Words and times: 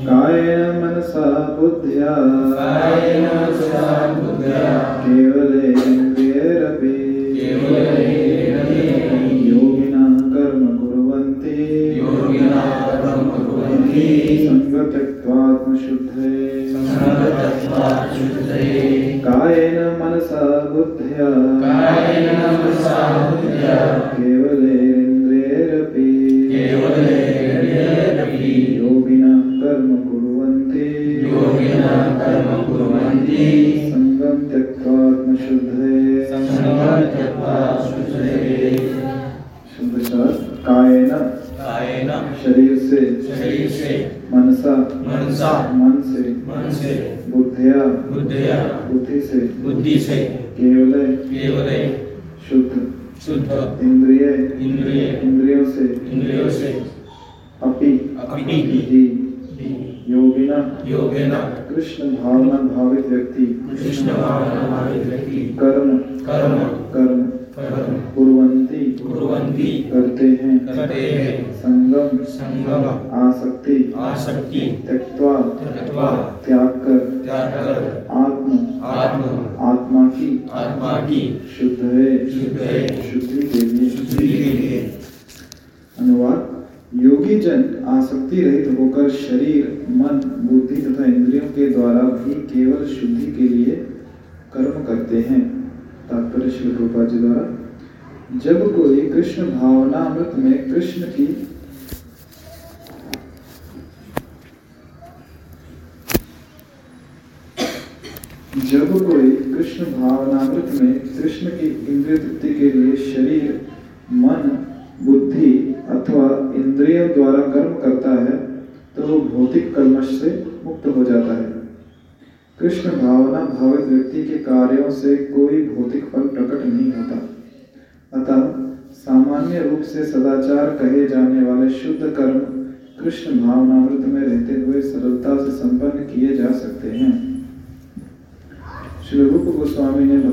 कायेन 0.00 0.82
मनसा 0.82 1.56
बुद्ध्या। 1.60 2.14
कायेन 2.56 3.24
मनसा 3.24 4.14
बुद्ध्या। 4.18 4.62
केवलेन्द्रियैरपि 5.02 6.92
केवलेन्द्रियैरपि 7.36 8.19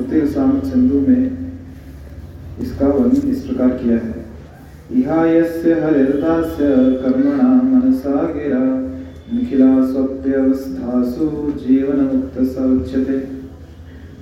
भक्ति 0.08 0.20
रसामृत 0.20 0.66
सिंधु 0.66 1.00
में 1.00 1.24
इसका 2.62 2.88
वर्णन 2.88 3.30
इस 3.30 3.42
प्रकार 3.44 3.70
किया 3.70 3.98
है। 3.98 4.26
इहायस्य 4.92 5.74
हरिर्दास्य 5.74 6.68
कर्मणा 7.02 7.48
मनसा 7.64 8.22
गिरा, 8.34 8.62
निखिला 9.34 9.70
स्वप्यवस्थासु 9.92 11.28
जीवन 11.60 12.00
मुक्त 12.06 12.38
उच्यते 12.60 13.18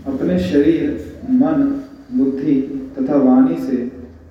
अपने 0.08 0.40
शरीर, 0.40 0.90
मन, 1.32 1.64
बुद्धि 2.18 2.56
तथा 2.98 3.18
वाणी 3.18 3.62
से 3.62 3.78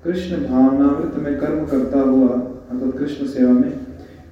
कृष्ण 0.03 0.43
भावनामृत 0.43 1.23
में 1.23 1.35
कर्म 1.39 1.65
करता 1.65 1.99
हुआ, 2.01 2.27
अर्थात 2.27 2.97
कृष्ण 2.99 3.27
सेवा 3.27 3.51
में, 3.51 3.73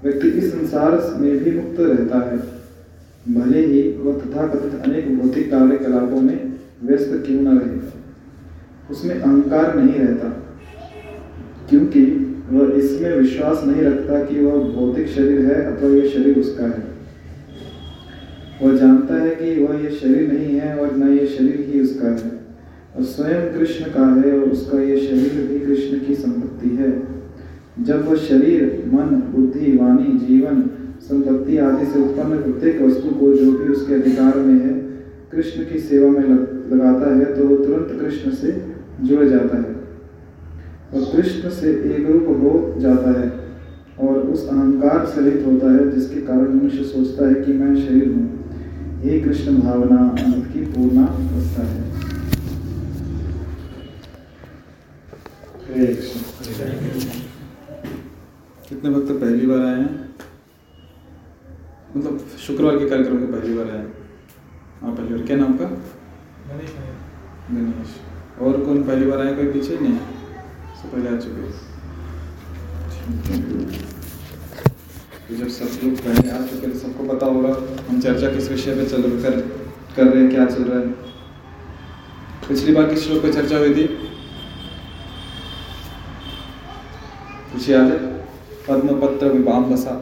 व्यक्ति 0.04 0.28
इस 0.28 0.54
संसार 0.54 1.02
में 1.22 1.44
भी 1.44 1.52
मुक्त 1.52 1.80
रहता 1.80 2.20
है। 2.30 2.38
भले 3.34 3.66
ही 3.66 3.82
वह 3.98 4.20
तथाकथित 4.20 4.82
अनेक 4.82 5.20
भौतिक 5.20 5.52
कार्यकलापों 5.52 6.22
में 6.22 6.53
व्यस्त 6.84 7.24
क्यों 7.26 7.42
न 7.42 7.58
रहे? 7.58 7.80
उसमें 8.92 9.16
अहंकार 9.16 9.76
नहीं 9.76 10.00
रहता, 10.00 10.30
क्योंकि 11.70 12.02
वह 12.50 12.74
इसमें 12.78 13.16
विश्वास 13.18 13.64
नहीं 13.68 13.82
रखता 13.82 14.24
कि 14.24 14.40
वह 14.40 14.58
भौतिक 14.72 15.08
शरीर 15.08 15.46
है 15.46 15.62
अथवा 15.66 15.90
यह 15.90 16.10
शरीर 16.10 16.40
उसका 16.40 16.66
है। 16.66 16.84
वह 18.62 18.78
जानता 18.78 19.16
है 19.16 19.36
कि 19.36 19.64
वह 19.64 19.84
यह 19.84 19.90
शरीर 19.92 20.32
नहीं 20.34 20.60
है 20.60 20.78
और 20.80 20.96
न 20.98 21.10
यह 21.10 21.26
शरीर 21.28 21.66
ही 21.70 21.82
उसका 21.82 22.08
है। 22.08 22.32
और 22.96 23.04
स्वयं 23.04 23.54
कृष्ण 23.54 23.86
का 23.86 24.06
है 24.16 24.40
और 24.40 24.50
उसका 24.50 24.82
यह 24.82 24.98
शरीर 25.00 25.48
भी 25.48 25.60
कृष्ण 25.60 26.00
की 26.00 26.16
संपत्ति 26.16 26.70
है। 26.70 26.92
जब 27.80 28.08
वह 28.08 28.16
शरीर, 28.18 28.84
मन, 28.88 29.22
बुद्धि, 29.32 29.78
वाणी, 29.78 30.18
जीवन, 30.28 30.62
संपत्ति 31.02 31.58
आदि 31.58 31.86
से 31.86 32.00
उत्पन्न 32.00 32.42
प्रत्येक 32.42 32.82
वस्तु 32.82 33.10
को 33.10 33.34
जो 33.34 33.52
भी 33.52 33.72
उसके 33.74 33.94
अधिकार 33.94 34.38
में 34.38 34.54
है 34.56 34.83
कृष्ण 35.34 35.64
की 35.66 35.80
सेवा 35.82 36.10
में 36.10 36.20
लग, 36.22 36.74
लगाता 36.74 37.16
है 37.16 37.26
तो 37.36 37.56
तुरंत 37.58 38.00
कृष्ण 38.00 38.32
से 38.32 38.52
जुड़ 39.02 39.26
जाता 39.26 39.58
है। 39.58 39.72
और 40.94 41.06
कृष्ण 41.12 41.50
से 41.52 41.72
एक 41.94 42.10
रूप 42.10 42.28
हो 42.42 42.52
जाता 42.80 43.12
है 43.20 43.30
और 44.00 44.20
उस 44.34 44.48
अहंकार 44.48 45.06
से 45.06 45.22
रहित 45.22 45.46
होता 45.46 45.72
है 45.72 45.90
जिसके 45.92 46.22
कारण 46.22 46.54
मनुष्य 46.54 46.84
सोचता 46.84 47.28
है 47.28 47.36
कि 47.44 47.54
मैं 47.54 47.76
शरीर 47.78 48.08
हूँ। 48.08 49.02
ये 49.04 49.20
कृष्ण 49.22 49.56
भावना 49.58 49.98
अनंत 49.98 50.46
की 50.54 50.62
पूर्ण 50.68 51.06
अवस्था 51.06 51.64
है। 51.64 51.82
कितने 58.70 58.90
भक्त 58.90 59.12
पहली 59.12 59.46
बार 59.48 59.66
आए 59.66 59.80
हैं? 59.80 59.90
मतलब 61.98 62.20
शुक्रवार 62.46 62.78
के 62.78 62.90
कार्यक्रम 62.90 63.18
में 63.18 63.32
पहली 63.32 63.54
बार 63.54 63.70
आए 63.70 63.78
हैं। 63.78 64.03
हाँ 64.84 64.92
पहली 64.92 65.14
बार 65.14 65.22
क्या 65.28 65.36
नाम 65.38 65.54
का? 65.58 65.66
गणेश 67.50 67.92
और 68.42 68.56
कौन 68.64 68.82
पहली 68.84 69.06
बार 69.06 69.20
आया? 69.20 69.32
कोई 69.36 69.52
पीछे 69.52 69.78
नहीं? 69.82 69.98
सब 70.80 70.92
पहले 70.92 71.10
आ 71.10 71.20
चुके। 71.20 71.42
तो 75.28 75.36
जब 75.36 75.48
सब 75.50 75.68
लोग 75.84 75.94
पहले 76.00 76.32
आ 76.32 76.42
चुके 76.48 76.68
तो 76.68 76.80
सबको 76.80 77.04
पता 77.14 77.26
होगा 77.26 77.52
हम 77.90 78.02
चर्चा 78.02 78.32
किस 78.32 78.50
विषय 78.52 78.76
पे 78.76 78.86
चल 78.86 79.02
कर 79.24 79.40
कर 79.96 80.04
रहे 80.04 80.22
हैं 80.22 80.30
क्या 80.32 80.46
चल 80.46 80.64
रहा 80.64 80.80
है। 80.80 80.88
पिछली 82.48 82.74
बार 82.76 82.90
किस 82.90 83.04
श्लोक 83.04 83.22
पे 83.24 83.32
चर्चा 83.34 83.58
हुई 83.58 83.74
थी? 83.76 83.86
कुछ 87.54 87.70
याद 87.70 87.92
है? 87.92 87.98
पद्म 88.68 89.00
पत्र 89.02 89.28
विवाम 89.30 89.64
बसा। 89.66 89.96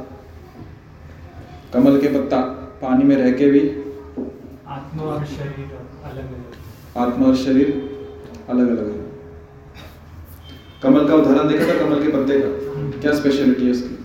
कमल 1.73 1.99
के 2.01 2.07
पत्ता 2.17 2.41
पानी 2.81 3.03
में 3.03 3.15
रह 3.15 3.31
के 3.33 3.51
भी 3.51 3.59
आत्मा 4.71 5.03
और 5.03 5.23
शरीर 5.25 5.71
अलग 6.05 6.27
अलग 6.27 6.97
आत्मा 6.97 7.27
और 7.27 7.35
शरीर 7.35 7.69
अलग 8.49 8.69
अलग 8.69 8.91
है। 8.91 8.99
कमल 10.83 11.07
का 11.07 11.15
उदाहरण 11.15 11.49
देखा 11.49 11.65
था? 11.65 11.77
कमल 11.79 12.03
के 12.03 12.11
पत्ते 12.11 12.39
का। 12.39 12.49
क्या 13.01 13.13
स्पेशलिटी 13.15 13.65
है 13.65 13.71
उसकी? 13.71 13.95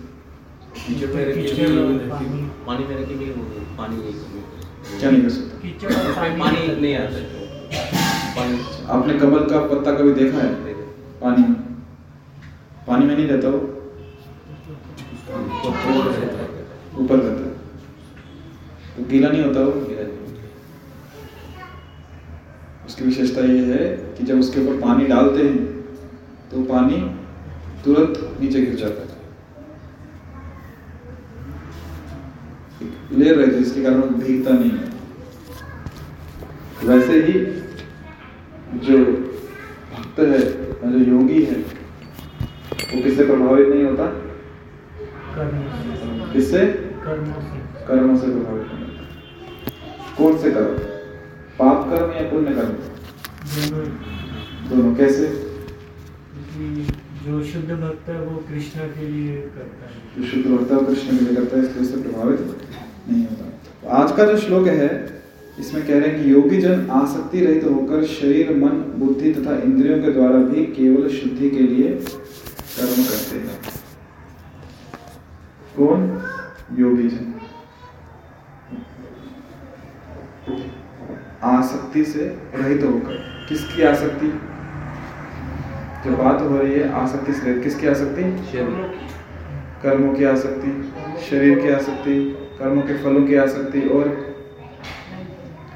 पानी। 2.09 2.41
पानी 2.67 2.83
में 2.87 2.95
रखे 2.95 3.15
पानी 3.77 3.97
नहीं 3.97 4.99
क्या 4.99 5.09
नहीं 5.11 5.21
कर 5.21 5.29
सकता? 5.29 5.57
कीचड़ 5.59 5.93
और 5.93 6.11
उसमें 6.11 6.39
पानी। 6.39 6.59
नहीं 6.81 6.95
आता। 6.95 7.19
आपने 8.97 9.13
कमल 9.19 9.45
का 9.45 9.59
पत्ता 9.67 9.91
कभी 9.91 10.13
देखा 10.13 10.37
है? 10.37 10.51
पानी 11.21 11.41
में। 11.43 11.55
पानी 12.87 13.05
में 13.05 13.15
नहीं 13.15 13.27
रहता 13.27 13.47
वो? 13.47 13.59
ऊपर 17.03 17.15
रहता 17.15 17.41
है। 17.41 17.51
तो 18.97 19.03
गीला 19.09 19.29
नहीं 19.29 19.43
होता 19.43 19.61
वो? 19.61 19.71
विशेषता 23.07 23.41
ये 23.41 23.63
है 23.65 23.85
कि 24.17 24.23
जब 24.23 24.39
उसके 24.39 24.61
ऊपर 24.61 24.75
पानी 24.81 25.05
डालते 25.07 25.43
हैं 25.43 25.57
तो 26.51 26.63
पानी 26.63 26.97
तुरंत 27.83 28.15
नीचे 28.41 28.61
गिर 28.61 28.75
जाता 28.75 29.01
है। 29.01 29.15
ले 33.11 33.29
रहे 33.31 33.47
थे 33.47 33.51
जिसके 33.51 33.81
कारण 33.83 34.01
भीगता 34.01 34.51
नहीं 34.53 34.71
है। 34.71 34.85
वैसे 36.83 37.13
ही 37.23 37.33
जो 38.79 38.97
भक्त 39.93 40.19
है 40.19 40.39
जो 40.91 40.99
योगी 41.11 41.41
है 41.43 41.57
वो 41.59 43.03
किससे 43.03 43.23
प्रभावित 43.25 43.67
नहीं 43.67 43.83
होता? 43.83 44.05
कर्मों 45.35 45.67
से। 45.71 46.33
किससे? 46.33 46.65
कर्मों 47.05 47.41
से। 47.41 47.85
कर्मों 47.87 48.15
से 48.17 48.27
प्रभावित। 48.27 48.56
कृष्ण 58.49 58.79
के 58.79 59.07
लिए 59.07 59.41
करता 59.41 59.89
है। 59.89 60.27
शुद्ध 60.27 60.45
भक्त 60.47 60.87
कृष्ण 60.87 61.17
के 61.17 61.25
लिए 61.25 61.35
करता 61.35 61.57
है, 61.57 61.81
इसलिए 61.81 62.03
प्रभावित 62.03 62.39
नहीं 63.09 63.27
होता। 63.27 63.45
तो 63.81 63.87
आज 63.87 64.11
का 64.17 64.25
जो 64.25 64.37
श्लोक 64.37 64.67
है, 64.67 65.21
इसमें 65.59 65.87
कह 65.87 65.99
रहे 65.99 66.09
हैं 66.09 66.23
कि 66.23 66.31
योगी 66.31 66.57
जन 66.57 66.89
आसक्ति 66.89 67.45
रहित 67.45 67.63
तो 67.63 67.73
होकर 67.73 68.03
शरीर, 68.03 68.57
मन, 68.57 68.69
बुद्धि 68.69 69.33
तथा 69.33 69.57
इंद्रियों 69.57 69.99
के 69.99 70.11
द्वारा 70.11 70.37
भी 70.37 70.65
केवल 70.65 71.09
शुद्धि 71.09 71.49
के 71.49 71.59
लिए 71.59 71.87
कर्म 72.77 73.03
करते 73.03 73.39
हैं। 73.39 73.59
कौन? 75.77 76.21
योगी 76.79 77.09
जन। 77.09 77.33
आसक्ति 81.43 82.05
से 82.05 82.37
रहित 82.55 82.81
तो 82.81 82.89
होकर। 82.89 83.45
किसकी 83.49 83.81
आसक्ति? 83.81 84.46
जो 86.05 86.17
बात 86.17 86.41
हो 86.41 86.57
रही 86.57 86.73
है 86.73 86.93
आसक्ति 86.93 87.33
से 87.33 87.59
किसकी 87.59 87.87
आसक्ति 87.87 88.21
शरीर। 88.21 88.65
कर्मों 89.83 90.13
की 90.13 90.23
आसक्ति 90.23 90.93
शरीर 91.29 91.59
की 91.59 91.69
आसक्ति 91.69 92.37
कर्मों 92.59 92.81
के 92.81 92.97
फलों 92.97 93.27
की 93.27 93.35
आसक्ति 93.35 93.81
और 93.81 94.07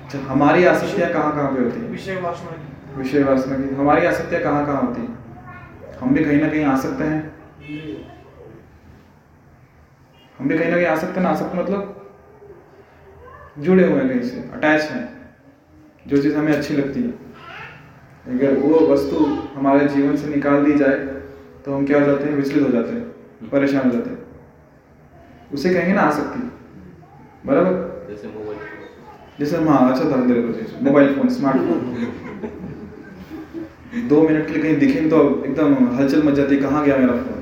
अच्छा, 0.06 0.20
हमारी 0.20 0.66
आसक्तियाँ 0.66 1.14
कहाँ 1.14 1.32
कहाँ 1.32 1.52
पे 1.52 1.64
होती? 1.64 1.82
है 1.82 1.88
विषय 1.88 2.16
वासना 2.16 2.52
की। 2.52 3.02
विषय 3.02 3.24
वासना 3.24 3.58
की। 3.58 3.76
हमारी 3.76 4.06
आसक्तियाँ 4.06 4.44
कहाँ 4.44 4.66
कहाँ 4.66 4.82
होती? 4.82 5.02
हैं 5.02 5.18
हम 6.02 6.14
भी 6.14 6.26
कहीं 6.26 6.42
ना 6.42 6.50
कहीं 6.50 6.66
आ 6.66 6.78
सकते 6.78 7.04
हैं। 7.04 7.34
हम 10.40 10.48
भी 10.48 10.58
कहीं 10.58 10.70
ना 10.70 10.76
कहीं 10.76 10.86
आ 10.86 10.96
सकते 10.96 11.14
हैं 11.14 11.22
ना? 11.22 11.30
आसक्त 11.30 11.56
मतलब? 11.56 12.10
जुड़े 13.60 13.88
हुए 13.88 14.00
हैं 14.02 14.10
कहीं 14.10 14.22
से 14.22 14.38
अटैच 14.54 14.82
हैं। 14.82 15.36
जो 16.08 16.22
चीज़ 16.22 16.38
हमें 16.38 16.54
अच्छी 16.54 16.74
लगती 16.74 17.04
है। 17.04 17.21
अगर 18.26 18.58
वो 18.60 18.80
वस्तु 18.88 19.26
हमारे 19.56 19.88
जीवन 19.88 20.16
से 20.18 20.28
निकाल 20.28 20.64
दी 20.66 20.74
जाए 20.74 20.98
तो 21.66 21.74
हम 21.76 21.86
क्या 21.86 22.00
हो 22.00 22.06
जाते 22.06 22.24
हैं? 22.24 22.34
विचलित 22.34 22.64
हो 22.64 22.70
जाते 22.70 22.92
हैं 22.92 23.50
परेशान 23.50 23.86
हो 23.86 23.92
जाते 23.92 24.10
हैं। 24.10 24.18
उसे 25.54 25.74
कहेंगे 25.74 25.94
ना 25.94 26.02
आसक्ति। 26.02 26.40
बराबर? 27.46 27.74
जैसे 28.10 28.28
मोबाइल 28.28 28.58
जैसे 29.40 29.58
हाँ 29.58 29.92
अच्छा 29.92 30.04
था 30.06 30.18
चीज़। 30.54 30.84
मोबाइल 30.84 31.14
फ़ोन 31.16 31.30
स्मार्टफ़ोन 31.30 31.80
दो 34.10 34.22
मिनट 34.22 34.48
के 34.48 34.54
लिए 34.54 34.62
कहीं 34.64 34.78
दिखे 34.80 35.02
तो 35.10 35.18
एकदम 35.46 35.74
हलचल 35.98 36.24
मच 36.24 36.34
जाती 36.34 36.56
है, 36.56 36.62
कहाँ 36.62 36.84
गया 36.86 36.98
मेरा 36.98 37.14
फ़ोन 37.14 37.38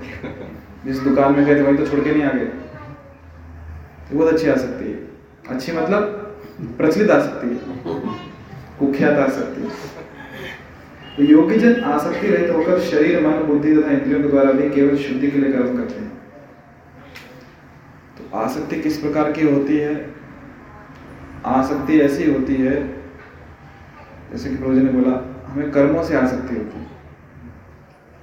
जिस 0.86 1.00
दुकान 1.00 1.36
में 1.36 1.46
गए 1.46 1.56
थे 1.56 1.62
वहीं 1.62 1.78
तो 1.78 1.86
छोड़ 1.88 2.00
के 2.00 2.12
नहीं 2.14 2.24
आ 2.24 2.32
गए। 2.32 2.46
तो 2.46 4.18
बहुत 4.18 4.34
अच्छी 4.34 4.50
आ 4.50 4.56
सकती 4.56 4.92
है। 4.92 4.98
अच्छी 5.50 5.72
मतलब 5.72 6.02
प्रचलित 6.78 7.10
आ 7.12 7.20
सकती 7.20 7.48
है। 7.48 7.56
कुख्यात 8.80 9.18
आ 9.20 9.28
सकती 9.30 9.62
है। 9.62 9.68
तो 11.20 11.26
योगी 11.26 11.56
जन 11.56 11.82
आसक्ति 11.82 12.28
रहित 12.28 12.56
होकर 12.56 12.80
शरीर, 12.80 13.28
मन, 13.28 13.34
बुद्धि 13.34 13.76
तथा 13.76 13.92
इंद्रियों 13.92 14.22
के 14.22 14.28
द्वारा 14.28 14.52
भी 14.52 14.70
केवल 14.70 14.98
शुद्धि 14.98 15.32
के 15.32 15.38
लिए 15.38 15.54
कर्म 15.54 15.78
करते 15.78 16.00
हैं। 16.00 16.12
तो 18.18 18.38
आसक्ति 18.38 18.82
किस 18.82 18.98
प्रकार 18.98 19.32
की 19.32 19.52
होती 19.52 19.78
है? 19.78 20.14
आसक्ति 21.46 22.00
ऐसी 22.00 22.34
होती 22.34 22.56
है, 22.56 22.88
जैसे 24.32 24.50
कि 24.50 24.56
प्रभु 24.56 24.72
ने 24.72 24.82
बोला, 24.82 25.44
हमें 25.46 25.72
कर्मों 25.72 26.04
से 26.04 26.16
आसक्ति 26.16 26.56
होती 26.56 26.80
है। 26.80 26.88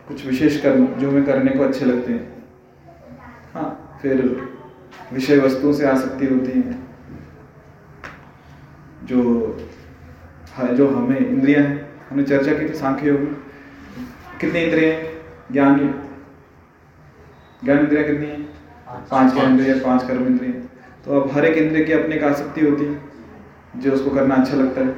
कुछ 0.08 0.26
विशेष 0.26 0.62
कर्म 0.62 0.86
जो 0.86 1.10
हमें 1.10 1.24
करने 1.24 1.50
को 1.50 1.64
अच्छे 1.64 1.84
लगते 1.84 2.12
हैं। 2.12 2.44
हाँ 3.54 3.98
फिर 4.02 4.48
विषय 5.12 5.38
वस्तुओं 5.38 5.72
से 5.72 5.86
आसक्ति 5.86 6.26
होती 6.26 6.52
है। 6.52 6.78
जो 9.04 9.20
जो 10.74 10.88
हमें, 10.88 11.18
इंद्रियाँ 11.18 11.62
हैं 11.62 11.75
हमने 12.10 12.22
चर्चा 12.22 12.52
की 12.54 12.68
थी 12.68 12.74
सांख्य 12.74 13.08
योग 13.08 13.20
में। 13.20 13.34
कितनी 14.40 14.60
इंद्रियाँ 14.60 15.00
ज्ञान 15.52 15.78
की। 15.78 15.88
ज्ञान 17.64 17.78
इंद्रियाँ 17.78 18.04
कितनी 18.04 18.26
है? 18.26 18.42
पाँच। 19.10 19.32
ज्ञान 19.32 19.50
इंद्रिय 19.50 19.74
पाँच 19.74 20.06
कर्म 20.08 20.26
इंद्रिय। 20.26 20.52
तो 21.04 21.20
अब 21.20 21.30
हर 21.32 21.44
एक 21.44 21.56
इंद्रिय 21.56 21.84
की 21.84 21.92
अपनी 21.92 22.14
एक 22.14 22.24
आसक्ति 22.24 22.60
होती 22.60 22.84
है 22.84 23.80
जो 23.80 23.92
उसको 23.92 24.10
करना 24.10 24.34
अच्छा 24.34 24.56
लगता 24.56 24.80
है। 24.80 24.94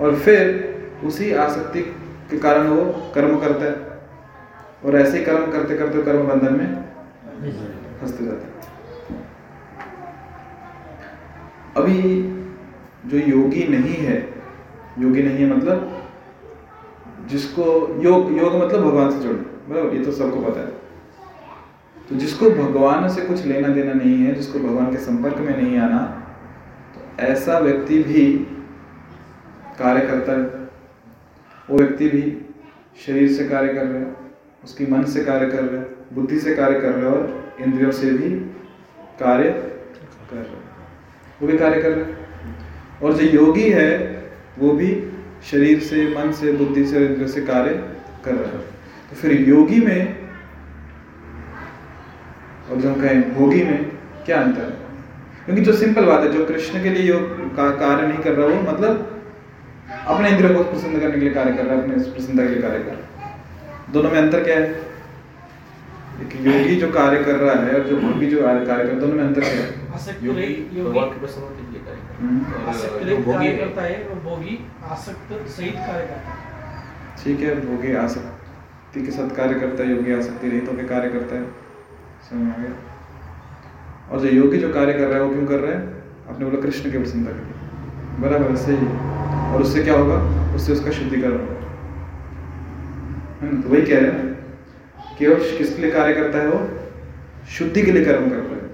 और 0.00 0.16
फिर 0.16 1.00
उसी 1.04 1.32
आसक्ति 1.32 1.82
के 2.30 2.38
कारण 2.38 2.66
वो 2.68 2.84
कर्म 3.14 3.38
करता 3.40 3.64
है। 3.64 3.74
और 4.84 4.96
ऐसे 4.96 5.18
ही 5.18 5.24
कर्म 5.24 5.50
करते 5.52 5.76
करते 5.78 6.02
कर्म 6.02 6.26
बंधन 6.28 6.54
में 6.54 6.84
फंसते 8.00 8.24
जाते 8.24 8.54
अभी 11.76 12.22
जो 13.06 13.18
योगी 13.28 13.66
नहीं 13.68 13.94
है 13.96 14.16
योगी 14.98 15.22
नहीं 15.22 15.38
है 15.38 15.56
मतलब 15.56 15.95
जिसको 17.28 17.64
योग 18.02 18.36
योग 18.38 18.54
मतलब 18.54 18.82
भगवान 18.82 19.10
से 19.10 19.18
जुड़ना। 19.18 19.42
बराबर, 19.68 19.96
ये 19.96 20.04
तो 20.04 20.12
सबको 20.12 20.40
पता 20.42 20.60
है। 20.60 20.66
तो 22.08 22.16
जिसको 22.16 22.50
भगवान 22.52 23.08
से 23.08 23.22
कुछ 23.22 23.44
लेना 23.46 23.68
देना 23.68 23.92
नहीं 23.92 24.16
है, 24.16 24.34
जिसको 24.34 24.58
भगवान 24.58 24.90
के 24.90 24.98
संपर्क 24.98 25.38
में 25.38 25.56
नहीं 25.56 25.78
आना 25.78 25.98
तो 26.94 27.24
ऐसा 27.24 27.58
व्यक्ति 27.58 28.02
भी 28.02 28.26
कार्य 29.78 30.06
करता 30.06 30.32
है। 30.32 30.44
वो 31.68 31.78
व्यक्ति 31.78 32.08
भी 32.08 32.22
शरीर 33.06 33.32
से 33.32 33.48
कार्य 33.48 33.74
कर 33.74 33.86
रहा 33.86 34.30
उसकी 34.64 34.86
मन 34.86 35.04
से 35.04 35.24
कार्य 35.24 35.46
कर 35.50 35.64
रहा 35.64 35.82
बुद्धि 36.14 36.38
से 36.40 36.54
कार्य 36.54 36.80
कर 36.80 36.92
रहा 36.92 37.10
और 37.10 37.54
इंद्रियों 37.60 37.90
से 37.92 38.10
भी 38.10 38.28
कार्य 39.20 39.50
कर 40.30 40.36
रहा 40.36 40.62
वो 41.42 41.48
भी 41.48 41.58
कार्य 41.58 41.82
कर 41.82 41.90
रहा 41.90 43.06
और 43.06 43.12
जो 43.12 43.24
योगी 43.32 43.68
है, 43.70 43.90
वो 44.58 44.70
भी 44.72 44.88
शरीर 45.50 45.80
से 45.80 46.06
मन 46.14 46.32
से 46.32 46.52
बुद्धि 46.52 46.84
से 46.86 46.96
और 46.96 47.02
इंद्रियों 47.02 47.28
से 47.28 47.40
कार्य 47.42 47.74
कर 48.24 48.34
रहा 48.34 48.52
है। 48.52 48.60
तो 49.10 49.16
फिर 49.16 49.32
योगी 49.48 49.80
में 49.80 50.00
और 52.70 52.76
जो 52.76 52.88
हम 52.88 53.00
कहें 53.02 53.34
भोगी 53.34 53.62
में 53.64 53.84
क्या 54.26 54.40
अंतर 54.42 54.62
है? 54.62 54.84
क्योंकि 55.44 55.62
जो 55.62 55.72
सिंपल 55.74 56.04
बात 56.04 56.22
है 56.22 56.32
जो 56.32 56.44
कृष्ण 56.46 56.82
के 56.82 56.90
लिए 56.90 57.02
योग 57.02 57.54
का 57.56 57.68
कार्य 57.76 58.06
नहीं 58.06 58.18
कर 58.18 58.32
रहा 58.32 58.46
वो 58.46 58.62
मतलब 58.62 59.12
अपने 60.06 60.30
इंद्र 60.30 60.52
को 60.54 60.62
प्रसन्न 60.64 61.00
करने 61.00 61.14
के 61.14 61.20
लिए 61.20 61.30
कार्य 61.30 61.52
कर 61.52 61.64
रहा 61.64 61.74
है 61.74 61.82
अपने 61.82 62.02
प्रसन्नता 62.04 62.42
के 62.42 62.48
लिए 62.48 62.62
कार्य 62.62 62.78
कर 62.78 62.90
रहा 62.90 63.26
है। 63.26 63.92
दोनों 63.92 64.10
में 64.10 64.18
अंतर 64.18 64.42
क्या 64.44 64.56
है? 64.56 64.68
एक 66.22 66.34
योगी 66.42 66.76
जो 66.76 66.90
कार्य 66.92 67.22
कर 67.24 67.36
रहा 67.36 67.54
है 67.64 67.72
और 67.74 67.86
जो 67.88 67.96
भोगी 67.96 68.26
जो 68.26 68.42
कार्य 68.42 68.66
कर 68.66 68.74
रहा 68.74 68.78
है 68.78 69.00
दोनों 69.00 69.14
में 69.14 69.24
अंतर 69.24 69.40
क्या 69.40 69.50
है? 69.50 70.18
योगी 70.22 70.46
भगवान 70.82 71.08
के 71.08 71.20
प्रसन्न 71.20 71.54
के 71.56 71.72
लिए 71.72 71.82
कार्य 71.86 72.00
हम्म, 72.20 72.44
ठीक 77.24 77.40
है 77.40 77.66
भोगी 77.66 77.94
आसक्ति 77.94 79.02
के 79.02 79.10
साथ 79.10 79.36
कार्य 79.36 79.60
करता 79.60 79.82
है 79.82 79.96
योगी 79.96 80.12
आसक्ति 80.12 80.48
रहित 80.48 80.68
होकर 80.68 80.84
कार्य 80.84 81.08
करता 81.08 81.36
है। 81.36 81.44
समझ 82.30 82.54
आ 82.54 82.62
गया? 82.62 82.72
और 84.10 84.20
जो 84.20 84.28
योगी 84.28 84.58
जो 84.58 84.72
कार्य 84.72 84.92
कर 84.92 85.06
रहा 85.06 85.14
है 85.14 85.24
वो 85.24 85.34
क्यों 85.34 85.46
कर 85.46 85.58
रहा 85.58 85.72
है? 85.72 85.86
आपने 86.30 86.46
बोला 86.46 86.60
कृष्ण 86.60 86.92
के 86.92 86.98
प्रसन्नता 86.98 87.32
के 87.32 87.38
लिए। 87.38 87.54
बराबर 88.20 88.52
ऐसे 88.52 88.72
ही। 88.72 88.86
और 89.54 89.62
उससे 89.62 89.82
क्या 89.82 89.94
होगा? 89.94 90.16
उससे 90.54 90.72
उसका 90.72 90.90
शुद्धिकरण 90.90 91.32
होगा। 91.32 91.56
तो 93.62 93.68
वही 93.68 93.82
कह 93.82 93.98
रहे 93.98 94.10
हैं 94.10 94.24
ना 94.24 94.34
केवल 95.18 95.58
किसके 95.58 95.82
लिए 95.82 95.90
कार्य 95.90 96.14
करता 96.14 96.38
है 96.38 96.48
वो? 96.48 96.68
शुद्धि 97.46 97.82
के 97.82 97.92
लिए 97.92 98.04
कर्म 98.04 98.30
करता 98.30 98.56
है। 98.56 98.70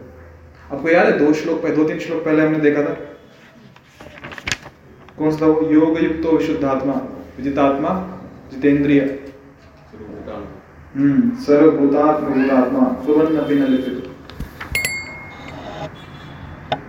आपको 0.73 0.89
याद 0.89 1.07
है 1.07 1.19
दो 1.19 1.33
श्लोक 1.33 1.63
पहले 1.63 1.77
दो 1.77 1.85
तीन 1.85 1.99
श्लोक 1.99 2.25
पहले 2.25 2.47
हमने 2.47 2.59
देखा 2.59 2.83
था? 2.83 3.02
कौन 5.23 5.31
सा 5.31 5.47
वो 5.47 5.67
योग 5.71 5.99
युक्त 6.03 6.25
विशुद्धात्मा 6.29 6.95
विजितात्मा 7.37 7.91
जितेंद्रिय। 8.53 9.01
हम्म 10.95 11.31
सर्वभूतात्म 11.43 12.33
भूतात्मा 12.33 12.87
सुवर्ण 13.05 13.45
पिन 13.49 13.63
लिखित 13.67 14.01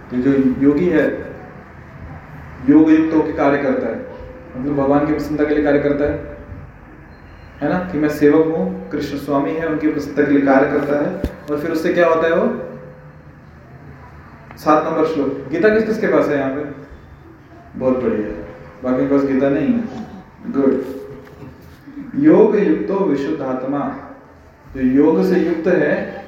तो 0.10 0.22
जो 0.22 0.32
योगी 0.64 0.88
है 0.90 1.06
योग 2.70 2.90
युक्त 2.92 3.14
होकर 3.16 3.32
कार्य 3.38 3.62
करता 3.64 3.88
है। 3.88 3.98
मतलब 4.58 4.76
भगवान 4.78 5.06
की 5.08 5.14
प्रसन्नता 5.14 5.46
के 5.46 5.56
लिए 5.56 5.64
कार्य 5.64 5.80
करता 5.80 6.06
है। 6.06 6.16
है 7.62 7.70
ना? 7.70 7.80
कि 7.92 7.98
मैं 7.98 8.10
सेवक 8.12 8.56
हूँ 8.56 8.90
कृष्ण 8.90 9.18
स्वामी 9.20 9.52
है 9.52 9.68
उनकी 9.68 9.92
प्रसन्नता 9.92 10.24
के 10.24 10.32
लिए 10.32 10.46
कार्य 10.46 10.72
करता 10.72 11.02
है। 11.02 11.10
और 11.50 11.60
फिर 11.60 11.72
उससे 11.72 11.94
क्या 11.94 12.08
होता 12.08 12.28
है 12.28 12.36
वो? 12.36 12.48
सात 14.58 14.86
नंबर 14.86 15.06
श्लोक। 15.06 15.50
गीता 15.52 15.70
किस 15.70 15.86
किसके 15.86 16.08
पास 16.08 16.28
है 16.28 16.38
यहाँ 16.38 16.56
पे? 16.56 16.83
बहुत 17.76 18.04
बढ़िया। 18.04 18.32
बाकी 18.84 19.06
पास 19.06 19.24
गीता 19.24 19.50
नहीं 19.50 19.68
है। 19.68 19.84
गुड 20.48 20.84
योग 22.16 22.56
युक्तो 22.56 23.06
विशुद्ध 23.06 23.42
आत्मा 23.42 23.80
जो 24.76 24.82
योग 24.82 25.24
से 25.24 25.40
युक्त 25.40 25.68
है, 25.68 26.26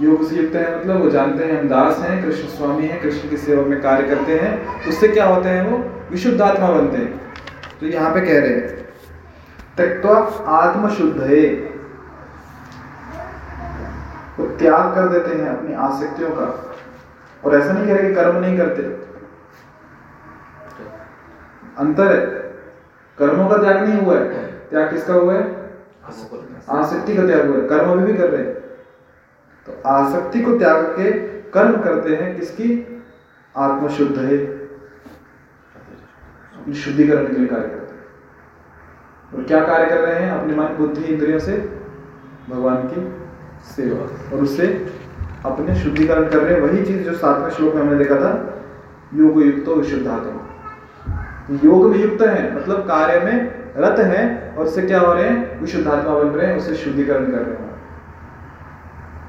योग 0.00 0.28
से 0.28 0.36
युक्त 0.36 0.54
है 0.54 0.80
मतलब 0.80 1.02
वो 1.02 1.10
जानते 1.10 1.44
हैं, 1.44 1.60
हम 1.60 1.68
दास 1.68 1.98
हैं, 1.98 2.24
कृष्ण 2.24 2.48
स्वामी 2.48 2.86
हैं, 2.86 3.02
कृष्ण 3.02 3.30
की 3.30 3.36
सेवा 3.36 3.64
में 3.64 3.80
कार्य 3.80 4.08
करते 4.08 4.38
हैं, 4.38 4.82
उससे 4.88 5.08
क्या 5.08 5.26
होते 5.26 5.48
हैं 5.48 5.70
वो? 5.70 5.78
विशुद्ध 6.10 6.40
आत्मा 6.40 6.70
बनते 6.70 6.96
हैं। 6.96 7.20
तो 7.80 7.86
यहाँ 7.86 8.14
पे 8.14 8.20
कह 8.20 8.40
रहे 8.40 8.50
हैं 8.50 8.68
त्यक्वा 9.76 10.16
आत्मशुद्ध 10.56 11.20
है 11.20 11.46
वो 14.38 14.46
त्याग 14.46 14.94
कर 14.94 15.08
देते 15.08 15.42
हैं 15.42 15.48
अपनी 15.48 15.74
आसक्तियों 15.74 16.30
का। 16.30 16.74
और 17.44 17.54
ऐसा 17.54 17.72
नहीं 17.72 17.86
कह 17.86 17.96
रहे 17.96 18.08
कि 18.08 18.14
कर्म 18.14 18.40
नहीं 18.40 18.58
करते। 18.58 19.11
अंतर 21.82 22.06
है। 22.06 22.26
कर्मों 23.18 23.48
का 23.48 23.56
त्याग 23.56 23.88
नहीं 23.88 24.00
हुआ 24.02 24.18
है। 24.18 24.52
त्याग 24.70 24.90
किसका 24.90 25.14
हुआ 25.14 25.34
है? 25.34 25.70
आसक्ति 26.70 27.16
का 27.16 27.26
त्याग 27.26 27.46
हुआ 27.46 27.56
है। 27.56 27.68
कर्म 27.68 27.90
अभी 27.90 28.12
भी 28.12 28.18
कर 28.18 28.30
रहे 28.30 28.42
हैं। 28.42 28.54
तो 29.66 29.88
आसक्ति 29.88 30.40
को 30.40 30.58
त्याग 30.58 30.84
के 30.84 31.10
कर्म 31.50 31.82
करते 31.82 32.16
हैं 32.16 32.40
किसकी? 32.40 33.02
आत्मा 33.56 33.88
शुद्ध 33.88 34.18
है 34.18 34.62
शुद्धिकरण 36.74 37.26
के 37.26 37.32
लिए 37.32 37.46
कार्य 37.46 37.62
करते 37.62 37.94
हैं। 37.94 38.04
और 39.34 39.44
क्या 39.44 39.64
कार्य 39.64 39.86
कर 39.86 39.98
रहे 39.98 40.14
हैं? 40.14 40.30
अपने 40.32 40.54
मन, 40.54 40.64
बुद्धि, 40.64 41.04
इंद्रियों 41.04 41.38
से? 41.38 41.80
भगवान 42.50 42.76
की 42.76 43.16
सेवा। 43.64 44.36
और 44.36 44.42
उससे 44.42 44.94
अपने 45.46 45.74
शुद्धिकरण 45.74 46.28
कर 46.28 46.38
रहे 46.38 46.54
हैं। 46.54 46.60
वही 46.60 46.84
चीज़ 46.84 47.02
जो 47.02 47.12
सातवें 47.12 47.50
श्लोक 47.50 47.74
में 47.74 47.82
हमने 47.82 47.96
देखा 47.96 48.16
था 48.16 48.62
योग 49.14 49.42
युक्त 49.42 49.64
तो 49.66 49.74
विशुद्धात्मा। 49.74 50.41
योग 51.50 51.86
में 51.90 51.98
युक्त 51.98 52.22
है 52.22 52.56
मतलब 52.56 52.80
कार्य 52.80 53.20
में 53.20 53.62
रत 53.76 53.98
है 53.98 54.54
और 54.58 54.64
उससे 54.64 54.82
क्या 54.82 55.00
हो 55.00 55.12
रहे 55.12 55.28
हैं? 55.28 55.60
विशुद्धात्मा 55.60 56.14
बन 56.14 56.28
रहे 56.28 56.46
हैं 56.46 56.56
उससे 56.56 56.74
शुद्धिकरण 56.74 57.30
कर 57.30 57.38
रहे 57.38 57.56
हैं। 57.56 57.70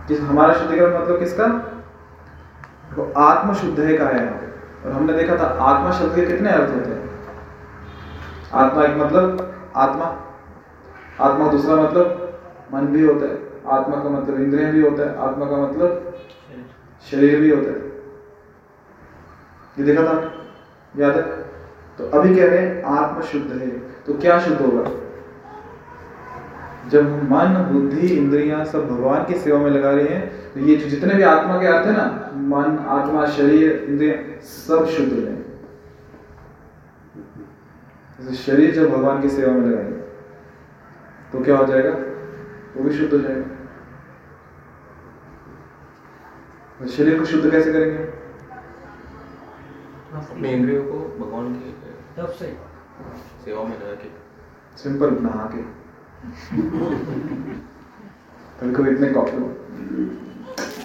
जिस 0.07 0.19
हमारा 0.21 0.53
शुद्धिकरण 0.53 1.01
मतलब 1.01 1.19
किसका? 1.19 1.47
तो 2.95 3.13
आत्म 3.17 3.53
शुद्ध 3.53 3.79
है 3.79 3.97
का 3.97 4.05
है 4.05 4.27
और 4.85 4.91
हमने 4.91 5.13
देखा 5.13 5.35
था 5.35 5.47
आत्मा 5.61 5.91
शब्द 5.91 6.15
के 6.15 6.25
कितने 6.25 6.49
अर्थ 6.49 6.73
होते 6.73 6.89
हैं। 6.89 7.09
आत्मा 8.53 8.83
एक 8.83 8.97
मतलब 8.97 9.55
आत्मा 9.75 10.05
आत्मा 11.19 11.51
दूसरा 11.51 11.75
मतलब 11.75 12.39
मन 12.73 12.87
भी 12.87 13.05
होता 13.05 13.25
है 13.25 13.37
आत्मा 13.67 13.95
का 13.95 14.09
मतलब 14.09 14.41
इंद्रिय 14.41 14.65
भी 14.65 14.81
होता 14.81 15.03
है 15.03 15.17
आत्मा 15.17 15.45
का 15.45 15.57
मतलब 15.57 16.13
शरीर 17.11 17.39
भी 17.39 17.49
होता 17.49 17.69
है। 17.69 17.91
ये 19.79 19.83
देखा 19.83 20.03
था? 20.03 20.31
याद 20.97 21.15
है? 21.15 21.42
तो 21.97 22.05
अभी 22.09 22.35
कह 22.35 22.45
रहे 22.45 22.57
हैं, 22.57 22.83
आत्म 22.83 23.21
शुद्ध 23.21 23.51
है। 23.51 23.69
तो 24.05 24.13
क्या 24.13 24.39
शुद्ध 24.39 24.61
होगा? 24.61 24.83
जब 26.89 27.03
मन, 27.23 27.53
बुद्धि, 27.71 28.07
इंद्रियाँ 28.07 28.63
सब 28.65 28.87
भगवान 28.89 29.23
की 29.25 29.33
सेवा 29.33 29.59
में 29.59 29.69
लगा 29.71 29.91
रहे 29.91 30.07
हैं 30.07 30.53
तो 30.53 30.59
ये 30.59 30.75
जो 30.75 30.89
जितने 30.89 31.13
भी 31.13 31.23
आत्मा 31.23 31.59
के 31.61 31.67
अर्थ 31.67 31.87
है 31.87 31.93
ना, 31.93 32.05
मन, 32.35 32.77
आत्मा, 32.89 33.25
शरीर, 33.27 33.71
इंद्रिया 33.89 34.15
सब 34.41 34.85
शुद्ध 34.87 35.13
है। 35.13 35.35
जैसे 38.19 38.35
शरीर 38.35 38.73
जब 38.75 38.89
भगवान 38.91 39.21
की 39.21 39.29
सेवा 39.29 39.53
में 39.53 39.69
लगाएँगे 39.69 39.97
तो 41.31 41.43
क्या 41.43 41.57
हो 41.57 41.65
जाएगा? 41.65 41.91
वो 42.77 42.83
भी 42.83 42.97
शुद्ध 42.97 43.13
हो 43.13 43.19
जाएगा। 43.19 43.45
तो 46.79 46.87
शरीर 46.87 47.19
को 47.19 47.25
शुद्ध 47.25 47.51
कैसे 47.51 47.73
करेंगे? 47.73 48.22
अपने 50.33 50.51
इंद्रियों 50.51 50.83
को 50.83 50.99
भगवान 51.19 51.53
की 51.53 51.71
तब 52.17 52.29
से। 52.39 52.47
सेवा 53.45 53.63
में 53.63 53.71
लगा 53.71 53.95
के। 54.01 54.09
सिंपल 54.77 55.17
नहा 55.23 55.45
के। 55.53 55.61
कभी 58.59 58.73
कभी 58.73 58.89
इतने 58.91 59.07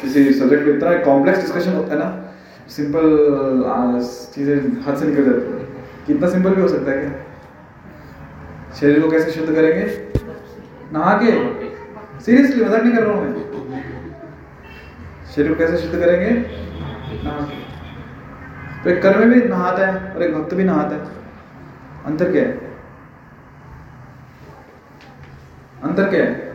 किसी 0.00 0.32
सब्जेक्ट 0.32 0.64
पे 0.64 0.70
इतना 0.72 0.92
कॉम्प्लेक्स 1.04 1.40
डिस्कशन 1.40 1.74
होता 1.74 1.94
है 1.94 1.98
ना 1.98 2.08
सिंपल 2.70 3.06
चीज़ें 4.34 4.82
हाथ 4.82 4.96
से 4.96 5.06
निकल 5.06 5.24
जाती 5.24 5.52
है। 5.52 5.58
कितना 6.06 6.28
सिंपल 6.30 6.54
भी 6.54 6.62
हो 6.62 6.68
सकता 6.68 6.90
है 6.90 6.96
क्या? 7.00 7.12
शरीर 8.80 9.00
को 9.02 9.10
कैसे 9.10 9.30
शुद्ध 9.30 9.54
करेंगे? 9.54 9.84
नहा 10.92 11.12
के। 11.22 11.30
सीरियसली 12.20 12.64
मज़ाक 12.64 12.82
नहीं 12.82 12.94
कर 12.94 13.02
रहा 13.02 13.14
हूँ 13.14 13.22
मैं। 13.24 13.32
शरीर 15.34 15.52
को 15.52 15.58
कैसे 15.58 15.76
शुद्ध 15.78 15.98
करेंगे? 15.98 16.30
नहा 17.24 17.40
के। 17.40 17.67
तो 18.84 18.90
एक 18.90 19.02
कर्म 19.02 19.30
भी 19.30 19.40
नहाता 19.48 19.86
है 19.86 20.14
और 20.14 20.22
एक 20.22 20.34
भक्त 20.34 20.54
भी 20.54 20.64
नहाता 20.64 20.96
है। 20.96 21.00
अंतर 22.06 22.30
क्या 22.32 22.42
है? 22.42 22.52
अंतर 25.82 26.08
क्या 26.10 26.24
है? 26.24 26.46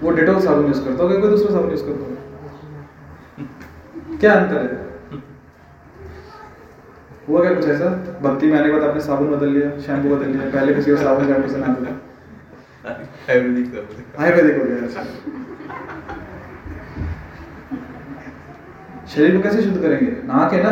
वो 0.00 0.10
डेटॉल 0.10 0.40
साबुन 0.40 0.66
यूज़ 0.66 0.84
करता 0.84 1.02
होगा 1.02 1.18
कोई 1.20 1.30
दूसरा 1.30 1.50
साबुन 1.50 1.70
यूज़ 1.70 1.84
करता 1.84 2.04
होगा। 2.04 2.16
क्या 4.16 4.32
अंतर 4.34 4.56
है? 4.56 4.80
हुआ 7.28 7.40
क्या 7.40 7.54
कुछ 7.54 7.66
ऐसा? 7.68 7.88
भक्ति 8.22 8.46
में 8.46 8.58
आने 8.58 8.68
के 8.68 8.72
बाद 8.72 8.88
आपने 8.88 9.00
साबुन 9.00 9.30
बदल 9.30 9.48
लिया 9.48 9.68
शैम्पू 9.80 10.16
बदल 10.16 10.30
लिया 10.30 10.50
पहले 10.50 10.74
किसी 10.74 10.90
को 10.90 10.96
साबुन 10.96 11.26
शैम्पू 11.26 11.48
से 11.48 11.60
था 11.60 11.66
आयुर्वेदिक 13.30 13.66
आयुर्वेदिक 14.18 14.56
हो 14.58 14.64
गया। 14.64 15.41
शरीर 19.14 19.36
को 19.36 19.42
कैसे 19.42 19.62
शुद्ध 19.62 19.80
करेंगे? 19.82 20.10
नहा 20.24 20.48
के 20.50 20.62
ना? 20.62 20.70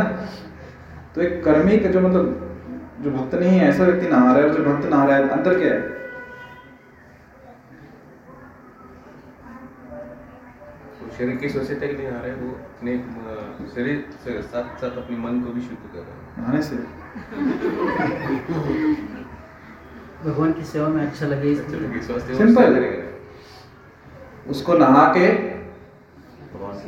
तो 1.14 1.22
एक 1.22 1.44
कर्मी 1.44 1.78
का 1.78 1.88
जो 1.90 2.00
मतलब 2.00 2.46
जो 3.00 3.10
भक्त 3.10 3.34
नहीं 3.34 3.58
है 3.58 3.68
ऐसा 3.68 3.84
व्यक्ति 3.84 4.08
नहा 4.08 4.32
रहा 4.32 4.42
है 4.42 4.50
जो 4.52 4.64
भक्त 4.64 4.86
नहा 4.86 5.04
रहा 5.04 5.16
है 5.16 5.28
अंतर 5.28 5.58
क्या 5.58 5.72
है? 5.72 5.80
शरीर 11.18 11.36
की 11.36 11.48
स्वच्छता 11.48 11.86
के 11.86 11.92
लिए 11.92 12.08
आ 12.08 12.20
रहे 12.20 12.30
हैं 12.30 12.36
वो 12.42 12.50
अपने 12.50 12.92
शरीर 13.74 14.04
से 14.24 14.42
साथ 14.42 14.78
साथ 14.80 14.96
अपने 14.96 15.16
मन 15.16 15.40
को 15.40 15.52
भी 15.52 15.60
शुद्ध 15.60 15.82
कर 15.84 15.98
रहे 15.98 16.04
हैं। 16.04 16.18
नहाने 16.38 16.62
से? 16.62 16.76
भगवान 20.24 20.52
की 20.52 20.64
सेवा 20.64 20.88
में 20.88 21.02
अच्छा 21.06 21.26
लगे 21.26 21.54
अच्छा 21.54 21.64
इसलिए 21.64 21.88
लगे, 21.88 22.00
स्वास्थ्य 22.02 22.34
Simple. 22.34 22.84
उसको 24.50 24.74
नहा 24.74 25.04
के 25.14 25.26
भगवान 26.52 26.74
से 26.78 26.86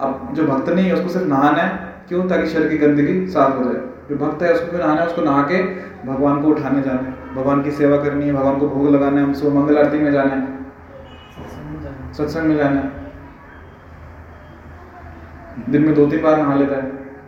अब 0.00 0.28
जो 0.34 0.46
भक्त 0.46 0.68
नहीं 0.68 0.86
है 0.86 0.94
उसको 0.94 1.08
सिर्फ़ 1.08 1.26
नहाना 1.26 1.62
है 1.62 1.94
क्यों? 2.08 2.28
ताकि 2.28 2.46
शरीर 2.46 2.68
की 2.68 2.78
गंदगी 2.78 3.26
साफ़ 3.26 3.54
हो 3.54 3.64
जाए। 3.64 3.82
जो 4.08 4.16
भक्त 4.16 4.42
है 4.42 4.52
उसको 4.54 4.66
क्यों 4.66 4.80
नहाना 4.80 5.00
है 5.00 5.06
उसको 5.06 5.22
नहा 5.22 5.42
के 5.42 5.62
भगवान 6.06 6.42
को 6.42 6.48
उठाने 6.48 6.82
जाना 6.82 7.00
है। 7.00 7.34
भगवान 7.34 7.62
की 7.62 7.70
सेवा 7.70 7.96
करनी 7.96 8.26
है 8.26 8.32
भगवान 8.32 8.58
को 8.58 8.68
भोग 8.68 8.88
लगाना 8.88 9.20
है 9.20 9.24
हमसे 9.24 9.50
मंगल 9.50 9.78
आरती 9.78 9.98
में 9.98 10.10
जाना 10.12 10.34
है। 10.34 10.60
सत्संग 12.12 12.44
में 12.44 12.56
जाना 12.56 12.80
है। 12.80 12.90
दिन 15.70 15.82
में 15.82 15.94
दो 15.94 16.06
तीन 16.06 16.22
बार 16.22 16.36
नहा 16.38 16.54
लेता 16.54 16.76
है। 16.76 16.82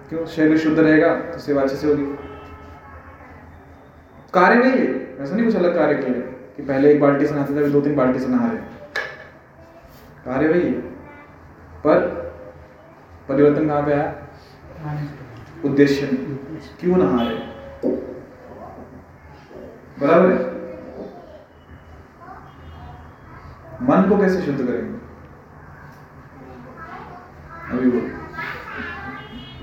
क्यों? 0.09 0.25
शरीर 0.26 0.59
शुद्ध 0.59 0.78
रहेगा 0.78 1.14
तो 1.14 1.38
सेवा 1.38 1.62
अच्छे 1.62 1.76
से 1.76 1.87
होगी। 1.88 2.04
कार्य 4.35 4.54
नहीं 4.56 4.73
है। 4.73 5.16
ऐसा 5.21 5.35
नहीं 5.35 5.44
कुछ 5.47 5.56
अलग 5.56 5.75
कार्य 5.75 5.94
किया 5.94 6.09
है 6.09 6.21
कि 6.56 6.62
पहले 6.62 6.92
एक 6.92 7.00
बाल्टी 7.00 7.26
से 7.26 7.35
नहाते 7.35 7.54
थे 7.56 7.68
दो 7.71 7.80
तीन 7.80 7.94
बाल्टी 7.97 8.18
से 8.18 8.26
नहा 8.28 8.47
रहे 8.47 8.56
कार्य 10.26 10.49
वही 10.49 10.62
है। 10.62 10.80
पर 11.87 12.24
परिवर्तन 13.28 13.69
कहाँ 13.69 13.83
पे 13.83 13.93
आया? 13.93 14.12
उद्देश्य। 15.64 16.07
क्यों 16.81 16.97
नहा 16.97 17.23
रहे 17.23 17.93
बराबर 20.00 20.31
है? 20.33 20.52
मन 23.83 24.09
को 24.09 24.19
कैसे 24.21 24.43
शुद्ध 24.43 24.59
करेंगे? 24.59 24.99
अभी 27.73 27.88
वो 27.90 28.00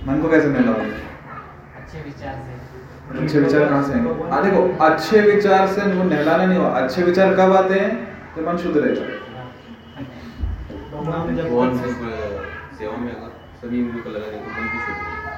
मन 0.08 0.22
को 0.22 0.30
कैसे 0.30 0.48
मिलाओगे 0.48 0.92
अच्छे 1.82 2.02
विचार 2.02 2.36
से। 2.46 3.20
अच्छे 3.24 3.40
विचार 3.40 3.70
कहाँ 3.70 3.84
से 3.84 3.94
आएँगे? 3.94 4.30
हाँ 4.32 4.44
देखो 4.44 4.84
अच्छे 4.86 5.22
विचार 5.22 5.68
से 5.68 5.82
वो 5.94 6.04
नहलाना 6.04 6.46
नहीं 6.46 6.60
हुआ 6.60 6.70
अच्छे 6.82 7.04
विचार 7.04 7.34
कब 7.36 7.56
आते 7.56 7.80
हैं? 7.80 7.92
जब 8.36 8.48
मन 8.48 8.58
शुद्ध 8.58 8.78
रहेगा 8.78 9.20
सभी 13.62 13.80
इंद्रियों 13.80 14.04
को 14.04 14.10
लगा 14.10 14.28
दें 14.28 14.44
तो 14.44 14.52
मन 14.52 14.68
भी 14.68 14.80
शुद्ध 14.80 14.98
हो। 14.98 15.04
जाएगा। 15.04 15.34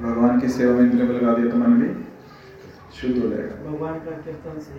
भगवान 0.00 0.40
की 0.40 0.48
सेवा 0.48 0.72
में 0.74 0.80
इंद्रियों 0.80 1.06
को 1.06 1.12
लगा 1.12 1.34
दिया 1.34 1.52
तो 1.52 1.58
मन 1.58 1.76
भी 1.80 1.88
शुद्ध 3.00 3.14
हो 3.22 3.28
जाएगा। 3.28 3.54
भगवान 3.70 3.94
का 3.94 4.10
कीर्तन 4.10 4.58
से 4.60 4.74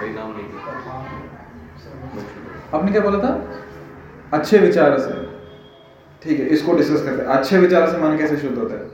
कई 0.00 0.12
नाम 0.14 0.30
नहीं 0.36 0.46
हो। 0.50 0.58
आपने 2.78 2.92
क्या 2.92 3.02
बोला 3.02 3.18
था? 3.18 3.32
अच्छे 4.32 4.58
विचार 4.58 4.98
से। 4.98 5.14
ठीक 6.22 6.40
है 6.40 6.46
इसको 6.46 6.76
डिस्कस 6.76 7.02
करते 7.02 7.22
हैं। 7.22 7.28
अच्छे 7.28 7.58
विचार 7.58 7.90
से 7.90 7.98
मन 7.98 8.16
कैसे 8.18 8.36
शुद्ध 8.36 8.58
होता 8.58 8.74
है? 8.74 8.84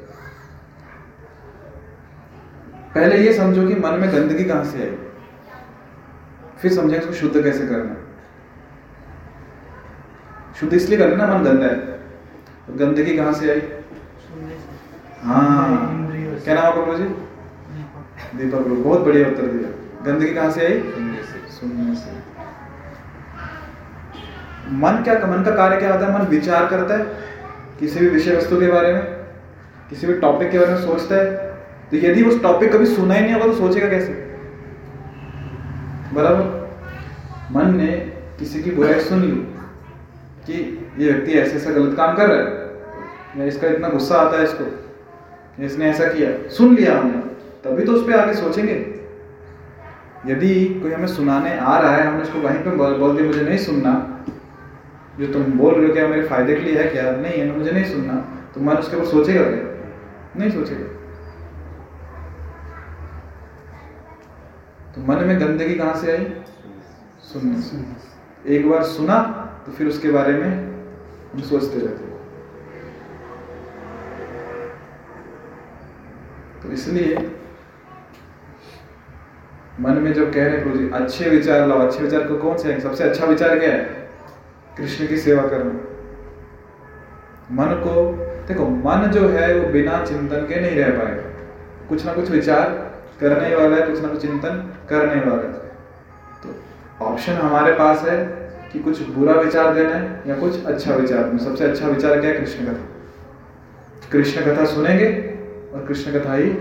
पहले 2.95 3.17
ये 3.17 3.33
समझो 3.33 3.69
कि 3.69 3.75
मन 3.75 4.01
में 4.01 4.11
गंदगी 4.13 4.45
कहाँ 4.45 4.65
से 4.65 4.83
आई। 4.83 4.97
फिर 6.59 6.73
समझेंगे 6.73 6.99
इसको 6.99 7.13
शुद्ध 7.13 7.43
कैसे 7.45 7.67
करना 7.67 7.95
शुद्ध 10.61 10.75
इसलिए 10.75 10.99
करना 10.99 11.27
मन 11.27 11.45
गंदा 11.45 11.67
है। 11.67 11.92
तो 12.67 12.75
गंदगी 12.75 13.17
कहाँ 13.17 13.33
से 13.33 13.51
आई? 13.51 13.61
हाँ। 15.23 16.09
क्या 16.45 16.55
नाम 16.55 16.65
आपका 16.65 16.95
जी 16.99 17.05
दीपक। 18.39 18.67
लोग 18.69 18.83
बहुत 18.85 19.01
बढ़िया 19.01 19.29
उत्तर 19.29 19.47
दिया। 19.47 19.71
गंदगी 20.05 20.35
कहाँ 20.35 20.51
से 20.51 20.67
आई? 20.67 20.79
सुनने 21.51 21.95
से। 21.95 22.11
मन 24.73 25.03
क्या 25.05 25.15
मन 25.27 25.43
का 25.43 25.55
कार्य 25.57 25.77
क्या 25.77 25.93
होता 25.93 26.07
है? 26.07 26.13
मन 26.15 26.27
विचार 26.27 26.67
करता 26.67 26.97
है 26.97 27.05
किसी 27.81 28.01
भी 28.01 28.09
विषय 28.09 28.37
वस्तु 28.37 28.61
के 28.61 28.67
बारे 28.67 28.93
में 28.95 29.03
किसी 29.91 30.07
भी 30.07 30.15
टॉपिक 30.15 30.51
के 30.51 30.59
बारे 30.59 30.73
में 30.73 30.81
सोचता 30.81 31.15
है। 31.15 31.27
तो 31.91 31.97
यदि 31.97 32.23
उस 32.25 32.43
टॉपिक 32.43 32.73
कभी 32.73 32.87
सुना 32.87 33.15
ही 33.15 33.21
नहीं 33.21 33.33
होगा 33.35 33.47
तो 33.47 33.53
सोचेगा 33.53 33.89
कैसे? 33.89 34.13
बराबर। 36.13 36.45
मन 37.53 37.75
ने 37.77 37.87
किसी 38.39 38.63
की 38.63 38.71
बुराई 38.71 39.01
सुन 39.01 39.21
ली 39.21 39.33
कि 40.47 40.87
ये 40.99 41.13
व्यक्ति 41.13 41.33
ऐसे 41.33 41.57
ऐसा 41.57 41.71
गलत 41.71 41.97
काम 41.97 42.17
कर 42.17 42.27
रहा 42.27 42.39
है। 42.39 43.49
इसका 43.49 43.69
इतना 43.69 43.89
गुस्सा 43.89 44.15
आता 44.15 44.39
है 44.39 44.45
इसको। 44.45 44.65
इसने 45.65 45.85
ऐसा 45.85 46.05
किया। 46.05 46.49
सुन 46.49 46.75
लिया 46.75 46.99
हमने। 46.99 47.19
तभी 47.65 47.85
तो 47.85 47.93
उस 47.93 48.07
पर 48.07 48.21
आगे 48.21 48.35
सोचेंगे। 48.35 49.01
यदि 50.27 50.81
कोई 50.83 50.93
हमें 50.93 51.07
सुनाने 51.07 51.59
आ 51.59 51.79
रहा 51.79 51.97
है, 51.97 52.07
हमने 52.07 52.23
उसको 52.23 52.39
वहीं 52.39 52.59
पे 52.59 52.71
बोल 52.71 52.95
बोल 52.95 53.17
दिया, 53.17 53.27
मुझे 53.27 53.43
नहीं 53.43 53.59
सुनना। 53.59 54.25
जो 55.21 55.33
तुम 55.33 55.43
बोल 55.43 55.75
रहे 55.75 55.87
हो 55.87 55.93
क्या 55.93 56.09
मेरे 56.09 56.27
फ़ायदे 56.27 56.55
के 56.55 56.61
लिए 56.61 56.83
है, 56.83 56.89
क्या? 56.89 57.11
नहीं 57.11 57.33
है 57.33 57.59
मुझे 57.59 57.71
नहीं 57.71 57.85
सुनना। 57.85 58.15
तो 58.55 58.61
मन 58.61 58.73
उसके 58.73 58.97
ऊपर 58.97 59.07
सोचेगा 59.07 59.43
क्या? 59.43 59.95
नहीं 60.37 60.51
सोचेगा। 60.51 60.85
तो 64.95 65.01
मन 65.01 65.25
में 65.25 65.41
गंदगी 65.41 65.75
कहाँ 65.75 65.95
से 65.95 66.17
आई? 66.17 66.35
सुनने 67.23 68.57
एक 68.57 68.71
बार 68.71 68.83
सुना 68.83 69.39
तो 69.67 69.73
फिर 69.73 69.87
उसके 69.87 70.11
बारे 70.11 70.33
में 70.33 70.49
हम 71.35 71.41
सोचते 71.41 71.81
रहते 71.81 72.13
तो 76.63 76.73
इसलिए 76.73 77.31
मन 79.81 79.93
में 79.93 80.13
जब 80.13 80.35
कह 80.35 80.47
रहे 80.47 80.59
प्रभु 80.59 80.79
जी 80.79 80.91
अच्छे 80.91 81.31
विचार 81.31 81.69
लाओ। 81.69 81.79
अच्छे 81.79 82.01
विचार 82.01 82.29
को 82.29 82.37
कौन 82.37 82.57
से 82.57 82.73
हैं? 82.73 82.81
सबसे 82.81 83.05
अच्छा 83.05 83.27
विचार 83.27 83.59
क्या 83.59 83.71
है? 83.71 83.85
कृष्ण 84.79 85.07
की 85.07 85.17
सेवा 85.17 85.43
करना। 85.43 85.73
मन 87.51 87.75
को, 87.75 88.13
देखो, 88.49 88.67
मन 88.67 89.11
जो 89.11 89.29
है, 89.29 89.55
वो 89.55 89.69
बिना 89.69 90.05
चिंतन 90.05 90.37
के 90.37 90.61
नहीं 90.61 90.77
रह 90.77 90.91
पाएगा। 90.91 91.23
कुछ 91.89 92.07
ना 92.07 92.13
कुछ 92.13 92.31
विचार 92.31 92.69
करने 93.21 93.55
वाला 93.57 93.77
है, 93.77 93.83
कुछ 93.83 94.01
ना 94.01 94.09
कुछ 94.09 94.21
चिंतन 94.21 94.75
करने 94.89 95.31
वाला 95.31 95.43
है। 95.43 95.53
तो 96.43 96.55
ऑप्शन 97.05 97.33
हमारे 97.33 97.73
पास 97.73 98.03
है 98.03 98.42
कि 98.73 98.79
कुछ 98.79 99.03
बुरा 99.09 99.33
विचार 99.35 99.75
देना 99.75 99.95
है 99.95 100.23
या 100.27 100.37
कुछ 100.39 100.65
अच्छा 100.65 100.95
विचार 100.95 101.23
देना 101.23 101.39
सबसे 101.39 101.65
अच्छा 101.65 101.89
विचार 101.89 102.21
क्या 102.21 102.31
है? 102.31 102.37
कृष्ण 102.37 102.67
कथा। 102.67 104.11
कृष्ण 104.13 104.45
कथा 104.45 104.65
सुनेंगे 104.65 105.09
और 105.75 105.85
कृष्ण 105.89 106.13
कथा 106.13 106.35
ही 106.35 106.53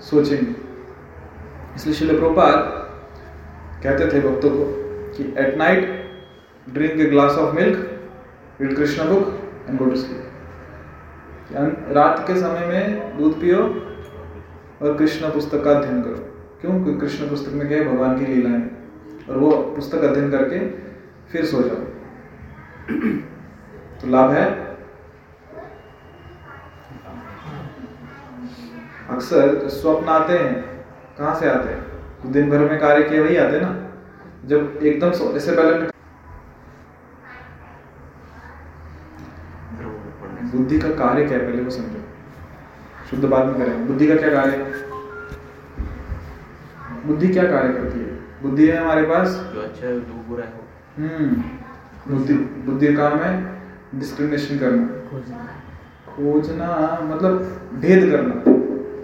सोचेंगे। 0.00 0.54
इसलिए 1.76 1.94
शिल 1.94 2.18
प्रभुपाद 2.18 2.54
कहते 3.82 4.06
थे 4.12 4.20
भक्तों 4.20 4.50
को 4.50 4.64
कि 5.16 5.34
at 5.38 5.56
night 5.58 5.88
drink 6.68 7.00
a 7.00 7.04
glass 7.04 7.32
of 7.32 7.54
milk 7.54 7.78
read 8.60 8.76
Krishna 8.76 9.08
book 9.08 9.38
and 9.68 9.78
go 9.78 9.84
to 9.84 9.96
sleep 9.96 10.26
रात 11.88 12.24
के 12.26 12.34
समय 12.40 12.66
में 12.66 13.18
दूध 13.18 13.40
पियो 13.40 13.62
और 14.82 14.96
कृष्ण 14.98 15.30
पुस्तक 15.30 15.64
का 15.64 15.70
अध्ययन 15.70 16.02
करो। 16.02 16.14
क्यों? 16.60 16.72
क्योंकि 16.84 17.00
कृष्ण 17.00 17.28
पुस्तक 17.28 17.52
में 17.52 17.68
क्या 17.68 17.78
है? 17.78 17.84
भगवान 17.84 18.18
की 18.18 18.32
लीलाएँ। 18.34 18.79
और 19.30 19.38
वो 19.38 19.50
पुस्तक 19.76 19.98
अध्ययन 19.98 20.30
करके 20.30 20.58
फिर 21.32 21.44
सो 21.44 21.62
जाओ। 21.62 21.76
तो 24.00 24.10
लाभ 24.10 24.30
है? 24.30 24.46
अक्सर 29.10 29.68
स्वप्न 29.68 30.08
आते 30.08 30.32
हैं। 30.32 30.54
कहाँ 31.18 31.34
से 31.34 31.48
आते 31.50 31.68
हैं? 31.68 31.82
तो 32.22 32.28
दिन 32.28 32.50
भर 32.50 32.58
में 32.58 32.78
कार्य 32.80 33.02
किए 33.02 33.20
वही 33.20 33.36
आते 33.36 33.56
हैं 33.56 33.62
ना? 33.62 33.90
जब 34.46 34.80
एकदम 34.82 35.10
सोने 35.12 35.40
से 35.40 35.52
पहले 35.52 35.90
बुद्धि 40.50 40.78
का 40.78 40.88
कार्य 40.88 41.24
क्या 41.24 41.38
है? 41.38 41.46
पहले 41.46 41.62
वो 41.62 41.70
समझो। 41.70 42.02
शुद्ध 43.10 43.24
बात 43.24 43.46
में 43.46 43.54
करें। 43.54 43.86
बुद्धि 43.86 44.06
का 44.06 44.14
क्या 44.14 44.30
कार्य? 44.30 44.56
बुद्धि 47.06 47.28
क्या 47.28 47.44
कार्य 47.44 47.72
करती 47.72 48.00
है? 48.00 48.09
बुद्धि 48.42 48.66
है 48.68 48.76
हमारे 48.76 49.02
पास? 49.02 49.28
जो 49.54 49.60
अच्छा 49.60 49.86
है 49.86 49.94
जो 49.94 50.24
बुरा 50.28 50.44
है 50.44 50.52
हम्म 50.98 52.14
बुद्धि 52.14 52.34
बुद्धि 52.66 52.94
का 52.94 53.08
काम 53.08 53.18
है 53.18 53.32
डिस्क्रिमिनेशन 53.94 54.58
करना। 54.58 54.86
खोजना। 56.14 56.98
मतलब 57.02 57.34
भेद 57.74 58.10
करना। 58.10 58.34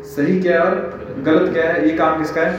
सही 0.06 0.40
क्या 0.40 0.54
है 0.54 0.66
और 0.66 1.22
गलत 1.26 1.52
क्या 1.52 1.64
है? 1.64 1.88
ये 1.88 1.96
काम 1.96 2.18
किसका 2.18 2.40
है? 2.40 2.54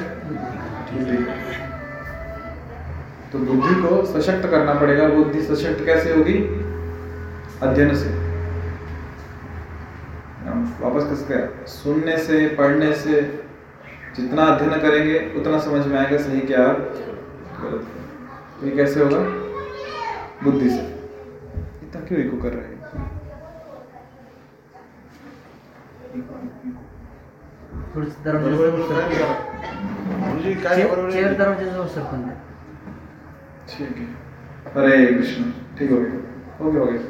तो 3.32 3.40
बुद्धि 3.40 3.76
को 3.76 4.06
सशक्त 4.06 4.48
करना 4.50 4.74
पड़ेगा 4.74 5.08
बुद्धि 5.10 5.42
सशक्त 5.42 5.86
कैसे 5.86 6.14
होगी? 6.14 6.38
अध्ययन 7.62 7.96
से। 7.96 8.10
वापस 10.82 11.10
किसका? 11.10 11.36
है? 11.36 11.66
सुनने 11.68 12.18
से 12.18 12.48
पढ़ने 12.48 12.94
से 12.96 13.22
जितना 14.18 14.46
अध्ययन 14.46 14.82
करेंगे 14.82 15.40
उतना 15.40 15.60
समझ 15.60 15.88
में 15.88 16.00
आएगा 16.00 16.18
सही 16.18 16.40
क्या 16.42 16.68
गलत 16.68 17.88
तो 18.62 18.68
ये 18.68 18.76
कैसे 18.76 19.04
होगा? 19.04 19.20
बुद्धि 20.44 20.70
से। 20.70 20.82
इतना 21.84 22.02
क्यों 22.02 22.20
इको 22.20 22.38
कर 22.38 22.50
रहे 22.50 22.62
हैं? 22.62 22.78
ठीक 33.70 33.98
है। 33.98 34.08
हरे 34.78 35.06
कृष्ण 35.06 35.52
ठीक 35.80 35.92
हो 35.92 35.98
गया। 35.98 36.66
हो 36.66 36.72
गया 36.72 36.82
हो 36.82 36.88
गया। 36.88 37.02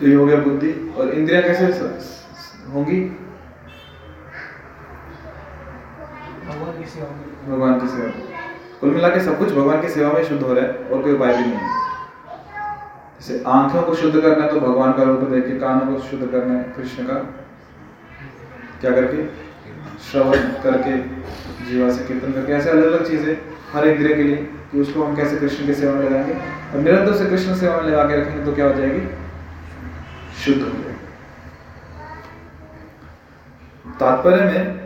तो 0.00 0.06
ये 0.06 0.14
हो 0.14 0.26
गया 0.26 0.36
बुद्धि। 0.36 0.94
और 0.96 1.08
इंद्रिया 1.08 1.40
कैसे 1.40 1.66
होंगी? 2.72 3.21
भगवान 6.52 7.78
की 7.78 7.86
सेवा। 7.88 8.10
कुल 8.80 8.90
मिला 8.90 9.08
के 9.08 9.20
सब 9.20 9.38
कुछ 9.38 9.52
भगवान 9.52 9.80
की 9.80 9.88
सेवा 9.90 10.12
में 10.12 10.24
शुद्ध 10.24 10.42
हो 10.42 10.52
रहा 10.54 10.64
है, 10.64 10.70
और 10.70 11.02
कोई 11.02 11.12
उपाय 11.12 11.36
भी 11.36 11.42
नहीं 11.42 11.58
जैसे 13.20 13.42
आँखों 13.48 13.82
को 13.82 13.94
शुद्ध 13.94 14.20
करना 14.20 14.46
तो 14.46 14.60
भगवान 14.60 14.92
का 14.92 15.02
रूप 15.02 15.20
देख 15.30 15.44
के 15.44 15.58
कानों 15.58 15.86
को 15.86 16.00
शुद्ध 16.02 16.26
करना 16.26 16.54
है, 16.54 16.62
कृष्ण 16.76 17.04
का। 17.04 17.14
क्या 18.80 18.90
करके? 18.90 19.26
श्रवण 20.02 20.38
करके, 20.62 20.96
जीवा 21.66 21.90
से 21.92 22.04
कीर्तन 22.04 22.32
करके। 22.32 22.52
ऐसे 22.52 22.70
अलग 22.70 22.84
अलग 22.84 23.06
चीज़ें 23.08 23.36
हर 23.72 23.86
इंद्रिय 23.88 24.14
के 24.14 24.22
लिए 24.22 24.36
कि 24.72 24.80
उसको 24.80 25.04
हम 25.04 25.16
कैसे 25.16 25.36
कृष्ण 25.36 25.66
की 25.66 25.74
सेवा 25.74 25.92
में 25.92 26.04
लगाएँगे। 26.04 26.32
और 26.32 26.80
निरंतर 26.80 27.14
से 27.14 27.26
कृष्ण 27.26 27.54
सेवा 27.54 27.76
में 27.76 27.84
लगा 27.84 28.04
के 28.04 28.20
रखेंगे 28.20 28.44
तो 28.44 28.52
क्या 28.52 28.66
हो 28.66 28.72
जाएगी? 28.74 29.06
शुद्ध 30.44 30.60
हो 30.62 30.68
जाएगी। 30.68 30.90
तात्पर्य 34.00 34.44
में 34.44 34.81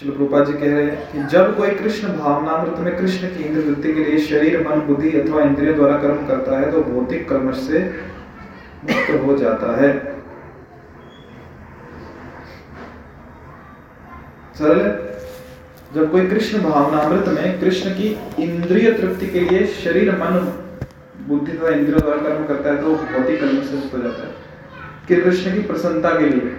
श्री 0.00 0.10
प्रभुपाद 0.10 0.46
जी 0.46 0.52
कह 0.52 0.74
रहे 0.74 0.84
हैं 0.84 1.00
कि 1.12 1.22
जब 1.30 1.56
कोई 1.56 1.70
कृष्ण 1.70 2.12
भावनामृत 2.18 2.78
में 2.78 2.96
कृष्ण 2.96 3.28
की 3.28 3.42
इंद्र 3.44 3.60
वृत्ति 3.60 3.92
के 3.94 4.04
लिए 4.04 4.18
शरीर, 4.18 4.60
मन, 4.60 4.80
बुद्धि 4.80 5.10
अथवा 5.10 5.42
इंद्रिय 5.42 5.72
द्वारा 5.72 5.96
कर्म 5.96 6.26
करता 6.26 6.58
है 6.60 6.70
तो 6.72 6.82
भौतिक 6.82 7.28
कर्मश 7.28 7.56
से 7.56 7.80
मुक्त 8.84 9.10
हो 9.24 9.36
जाता 9.36 9.74
है। 9.80 9.90
सरल 14.58 14.80
जब 15.94 16.10
कोई 16.12 16.26
कृष्ण 16.26 16.62
भावनामृत 16.62 17.28
में 17.30 17.60
कृष्ण 17.60 17.90
की 17.90 18.08
इंद्रिय 18.38 18.90
तृप्ति 18.92 19.26
के 19.26 19.40
लिए 19.40 19.66
शरीर, 19.66 20.12
मन, 20.12 20.40
बुद्धि 21.28 21.52
तथा 21.52 21.68
इंद्रियों 21.70 22.00
द्वारा 22.00 22.22
कर्म 22.22 22.46
करता 22.46 22.70
है 22.70 22.82
तो 22.82 22.94
भौतिक 22.94 23.40
कर्म 23.40 23.60
से 23.60 23.74
मुक्त 23.74 23.94
हो 23.94 24.02
जाता 24.02 24.26
है। 24.26 24.32
कि 25.08 25.16
कृष्ण 25.16 25.54
की 25.54 25.62
प्रसन्नता 25.62 26.10
के 26.10 26.28
लिए, 26.28 26.56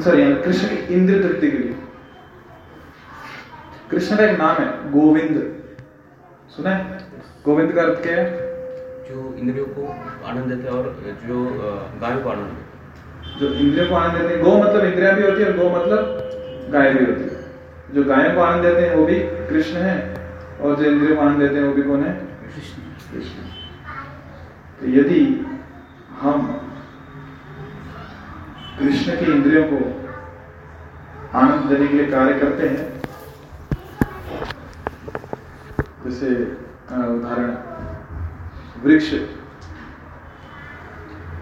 सॉरी 0.00 0.32
कृष्ण 0.42 0.66
की 0.66 0.94
इंद्रिय 0.94 1.22
तृप्ति 1.22 1.50
के 1.50 1.58
लिए। 1.58 1.69
कृष्ण 3.90 4.16
का 4.16 4.24
एक 4.24 4.38
नाम 4.38 4.56
है 4.56 4.66
गोविंद। 4.90 5.36
सुना 6.50 6.70
है? 6.70 6.98
गोविंद 7.44 7.72
का 7.72 7.82
अर्थ 7.82 8.02
क्या 8.02 8.16
है? 8.16 8.24
जो 9.06 9.34
इंद्रियों 9.38 9.66
को 9.68 9.86
आनंद 10.26 10.44
देते 10.44 10.68
हैं 10.68 10.74
और 10.76 10.84
जो 11.26 11.38
गायों 12.00 12.20
को 12.22 12.30
आनंद 12.30 12.46
देते 12.46 13.40
जो 13.40 13.46
इंद्रियों 13.54 13.86
को 13.88 13.94
आनंद 13.94 14.20
देते 14.20 14.34
हैं 14.34 14.42
गौ 14.44 14.56
मतलब 14.58 14.84
इंद्रिया 14.84 15.12
भी 15.12 15.22
होती 15.22 15.42
है 15.42 15.48
और 15.48 15.56
गौ 15.56 15.68
मतलब 15.76 16.70
गाय 16.72 16.92
भी 16.94 17.04
होती 17.04 17.22
है। 17.24 17.30
जो 17.94 18.04
गायों 18.04 18.34
को 18.34 18.40
आनंद 18.40 18.64
देते 18.64 18.80
हैं 18.80 18.94
वो 18.96 19.04
भी 19.06 19.18
कृष्ण 19.48 19.76
है 19.78 19.96
और 20.60 20.76
जो 20.76 20.84
इंद्रियों 20.84 21.16
को 21.16 21.22
आनंद 21.22 21.40
देते 21.40 21.54
हैं 21.54 21.62
वो 21.62 21.74
भी 21.74 21.82
कौन 21.82 22.04
है? 22.04 22.14
कृष्ण। 23.12 23.42
तो 24.80 24.86
यदि 24.98 25.20
हम 26.20 26.46
कृष्ण 28.78 29.16
की 29.16 29.32
इंद्रियों 29.32 29.64
को 29.64 29.78
आनंद 31.38 31.70
देने 31.72 31.86
के 31.86 31.96
लिए 31.96 32.06
कार्य 32.06 32.38
करते 32.40 32.68
हैं 32.68 32.99
जैसे 36.04 36.28
उदाहरण, 37.08 37.50
वृक्ष। 38.84 39.12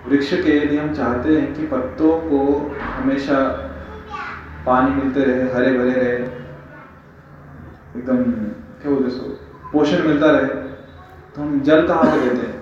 वृक्ष 0.07 0.31
के 0.35 0.57
यदि 0.57 0.77
हम 0.77 0.93
चाहते 0.95 1.37
हैं 1.37 1.55
कि 1.55 1.67
पत्तों 1.67 2.13
को 2.21 2.39
हमेशा 2.93 3.39
पानी 4.67 4.95
मिलते 4.95 5.25
रहे, 5.25 5.43
हरे 5.53 5.73
भरे 5.79 5.93
रहे, 5.93 6.15
एकदम, 7.97 8.23
क्या 8.83 8.91
बोलते 8.91 9.11
सो 9.11 9.23
पोषण 9.73 10.07
मिलता 10.07 10.31
रहे 10.31 10.47
तो 10.47 11.43
हम 11.43 11.61
जल 11.61 11.87
कहाँ 11.89 12.05
पे 12.05 12.21
देते 12.21 12.47
हैं? 12.47 12.57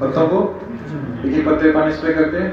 पत्तों 0.00 0.26
को? 0.28 0.38
एक 1.24 1.34
एक 1.34 1.46
पत्ते 1.46 1.70
पानी 1.72 1.92
स्प्रे 1.92 2.12
करते 2.14 2.38
हैं। 2.38 2.52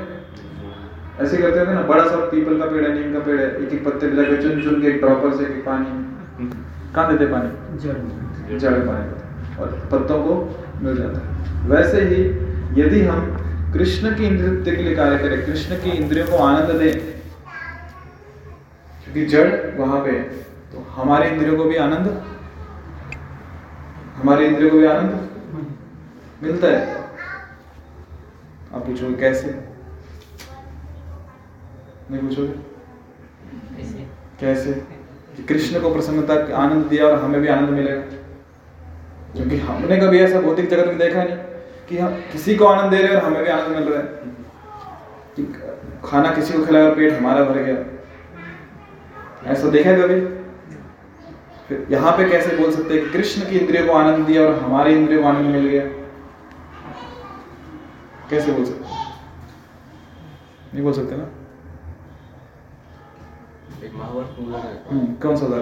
ऐसे 1.19 1.37
करते 1.37 1.59
होंगे 1.59 1.73
ना, 1.73 1.81
बड़ा 1.83 2.03
सा 2.05 2.15
पीपल 2.31 2.59
का 2.59 2.65
पेड़ 2.65 2.85
है, 2.85 2.93
नीम 2.93 3.13
का 3.13 3.19
पेड़ 3.25 3.39
है, 3.39 3.47
एक 3.57 3.73
एक 3.73 3.85
पत्ते 3.85 4.07
पे 4.07 4.15
जाकर 4.15 4.41
चुन 4.41 4.61
चुन 4.63 4.81
के 4.81 4.87
एक 4.87 4.99
ड्रॉपर 5.01 5.35
से 5.37 5.43
एक 5.45 5.63
पानी। 5.65 6.49
कहाँ 6.95 7.09
देते 7.09 7.23
हैं 7.23 7.33
पानी? 7.33 7.49
जड़ 8.59 8.73
हैं 8.73 9.57
और 9.57 9.67
पत्तों 9.91 10.17
को 10.23 10.33
मिल 10.81 10.95
जाता 10.97 11.19
है। 11.19 11.69
वैसे 11.69 12.01
ही 12.01 12.21
यदि 12.81 13.01
हम 13.01 13.19
कृष्ण 13.73 14.15
की 14.17 14.29
नृत्य 14.29 14.75
के 14.75 14.83
लिए 14.83 14.95
कार्य 14.95 15.17
करें 15.17 15.45
कृष्ण 15.45 15.75
की 15.75 15.89
इंद्रियों 15.89 16.27
को 16.27 16.37
आनंद 16.37 16.69
दें 16.79 16.93
क्योंकि 19.03 19.25
जड़ 19.25 19.49
वहाँ 19.77 19.99
पे 20.05 20.11
तो 20.71 20.85
हमारे 20.91 21.29
इंद्रियों 21.29 21.57
को 21.57 21.63
भी 21.63 21.75
आनंद 21.77 22.07
हमारे 24.15 24.47
इंद्रियों 24.47 24.71
को 24.71 24.77
भी 24.77 24.85
आनंद 24.85 25.11
मिलता 26.43 26.67
है। 26.67 26.79
आप 28.73 28.85
पूछोगे 28.85 29.15
कैसे? 29.15 29.47
नहीं 32.11 32.21
पूछोगे? 32.21 32.53
कैसे? 34.39 34.73
कृष्ण 35.49 35.79
को 35.81 35.93
प्रसन्नता 35.93 36.33
आनंद 36.57 36.85
दिया 36.85 37.05
और 37.07 37.19
हमें 37.19 37.41
भी 37.41 37.47
आनंद 37.47 37.69
मिलेगा। 37.69 38.03
क्योंकि 39.35 39.57
हमने 39.57 39.97
कभी 39.97 40.19
ऐसा 40.19 40.41
भौतिक 40.41 40.69
जगत 40.69 40.85
में 40.85 40.97
देखा 40.97 41.23
नहीं 41.23 41.37
कि 41.89 41.97
हम 41.97 42.15
किसी 42.15 42.55
को 42.55 42.65
आनंद 42.65 42.91
दे 42.91 42.97
रहे 42.97 43.07
हैं 43.07 43.21
और 43.21 43.27
हमें 43.27 43.43
भी 43.43 43.49
आनंद 43.49 43.75
मिल 43.75 43.93
रहा 43.93 43.99
है। 43.99 44.21
कि 45.35 45.43
खाना 46.07 46.31
किसी 46.31 46.53
को 46.53 46.65
खिलाया 46.65 46.85
और 46.85 46.95
पेट 46.95 47.13
हमारा 47.13 47.43
भर 47.43 47.57
गया। 47.57 48.01
ऐसा 49.51 49.69
देखा 49.69 49.91
कभी? 49.91 50.41
फिर 51.67 51.87
यहाँ 51.91 52.17
पे 52.17 52.29
कैसे 52.29 52.57
बोल 52.57 52.71
सकते 52.71 52.93
हैं 52.93 53.11
कृष्ण 53.11 53.49
की 53.49 53.57
इंद्रियों 53.57 53.87
को 53.87 53.93
आनंद 53.93 54.25
दिया 54.25 54.41
और 54.41 54.55
हमारी 54.55 54.93
इंद्रियों 54.93 55.21
को 55.21 55.27
आनंद 55.27 55.45
मिल 55.45 55.67
गया? 55.67 55.85
कैसे 58.29 58.51
बोल 58.51 58.65
सकते 58.65 58.85
नहीं 60.73 60.83
बोल 60.83 60.93
सकते 60.93 61.15
ना? 61.15 61.23
एक 63.85 63.93
महाभारत 63.93 64.35
है। 64.65 64.91
हम्म, 64.91 65.13
कौन 65.13 65.35
सा 65.35 65.47
जो 65.47 65.53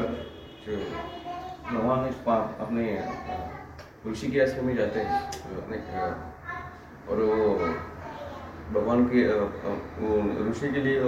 भगवान 1.73 1.99
पा- 1.99 2.62
अपने 2.62 3.03
ऋषि 4.07 4.27
के 4.27 4.39
आश्रम 4.39 4.65
में 4.65 4.75
जाते 4.75 4.99
हैं। 4.99 5.27
अपने, 5.57 5.77
और 7.09 7.17
वो 7.17 7.55
भगवान 8.79 9.05
के 9.05 9.27
वो 10.01 10.49
ऋषि 10.49 10.69
के 10.69 10.79
लिए 10.79 10.99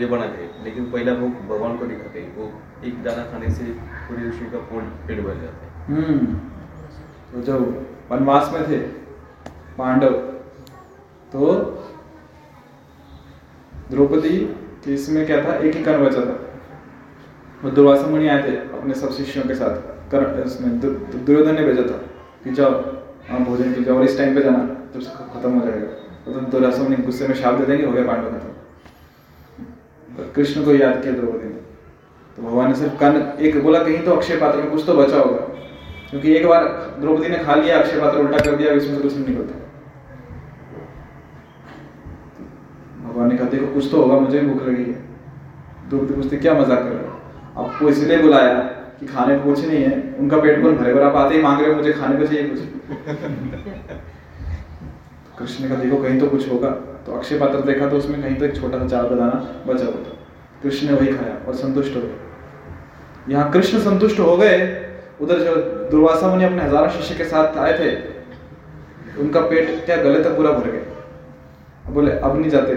ये 0.00 0.06
बनाते 0.06 0.42
हैं। 0.42 0.64
लेकिन 0.64 0.84
पहला 0.84 1.12
वो 1.12 1.28
भगवान 1.28 1.78
को 1.78 1.86
दिखाते 1.86 2.20
हैं। 2.20 2.36
वो 2.36 2.52
एक 2.84 3.02
दाना 3.02 3.22
खाने 3.24 3.50
से 3.50 3.64
पूरे 4.08 4.28
ऋषि 4.28 4.50
का 4.50 4.58
पोट 4.58 4.82
भर 5.20 5.34
जाता 5.34 5.66
है। 5.66 5.84
हम्म। 5.86 6.34
तो 7.32 7.42
जब 7.42 7.86
वनवास 8.10 8.50
में 8.52 8.68
थे 8.68 8.78
पांडव 9.78 10.10
तो 11.32 11.54
द्रौपदी 13.90 14.38
के 14.84 14.94
इसमें 14.94 15.26
क्या 15.26 15.44
था? 15.44 15.54
एक 15.54 15.76
ही 15.76 15.82
कर्ण 15.82 16.06
बचा 16.06 16.20
था। 16.20 16.44
वो 17.64 17.70
दुर्वासा 17.70 18.06
मुनि 18.06 18.28
आए 18.28 18.42
थे 18.42 18.56
अपने 18.56 18.94
सब 18.94 19.12
शिष्यों 19.12 19.44
के 19.44 19.54
साथ। 19.54 19.97
कर्ण 20.10 20.42
इसमें 20.42 20.78
दुर्योधन 20.80 21.54
ने 21.54 21.64
भेजा 21.64 21.82
था 21.82 21.98
कि 22.44 22.50
जाओ 22.52 22.72
हाँ 23.28 23.44
भोजन 23.44 23.72
के 23.74 23.82
जाओ 23.84 23.96
और 23.96 24.04
इस 24.04 24.18
टाइम 24.18 24.34
पे 24.34 24.42
जाना, 24.42 24.58
जब 24.94 25.00
से 25.00 25.10
खत्म 25.10 25.50
हो 25.52 25.66
जाएगा। 25.66 25.86
तो 26.24 26.40
दुर्वासा 26.50 26.82
मुनि 26.82 26.96
गुस्से 26.98 27.28
में 27.28 27.34
शाप 27.34 27.54
दे 27.54 27.64
देंगे, 27.66 27.84
हो 27.84 27.92
गया 27.92 28.04
पांडव 28.06 28.28
खत्म 28.28 28.38
तो। 30.16 30.32
कृष्ण 30.34 30.64
को 30.64 30.74
याद 30.74 31.02
किया 31.02 31.12
द्रौपदी 31.14 31.48
ने 31.48 31.54
तो 32.36 32.42
भगवान 32.42 32.68
ने 32.68 32.74
सिर्फ़ 32.74 32.96
कर्ण, 32.98 33.22
एक 33.38 33.62
बोला, 33.62 33.78
कहीं 33.78 33.98
तो 33.98 34.12
अक्षय 34.12 34.36
पात्र 34.36 34.58
में 34.58 34.70
कुछ 34.70 34.86
तो 34.86 34.94
बचा 34.94 35.18
होगा। 35.18 35.40
क्योंकि 36.10 36.32
एक 36.34 36.46
बार 36.46 36.64
द्रौपदी 37.00 37.28
ने 37.28 37.38
खा 37.38 37.54
लिया, 37.54 37.78
अक्षय 37.78 38.00
पात्र 38.00 38.18
उल्टा 38.18 38.38
कर 38.38 38.56
दिया 38.56 38.72
इसमें 38.72 38.96
से 38.96 39.02
कुछ 39.02 39.14
नहीं 39.14 39.26
निकलता। 39.26 39.54
भगवान 43.04 43.28
ने 43.28 43.36
कहा, 43.36 43.48
देखो, 43.48 43.72
कुछ 43.74 43.90
तो 43.90 44.02
होगा, 44.02 44.18
मुझे 44.18 44.40
भूख 44.40 44.62
लगी 44.62 44.84
है। 44.84 44.98
द्रौपदी 45.88 46.14
पूछती, 46.14 46.36
क्या 46.36 46.54
मज़ाक 46.54 46.78
कर 46.78 46.84
रहे 46.84 47.06
हो? 47.06 47.64
आपको 47.64 47.88
इसलिए 47.88 48.18
बुलाया 48.22 48.54
कि 49.00 49.06
खाने 49.06 49.38
को 49.38 49.44
कुछ 49.44 49.64
नहीं 49.66 49.82
है। 49.84 50.16
उनका 50.18 50.36
पेट 50.36 50.62
कौन 50.62 50.76
भरेगा? 50.76 51.00
और 51.00 51.06
आप 51.06 51.16
आते 51.16 51.34
ही 51.34 51.42
मांग 51.42 51.60
रहे 51.60 51.70
हो, 51.70 51.76
मुझे 51.76 51.92
खाने 51.92 52.16
को 52.16 52.26
चाहिए 52.26 52.48
कुछ। 52.48 52.60
कृष्ण 55.38 55.68
कहा, 55.68 55.76
देखो, 55.76 55.96
कहीं 55.96 56.20
तो 56.20 56.26
कुछ 56.26 56.48
होगा। 56.50 56.70
तो 57.06 57.12
अक्षय 57.12 57.38
पात्र 57.38 57.60
देखा 57.62 57.88
तो 57.88 57.96
उसमें 57.96 58.20
कहीं 58.22 58.36
तो 58.36 58.44
एक 58.44 58.56
छोटा 58.56 58.78
सा 58.78 59.02
का 59.02 59.14
दाना 59.16 59.62
बचा 59.66 59.84
था। 59.84 60.16
कृष्ण 60.62 60.86
ने 60.86 60.92
वही 60.92 61.12
खाया 61.12 61.36
और 61.48 61.54
संतुष्ट 61.54 61.96
हो 61.96 62.00
गए 62.00 63.32
यहाँ 63.32 63.50
कृष्ण 63.52 63.78
संतुष्ट 63.80 64.20
हो 64.20 64.36
गए। 64.36 64.56
उधर 65.20 65.38
जो 65.38 65.54
दुर्वासा 65.90 66.28
मुनि 66.28 66.44
अपने 66.44 66.62
हज़ारों 66.62 66.88
शिष्य 66.90 67.14
के 67.14 67.24
साथ 67.24 67.56
आए 67.58 67.72
थे, 67.78 67.90
उनका 69.20 69.40
पेट 69.40 69.84
क्या 69.84 69.96
गले 69.96 70.22
तक 70.24 70.36
पूरा 70.36 70.50
भर 70.52 70.70
गया? 70.70 71.92
बोले, 71.92 72.12
अब 72.12 72.38
नहीं 72.40 72.50
जाते 72.50 72.74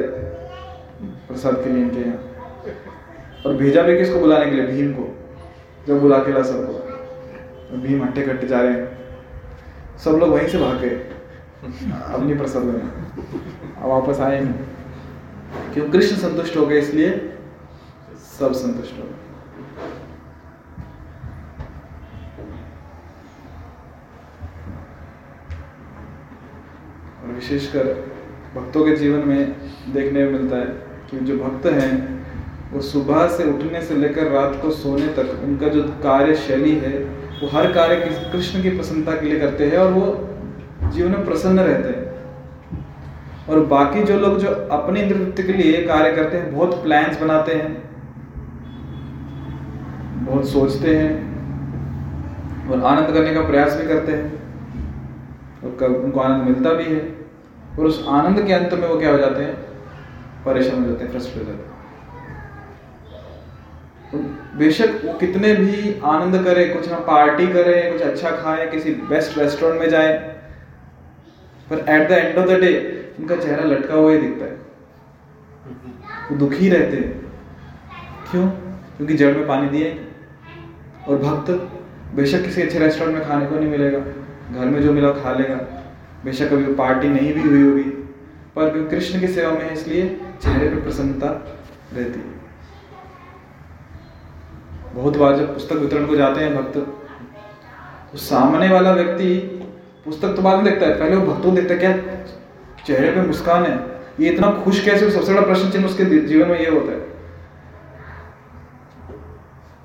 प्रसाद 1.28 1.56
के 1.64 1.70
लिए 1.70 1.82
इनके 1.84 2.00
यहाँ। 2.00 3.44
और 3.46 3.56
भेजा 3.56 3.82
भी 3.82 3.98
किसको 3.98 4.20
बुलाने 4.20 4.46
के 4.46 4.56
लिए? 4.56 4.66
भीम 4.66 4.94
को। 4.94 5.04
जब 5.88 6.00
बुला 6.02 6.18
के 6.18 6.34
ला 6.34 6.42
सबको। 6.44 7.78
भीम 7.78 8.04
हट्टे 8.04 8.22
कट्टे 8.22 8.48
जा 8.48 8.60
रहे 8.62 8.74
हैं। 8.74 9.98
सब 9.98 10.12
लोग 10.12 10.30
वहीं 10.30 10.48
से 10.48 10.58
भाग 10.58 10.78
गए। 10.78 10.90
अब 10.90 12.24
नहीं 12.24 12.38
प्रसाद 12.38 12.64
लेना 12.64 13.82
अब 13.82 13.90
वापस 13.90 14.20
आए 14.20 14.40
नहीं। 14.40 15.74
क्यों? 15.74 15.90
कृष्ण 15.90 16.16
संतुष्ट 16.18 16.58
हो 16.58 16.66
गए 16.66 16.80
इसलिए 16.80 17.10
सब 18.40 18.54
संतुष्ट 18.54 18.98
हो 19.00 19.04
गए। 19.04 19.18
और 27.22 27.34
विशेषकर 27.36 27.94
भक्तों 28.56 28.86
के 28.86 28.96
जीवन 28.96 29.28
में 29.28 29.52
देखने 29.94 30.26
में 30.26 30.32
मिलता 30.32 30.56
है 30.56 30.66
कि 31.10 31.20
जो 31.20 31.38
भक्त 31.38 31.66
हैं 31.66 32.21
वो 32.74 32.82
सुबह 32.82 33.28
से 33.28 33.44
उठने 33.44 33.82
से 33.82 33.96
लेकर 33.96 34.28
रात 34.32 34.60
को 34.62 34.70
सोने 34.72 35.08
तक 35.14 35.40
उनका 35.44 35.68
जो 35.68 35.82
कार्य 36.04 36.36
शैली 36.38 36.76
है, 36.76 36.98
वो 37.42 37.48
हर 37.50 37.72
कार्य 37.72 37.96
कृष्ण 38.32 38.62
की 38.64 38.70
प्रसन्नता 38.70 39.12
के 39.12 39.26
लिए 39.26 39.40
करते 39.40 39.66
हैं 39.66 39.78
और 39.78 39.92
वो 39.94 40.90
जीवन 40.90 41.12
में 41.12 41.26
प्रसन्न 41.26 41.60
रहते 41.60 41.90
हैं। 41.90 42.10
और 43.50 43.66
बाकी 43.66 44.04
जो 44.04 44.20
लोग 44.20 44.38
जो 44.40 44.50
अपने 44.72 45.06
नृत्य 45.06 45.44
के 45.44 45.54
लिए 45.54 45.82
कार्य 45.86 46.12
करते 46.12 46.38
हैं, 46.38 46.54
बहुत 46.56 46.84
प्लान्स 46.84 47.20
बनाते 47.22 47.54
हैं, 47.54 47.72
बहुत 50.26 50.50
सोचते 50.50 50.96
हैं 50.96 52.70
और 52.70 52.84
आनंद 52.84 53.14
करने 53.14 53.34
का 53.34 53.42
प्रयास 53.42 53.76
भी 53.78 53.88
करते 53.88 54.12
हैं 54.12 54.26
और 55.64 55.96
उनको 55.96 56.20
आनंद 56.20 56.44
मिलता 56.44 56.74
भी 56.74 56.84
है 56.86 57.02
और 57.80 57.86
उस 57.86 58.06
आनंद 58.10 58.46
के 58.48 58.54
अंत 58.54 58.74
में 58.74 58.88
वो 58.88 58.98
क्या 59.00 59.12
हो 59.12 59.18
जाते 59.18 59.44
हैं? 59.44 59.54
परेशान 60.46 60.84
हो 60.84 60.88
जाते 60.90 61.04
हैं 61.04 61.12
फ्रस्ट्रेट 61.12 61.46
हो 61.46 61.52
जाते 61.52 61.64
हैं। 61.64 61.71
बेशक 64.58 65.02
वो 65.06 65.14
कितने 65.14 65.54
भी 65.56 66.00
आनंद 66.04 66.44
करे, 66.46 66.66
कुछ 66.66 66.90
ना 66.90 66.98
पार्टी 67.00 67.48
करे, 67.48 67.92
कुछ 67.92 68.02
अच्छा 68.02 68.32
खाए, 68.32 68.68
किसी 68.68 68.94
बेस्ट 68.94 69.38
रेस्टोरेंट 69.38 69.80
में 69.82 69.90
जाए, 69.90 70.18
पर 71.70 71.78
at 71.90 72.10
the 72.10 72.12
end 72.12 72.38
of 72.38 72.48
the 72.48 72.60
day 72.60 72.74
उनका 73.20 73.36
चेहरा 73.36 73.64
लटका 73.64 73.94
हुआ 73.94 74.12
ही 74.12 74.18
दिखता 74.18 74.46
है। 74.46 74.60
वो 76.32 76.38
दुखी 76.38 76.70
रहते 76.70 76.98
हैं। 76.98 77.22
क्यों? 78.32 78.48
क्योंकि 78.98 79.14
जड़ 79.14 79.38
में 79.38 79.48
पानी 79.48 79.70
दिए 79.70 80.06
और 81.08 81.18
भक्त, 81.18 81.52
बेशक 82.16 82.44
किसी 82.44 82.62
अच्छे 82.62 82.80
रेस्टोरेंट 82.80 83.18
में 83.18 83.28
खाने 83.28 83.46
को 83.46 83.56
नहीं 83.56 83.70
मिलेगा, 83.70 84.00
घर 84.00 84.66
में 84.66 84.82
जो 84.82 84.94
मिला 84.94 85.12
खा 85.12 85.34
लेगा। 85.34 85.56
बेशक 86.26 86.50
कभी 86.50 86.74
पार्टी 86.74 87.08
नहीं 87.08 87.34
भी 87.34 87.42
हुई 87.42 87.64
होगी, 87.64 87.90
पर 88.56 88.88
कृष्ण 88.92 89.20
की 89.20 89.28
सेवा 89.28 89.52
में 89.52 89.62
है, 89.62 89.74
इसलिए 89.74 90.20
चेहरे 90.44 90.68
पर 90.68 90.82
प्रसन्नता 90.82 91.28
रहती 91.94 92.20
है। 92.20 92.41
बहुत 94.94 95.18
बार 95.18 95.36
जब 95.38 95.54
पुस्तक 95.54 95.76
वितरण 95.76 96.06
को 96.08 96.16
जाते 96.16 96.42
हैं 96.42 96.56
भक्त 96.56 96.78
तो 98.12 98.18
सामने 98.20 98.68
वाला 98.70 98.92
व्यक्ति 98.94 99.34
पुस्तक 100.06 100.36
तो 100.36 100.42
बाद 100.42 100.56
में 100.56 100.66
देखता 100.66 100.86
है, 100.86 100.94
पहले 101.00 101.16
वो 101.16 101.34
भक्तों 101.34 101.54
देखता 101.56 101.74
है, 101.74 101.80
क्या 101.80 101.92
चेहरे 102.86 103.12
पे 103.12 103.22
मुस्कान 103.28 103.64
है? 103.66 103.80
ये 104.20 104.30
इतना 104.30 104.50
खुश 104.64 104.84
कैसे? 104.86 105.10
सबसे 105.12 105.34
बड़ा 105.34 105.46
प्रश्न 105.46 105.70
चिन्ह 105.72 105.86
उसके 105.88 106.06
जीवन 106.06 106.48
में 106.48 106.60
ये 106.60 106.70
होता 106.70 106.92
है। 106.92 107.00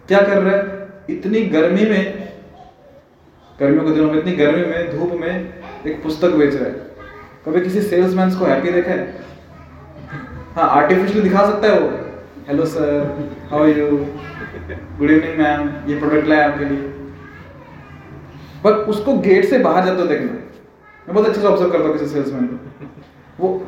क्या 0.09 0.21
कर 0.21 0.43
रहा 0.43 0.57
है? 0.57 0.89
इतनी 1.11 1.41
गर्मी 1.49 1.85
में, 1.91 2.29
गर्मियों 3.59 3.85
के 3.85 3.91
दिनों 3.91 4.11
में, 4.13 4.19
इतनी 4.19 4.33
गर्मी 4.35 4.65
में, 4.65 4.99
धूप 4.99 5.13
में 5.21 5.55
एक 5.87 6.03
पुस्तक 6.03 6.35
बेच 6.35 6.55
रहा 6.55 6.65
है। 6.65 6.73
कभी 7.47 7.61
किसी 7.61 7.81
सेल्समैन 7.83 8.35
को 8.39 8.45
हैप्पी 8.45 8.73
देखा 8.73 8.91
है? 8.91 9.25
हाँ 10.57 10.69
आर्टिफिशियल 10.73 11.23
दिखा 11.23 11.47
सकता 11.47 11.69
है 11.69 11.81
वो। 11.81 11.91
Hello 12.49 12.65
sir 12.67 12.91
how 13.51 13.67
you 13.67 13.87
good 14.99 15.11
evening 15.11 15.39
ma'am 15.39 15.69
ये 15.89 15.99
प्रोडक्ट 15.99 16.29
लाया 16.29 16.49
आपके 16.49 16.65
लिए। 16.65 16.83
पर 18.65 18.73
उसको 18.91 19.17
गेट 19.21 19.45
से 19.45 19.59
बाहर 19.59 19.85
जाते 19.87 20.07
देखना। 20.09 20.33
मैं 20.33 21.15
बहुत 21.15 21.27
अच्छे 21.27 21.41
से 21.41 21.47
ऑब्ज़र्व 21.47 21.71
करता 21.71 21.85
हूँ 21.85 21.93
किसी 21.93 22.07
सेल्समैन 22.07 22.47
को। 22.47 22.57
वो 23.39 23.67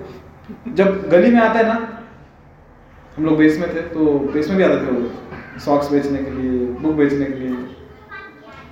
जब 0.74 1.08
गली 1.10 1.30
में 1.30 1.40
आता 1.40 1.58
है 1.58 1.66
ना, 1.66 2.02
हम 3.16 3.24
लोग 3.24 3.36
बेस 3.38 3.58
में 3.58 3.68
थे 3.74 3.80
तो 3.88 4.18
बेस 4.32 4.48
में 4.48 4.56
भी 4.58 4.64
आते 4.64 4.76
थे 4.76 4.90
वो 4.90 5.58
सॉक्स 5.60 5.90
बेचने 5.92 6.18
के 6.18 6.30
लिए 6.30 6.66
बुक 6.80 6.94
बेचने 6.94 7.24
के 7.24 7.34
लिए। 7.34 7.56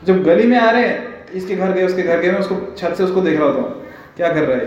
जब 0.04 0.22
गली 0.24 0.46
में 0.46 0.58
आ 0.58 0.70
रहे 0.70 0.82
हैं, 0.82 1.30
इसके 1.32 1.56
घर 1.56 1.72
गए, 1.72 1.86
उसके 1.86 2.02
घर 2.02 2.20
गए, 2.20 2.30
मैं 2.30 2.38
उसको 2.40 2.56
छत 2.78 2.94
से 2.94 3.04
उसको 3.04 3.20
देख 3.20 3.38
रहा 3.38 3.48
होता 3.48 3.62
क्या 4.16 4.28
कर 4.28 4.42
रहा 4.42 4.56
है? 4.56 4.66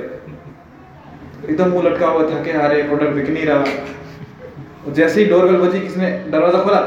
एकदम 1.50 1.70
मुँह 1.70 1.84
लटका 1.84 2.08
हुआ, 2.08 2.24
थके 2.24 2.52
रहे 2.52 2.84
प्रोडक्ट 2.84 3.14
बिक 3.14 3.30
नहीं 3.30 3.46
रहा। 3.46 4.92
जैसे 4.92 5.24
ही 5.24 5.30
डोरबेल 5.30 5.56
बजी, 5.58 5.80
किसी 5.80 6.00
ने 6.00 6.12
दरवाज़ा 6.30 6.64
खोला 6.64 6.80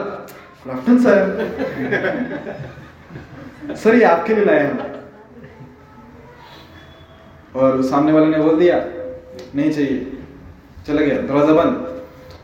गुड 0.66 0.98
सर। 1.00 1.18
सर, 3.74 3.94
ये 3.94 4.04
आपके 4.04 4.34
लिए 4.34 4.44
लाए 4.44 4.66
हम 4.66 4.78
और 7.54 7.82
सामने 7.82 8.12
वाले 8.12 8.26
ने 8.26 8.38
बोल 8.38 8.58
दिया, 8.58 8.76
नहीं 9.54 9.70
चाहिए। 9.70 10.18
चला 10.86 11.02
गया, 11.02 11.16
दरवाज़ा 11.18 11.54
बंद। 11.54 11.74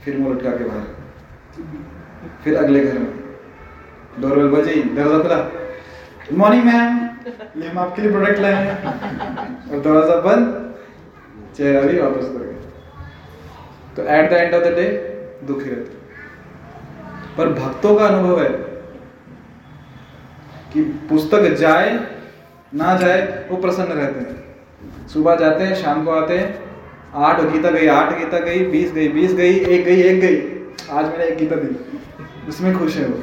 फिर 0.05 0.17
मुँह 0.19 0.35
लटका 0.35 0.51
के 0.51 0.65
बाहर। 0.65 0.87
फिर 2.45 2.57
अगले 2.57 2.81
घर 2.81 2.99
में। 2.99 3.13
डोरबेल 4.21 4.49
बजी, 4.49 4.83
दरवाज़ा 4.83 5.19
खुला। 5.23 5.37
गुड 5.37 6.39
मॉर्निंग 6.39 6.65
मैम 6.65 6.99
ये 7.57 7.69
हम 7.69 7.79
आपके 7.79 8.03
लिए 8.03 8.11
प्रोडक्ट 8.13 8.39
लाए 8.41 8.55
हैं। 8.55 8.77
और 9.71 9.81
दरवाज़ा 9.81 10.17
बंद। 10.23 10.45
चेहरा 11.57 11.81
भी 11.83 11.99
वापस 12.01 12.25
कर 12.25 12.43
गया। 12.43 12.59
तो 13.97 14.03
at 14.17 14.31
the 14.31 14.33
end 14.35 14.55
of 14.55 14.65
the 14.65 14.75
day 14.77 14.87
दुखी 15.47 15.71
रहते। 15.71 15.98
पर 17.39 17.49
भक्तों 17.49 17.97
का 17.97 18.07
अनुभव 18.07 18.43
है 18.43 18.49
कि 20.73 20.83
पुस्तक 20.83 21.43
जाए, 21.55 22.07
ना 22.75 22.97
जाए, 22.97 23.47
वो 23.51 23.57
प्रसन्न 23.57 23.87
रहते 23.87 24.21
हैं। 24.21 25.09
सुबह 25.09 25.37
जाते 25.37 25.65
हैं, 25.65 25.75
शाम 25.75 26.05
को 26.05 26.11
आते 26.11 26.39
हैं, 26.39 26.59
आठ 27.15 27.41
गीता 27.41 27.71
गई, 27.71 27.87
आठ 27.87 28.19
गीता 28.19 28.39
गई, 28.39 28.65
बीस 28.65 28.93
गई 28.93 29.09
बीस 29.09 29.33
गई, 29.33 29.55
एक 29.55 29.85
गई 29.85 30.01
एक 30.01 30.21
गई, 30.21 30.37
आज 30.91 31.05
मैंने 31.05 31.25
एक 31.25 31.39
गीता 31.39 31.57
दी, 31.57 31.99
उसमें 32.49 32.79
खुश 32.79 32.97
है 32.97 33.07
वो। 33.07 33.23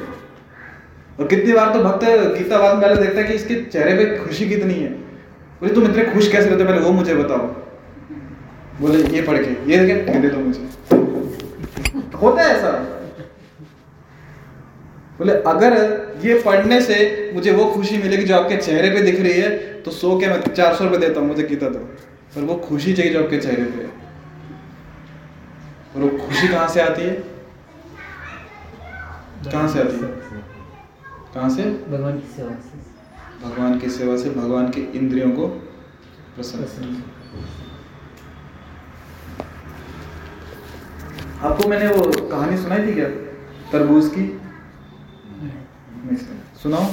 और 1.20 1.28
कितनी 1.28 1.52
बार 1.52 1.72
तो 1.72 1.82
भक्त 1.82 2.04
गीता 2.38 2.58
बाद 2.58 2.82
पहले 2.82 3.02
देखता 3.02 3.20
है 3.20 3.26
कि 3.26 3.34
इसके 3.34 3.54
चेहरे 3.54 3.94
पे 3.94 4.18
खुशी 4.18 4.48
कितनी 4.48 4.74
है। 4.74 4.88
बोले, 4.90 5.74
तुम 5.74 5.84
इतने 5.84 6.04
खुश 6.04 6.32
कैसे 6.32 6.50
रहते? 6.50 6.64
पहले 6.64 6.78
वो 6.78 6.90
मुझे 6.92 7.14
बताओ। 7.14 7.46
बोले, 8.80 9.02
ये 9.02 9.22
पढ़ 9.22 9.38
के, 9.38 9.72
ये 9.72 9.78
देखे 9.78 10.18
दे 10.18 10.28
दो 10.28 10.38
मुझे। 10.38 10.68
होता 12.16 12.42
है 12.42 12.48
ऐसा। 12.48 12.95
बोले 15.18 15.32
अगर 15.48 15.74
ये 16.24 16.40
पढ़ने 16.42 16.80
से 16.80 16.96
मुझे 17.34 17.52
वो 17.52 17.64
खुशी 17.64 17.98
मिलेगी 17.98 18.24
जो 18.24 18.34
आपके 18.36 18.56
चेहरे 18.56 18.90
पे 18.90 19.02
दिख 19.02 19.20
रही 19.20 19.40
है 19.40 19.50
तो 19.82 19.90
सो 19.90 20.18
के 20.20 20.26
मैं 20.28 20.40
चार 20.54 20.74
सौ 20.74 20.84
रुपये 20.84 20.98
देता 20.98 21.20
हूँ 21.20 21.28
मुझे 21.28 21.42
गीता 21.42 21.68
दो। 21.68 21.78
पर 22.34 22.40
वो 22.40 22.54
खुशी 22.68 22.92
चाहिए 22.94 23.12
जो 23.12 23.22
आपके 23.22 23.38
चेहरे 23.38 23.64
पे 23.64 23.84
और 25.94 26.02
वो 26.02 26.08
खुशी 26.18 26.48
कहाँ 26.48 26.68
से 26.68 26.80
आती 26.80 27.02
है? 27.02 27.14
कहाँ 29.52 29.68
से 29.68 29.80
आती 29.80 29.96
है? 29.96 30.08
कहाँ 31.34 31.48
से? 31.50 31.62
भगवान 31.62 32.18
की 32.18 32.28
सेवा 32.36 32.50
से। 32.50 32.84
भगवान 33.44 33.78
की 33.78 33.90
सेवा 33.90 34.16
से 34.16 34.30
भगवान 34.30 34.68
के 34.70 34.80
इंद्रियों 34.98 35.30
को 35.30 35.46
प्रसन्न। 36.36 37.02
आपको 41.42 41.68
मैंने 41.68 41.88
वो 41.88 42.28
कहानी 42.28 42.56
सुनाई 42.56 42.86
थी 42.86 42.94
क्या? 42.94 43.08
तरबूज 43.72 44.08
की। 44.08 44.22
सुनाओ 46.62 46.86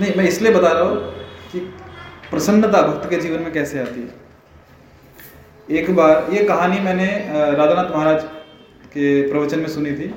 नहीं, 0.00 0.12
मैं 0.16 0.24
इसलिए 0.24 0.52
बता 0.52 0.68
रहा 0.68 0.82
हूँ 0.82 0.96
कि 1.52 1.60
प्रसन्नता 2.30 2.80
भक्त 2.82 3.08
के 3.10 3.16
जीवन 3.18 3.42
में 3.42 3.52
कैसे 3.52 3.80
आती 3.80 4.00
है? 4.00 4.08
एक 5.70 5.94
बार, 5.96 6.26
ये 6.32 6.44
कहानी 6.44 6.80
मैंने 6.80 7.06
राधानाथ 7.52 7.90
महाराज 7.90 8.22
के 8.88 9.28
प्रवचन 9.30 9.58
में 9.58 9.68
सुनी 9.68 9.92
थी। 9.92 10.08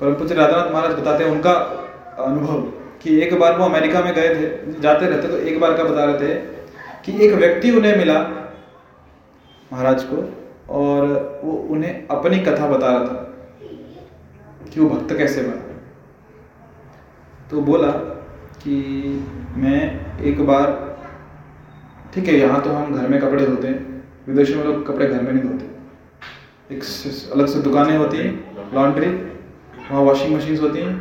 परम 0.00 0.14
पूज्य 0.14 0.34
राधानाथ 0.34 0.72
महाराज 0.72 0.98
बताते 0.98 1.24
हैं, 1.24 1.30
उनका 1.30 1.52
अनुभव 2.24 2.60
कि 3.02 3.18
एक 3.22 3.38
बार 3.40 3.56
वो 3.58 3.64
अमेरिका 3.64 4.02
में 4.02 4.12
गए 4.14 4.28
थे, 4.30 4.80
जाते 4.80 5.06
रहते 5.06 5.28
तो 5.28 5.36
एक 5.38 5.60
बार 5.60 5.76
का 5.76 5.84
बता 5.84 6.04
रहे 6.04 6.18
थे 6.18 6.34
कि 7.04 7.12
एक 7.26 7.34
व्यक्ति 7.34 7.70
उन्हें 7.70 7.96
मिला 7.96 8.20
महाराज 9.70 10.04
को 10.04 10.16
और 10.74 11.40
वो 11.44 11.52
उन्हें 11.70 12.06
अपनी 12.08 12.38
कथा 12.40 12.66
बता 12.68 12.86
रहा 12.88 13.04
था। 13.04 13.26
कि 14.72 14.80
वो 14.80 14.88
भक्त 14.88 15.16
कैसे 15.18 15.42
बना? 15.42 15.78
तो 17.50 17.60
बोला 17.60 17.90
कि 18.62 18.74
मैं 19.56 19.78
एक 20.22 20.46
बार, 20.46 20.66
ठीक 22.14 22.28
है, 22.28 22.34
यहाँ 22.34 22.60
तो 22.62 22.70
हम 22.70 22.94
घर 22.94 23.08
में 23.08 23.20
कपड़े 23.20 23.46
धोते 23.46 23.68
हैं, 23.68 24.04
विदेशों 24.26 24.56
में 24.56 24.64
लोग 24.64 24.86
कपड़े 24.88 25.06
घर 25.06 25.22
में 25.22 25.32
नहीं 25.32 25.42
धोते। 25.42 26.74
एक 26.74 26.82
अलग 27.32 27.46
से 27.46 27.62
दुकानें 27.62 27.96
होती 27.96 28.16
हैं, 28.16 28.32
लॉन्ड्री, 28.74 29.06
वहाँ 29.06 30.02
वॉशिंग 30.02 30.34
मशीन्स 30.36 30.60
होती 30.60 30.80
हैं, 30.80 30.94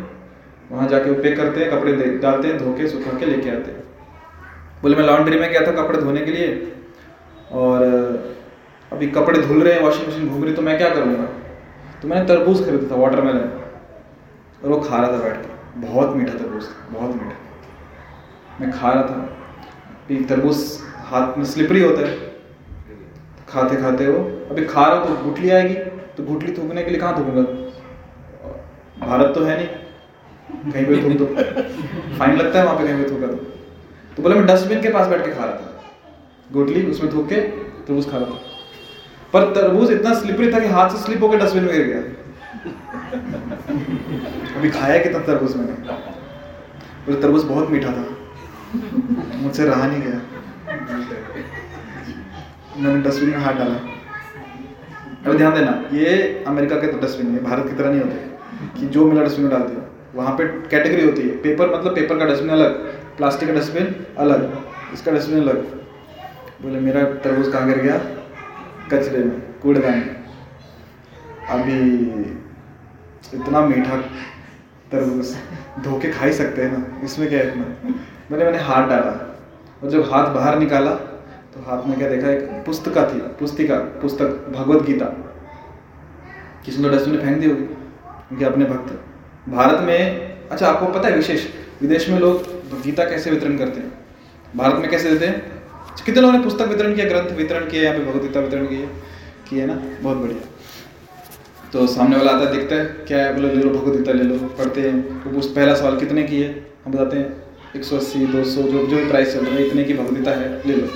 वहाँ 0.72 0.88
जाके 0.88 1.14
पे 1.14 1.36
करते 1.36 1.60
हैं, 1.60 1.70
कपड़े 1.72 1.94
डालते 2.18 2.48
हैं, 2.48 2.58
धो 2.58 2.74
के, 2.74 2.88
सुखा 2.88 3.18
के 3.20 3.26
लेके 3.26 3.50
आते 3.50 3.72
हैं। 3.72 3.84
बोले, 4.82 4.96
मैं 4.96 5.04
लॉन्ड्री 5.04 5.40
में 5.40 5.50
गया 5.50 5.62
था 5.68 5.72
कपड़े 5.84 6.02
धोने 6.02 6.26
के 6.26 6.32
लिए 6.32 6.74
और, 7.52 7.84
अभी 8.92 9.08
कपड़े 9.10 9.42
धुल 9.42 9.62
रहे 9.64 9.74
हैं 9.74 9.82
वॉशिंग 9.82 10.08
मशीन 10.08 10.30
घूम 10.30 10.44
रही 10.44 10.54
तो 10.54 10.62
मैं 10.62 10.78
क्या 10.78 10.90
करूँगा? 10.90 11.24
तो 12.02 12.08
मैंने 12.08 12.26
तरबूज 12.28 12.66
खरीदा 12.66 12.90
था 12.92 13.00
वाटरमेलन 13.02 13.59
और 14.64 14.70
वो 14.70 14.80
खा 14.80 14.98
रहा 14.98 15.12
था 15.12 15.24
बैठ 15.24 15.36
के। 15.36 15.80
बहुत 15.80 16.16
मीठा 16.16 16.34
तरबूज 16.34 16.64
बहुत 16.92 17.16
मीठा। 17.16 17.36
मैं 18.62 18.72
खा 18.72 18.92
रहा 18.92 19.04
था। 19.04 19.36
कि 20.08 20.16
तरबूज 20.16 20.80
हाथ 20.96 21.38
में 21.38 21.46
स्लिपरी 21.46 21.82
होता 21.82 22.08
है। 22.08 22.18
खाते 23.50 23.76
खाते 23.78 24.08
वो, 24.08 24.48
अभी 24.50 24.66
खा 24.66 24.86
रहा 24.86 25.06
तो 25.06 25.24
गुठली 25.24 25.50
आएगी। 25.50 25.74
तो 26.18 26.24
गुठली 26.24 26.54
थूकने 26.54 26.84
के 26.84 26.90
लिए 26.92 27.00
कहाँ 27.00 27.20
थूकूँगा? 27.20 27.42
भारत 29.08 29.36
तो 29.36 29.44
है 29.44 29.58
नहीं। 29.58 29.68
कहीं 30.72 30.86
पे 30.86 31.04
थूक 31.04 31.18
दो। 31.18 31.26
फाइन 32.18 32.38
लगता 32.38 32.60
है, 32.60 32.66
वहाँ 32.66 32.78
पे 32.78 32.88
कहीं 32.88 33.04
पे 33.04 33.12
थूका 33.12 33.28
तो 33.28 33.34
तो 34.18 34.24
बोले 34.24 34.36
मैं 34.36 34.46
डस्टबिन 34.46 34.82
के 34.82 34.90
पास 34.90 35.08
बैठ 35.08 35.26
के 35.26 35.32
खा 35.32 35.46
रहा 35.46 35.54
था। 35.54 35.84
गुठली, 36.52 36.92
उसमें 36.92 37.14
थूक 37.14 37.30
के 37.30 37.36
तरबूज 37.36 38.12
खा 38.12 38.18
रहा 38.18 38.26
था। 38.26 38.40
पर 39.34 39.54
तरबूज 39.56 39.92
इतना 39.92 40.14
स्लिपरी 40.14 40.54
था 40.54 40.60
कि 40.60 40.68
हाथ 40.68 40.90
से 40.90 40.98
स्लिप 40.98 41.24
होकर 41.24 41.38
डस्टबिन 41.38 41.64
में 41.64 41.74
गिर 41.74 41.84
गया। 41.84 42.02
अभी 44.56 44.70
खाया 44.70 45.04
कितना 45.04 45.20
तरबूज 45.20 45.56
मैंने? 45.56 45.74
बोले 47.06 47.22
तरबूज 47.22 47.44
बहुत 47.44 47.70
मीठा 47.70 47.92
था। 47.92 48.18
मुझसे 49.36 49.66
रहा 49.66 49.88
नहीं 49.88 50.02
गया। 50.02 50.22
मैंने 52.78 53.02
डस्टबिन 53.02 53.30
में 53.30 53.38
हाथ 53.38 53.54
डाला। 53.54 53.76
अरे 55.26 55.38
ध्यान 55.38 55.54
देना, 55.54 55.84
ये 55.94 56.44
अमेरिका 56.48 56.76
के 56.76 56.88
तो 56.88 56.98
डस्टबिन 56.98 57.32
है, 57.32 57.44
भारत 57.44 57.68
की 57.68 57.76
तरह 57.76 57.90
नहीं 57.90 58.02
होते। 58.02 58.30
कि 58.80 58.86
जो 58.86 59.06
मिला 59.06 59.24
डस्टबिन 59.24 59.46
में 59.46 59.52
डाल 59.52 59.62
दिया। 59.62 59.92
वहाँ 60.16 60.38
पे 60.38 60.48
कैटेगरी 60.48 61.06
होती 61.06 61.22
है, 61.22 61.38
पेपर 61.38 61.80
मतलब 61.80 61.96
पेपर 61.96 62.18
का 62.18 62.26
डस्टबिन 62.26 62.50
अलग, 62.50 62.72
प्लास्टिक 63.18 63.50
का 63.50 63.56
डस्टबिन 63.56 64.06
अलग, 64.18 64.64
इसका 64.94 65.12
डस्टबिन 65.12 65.42
अलग। 65.42 65.56
बोले, 66.62 66.80
मेरा 66.80 67.04
तरबूज 67.04 67.54
कहाँ 67.54 67.68
गिर 67.68 67.78
गया? 67.78 67.98
कचरे 68.92 69.24
में, 69.24 69.42
कूड़ेदान 69.62 69.94
में। 69.94 70.24
अभी 71.50 71.80
इतना 73.34 73.62
मीठा 73.62 73.98
तरबूज 74.92 75.36
धो 75.84 76.00
के 76.00 76.12
खा 76.12 76.26
ही 76.26 76.34
सकते 76.34 76.62
हैं 76.62 76.72
ना, 76.72 77.06
इसमें 77.06 77.28
क्या 77.30 77.40
है 77.40 77.48
इतना? 77.48 77.94
मैंने 78.32 78.44
मैंने 78.46 78.58
हाथ 78.60 78.88
डाला 78.90 79.12
और 79.84 79.90
जब 79.90 80.12
हाथ 80.12 80.34
बाहर 80.34 80.60
निकाला 80.60 80.92
तो 80.92 81.62
हाथ 81.62 81.88
में 81.88 81.98
क्या 81.98 82.10
देखा, 82.10 82.30
एक 82.30 82.64
पुस्तका 82.66 83.04
थी, 83.06 83.20
पुस्तिका, 83.40 83.76
पुस्तक, 84.02 84.26
भगवत 84.56 84.86
गीता। 84.86 85.06
किसी 86.66 86.82
ने 86.82 86.90
डस्टबिन 86.90 87.22
फेंक 87.22 87.40
दी 87.40 87.50
होगी, 87.50 87.64
उनके 88.32 88.46
अपने 88.46 88.66
भक्त। 88.66 89.50
भारत 89.50 89.80
में 89.84 90.50
अच्छा 90.52 90.68
आपको 90.68 90.86
पता 90.90 91.08
है 91.08 91.16
विशेष, 91.16 91.48
विदेश 91.82 92.10
में 92.10 92.20
लोग 92.20 92.82
गीता 92.84 93.04
कैसे 93.04 93.32
वितरण 93.32 93.58
करते 93.58 93.80
हैं? 93.80 93.92
भारत 94.56 94.76
में 94.76 94.90
कैसे 94.90 95.10
देते 95.10 95.26
हैं? 95.26 95.42
कितने 96.06 96.22
लोगों 96.22 96.38
ने 96.38 96.44
पुस्तक 96.44 96.68
वितरण 96.68 96.96
किया, 96.96 97.08
ग्रंथ 97.10 97.36
वितरण 97.38 97.70
किया 97.70 97.84
यहाँ 97.84 97.98
पे 97.98 98.06
भगवत 98.06 98.22
गीता 98.22 98.40
वितरण 98.40 98.66
किया 98.66 98.88
किया 99.50 99.66
ना? 99.66 99.82
बहुत 100.02 100.18
बढ़िया। 100.18 100.49
तो 101.74 101.86
सामने 101.88 102.18
वाला 102.18 102.32
आता 102.32 102.46
है, 102.46 102.52
देखता 102.52 102.76
है, 102.76 102.86
क्या 103.08 103.18
है? 103.18 103.34
बोले, 103.34 103.48
ले 103.48 103.64
लो, 103.64 103.70
भगवत 103.70 103.98
गीता 103.98 104.12
ले 104.12 104.24
लो, 104.24 104.38
पढ़ते 104.58 104.82
हैं। 104.82 105.24
वो 105.24 105.32
पूछ 105.32 105.46
पहला 105.46 105.74
सवाल, 105.76 105.98
कितने 106.00 106.24
की 106.24 106.42
है? 106.42 106.50
हम 106.86 106.92
बताते 106.92 107.18
हैं, 107.18 107.44
एक 107.76 107.84
सौ 107.84 107.96
अस्सी, 107.98 108.26
दो 108.28 108.44
सौ, 108.44 108.62
जो 108.62 108.86
जो 108.86 108.96
भी 108.96 109.06
प्राइस 109.10 109.34
चल 109.34 109.46
रहा 109.46 109.56
है, 109.56 109.66
इतने 109.68 109.84
की 109.84 109.94
भगवत 109.94 110.14
गीता 110.14 110.32
है, 110.32 110.50
ले 110.68 110.76
लो। 110.76 110.88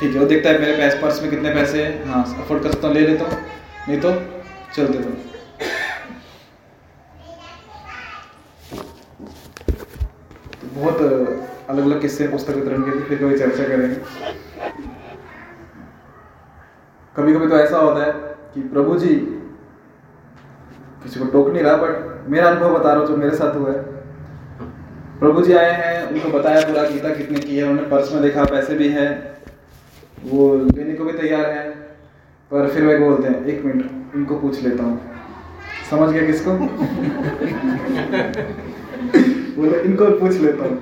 ठीक 0.00 0.14
है, 0.14 0.20
वो 0.20 0.26
देखता 0.26 0.50
है, 0.50 0.60
मेरे 0.60 0.76
पैस 0.76 0.94
पर्स 1.02 1.22
में 1.22 1.30
कितने 1.30 1.54
पैसे 1.54 1.82
हैं? 1.82 2.04
हाँ 2.06 2.22
अफोर्ड 2.40 2.62
कर 2.62 2.72
सकता 2.72 2.88
हूँ, 2.88 2.94
ले 2.96 3.06
लेता 3.06 3.24
हूँ। 3.24 3.38
नहीं 3.88 4.00
तो 4.00 4.12
चलते 4.76 4.98
तो 4.98 5.10
तो 10.60 10.68
बहुत 10.74 11.00
अलग 11.70 11.84
अलग 11.84 12.00
किस्से 12.00 12.28
पुस्तक 12.28 12.54
वितरण 12.54 12.82
के 12.82 13.00
फिर 13.00 13.18
कभी 13.18 13.38
चर्चा 13.38 13.64
करेंगे। 13.64 13.94
कभी 17.16 17.34
कभी 17.34 17.46
तो 17.46 17.58
ऐसा 17.58 17.78
होता 17.78 18.04
है 18.04 18.12
कि 18.54 18.60
प्रभु 18.68 18.98
जी 18.98 19.14
किसी 21.02 21.20
को 21.20 21.26
टोक 21.26 21.50
नहीं 21.50 21.62
रहा 21.62 21.76
बट 21.76 22.28
मेरा 22.28 22.48
अनुभव 22.48 22.78
बता 22.78 22.90
रहा 22.90 22.98
हूँ, 22.98 23.06
जो 23.06 23.16
मेरे 23.16 23.36
साथ 23.36 23.56
हुआ 23.56 23.70
है। 23.70 23.82
प्रभु 25.20 25.42
जी 25.42 25.52
आए 25.52 25.70
हैं, 25.72 26.10
उनको 26.10 26.38
बताया 26.38 26.60
पूरा 26.60 26.82
गीता 26.82 27.08
कितने 27.08 27.40
की 27.40 27.56
है, 27.56 27.64
उन्होंने 27.64 27.90
पर्स 27.90 28.12
में 28.12 28.22
देखा, 28.22 28.44
पैसे 28.44 28.74
भी 28.74 28.88
है, 28.88 29.36
वो 30.24 30.54
लेने 30.56 30.94
को 30.94 31.04
भी 31.04 31.12
तैयार 31.12 31.50
है, 31.50 31.70
पर 32.50 32.68
फिर 32.68 32.86
वे 32.86 32.98
बोलते 32.98 33.28
हैं, 33.28 33.44
एक 33.44 33.64
मिनट, 33.64 33.90
इनको 34.14 34.38
पूछ 34.38 34.62
लेता 34.62 34.84
हूँ। 34.84 35.00
समझ 35.90 36.10
गया 36.10 36.26
किसको? 36.26 36.50
बोले, 39.60 39.80
इनको 39.80 40.06
पूछ 40.10 40.40
लेता 40.40 40.64
हूँ। 40.64 40.78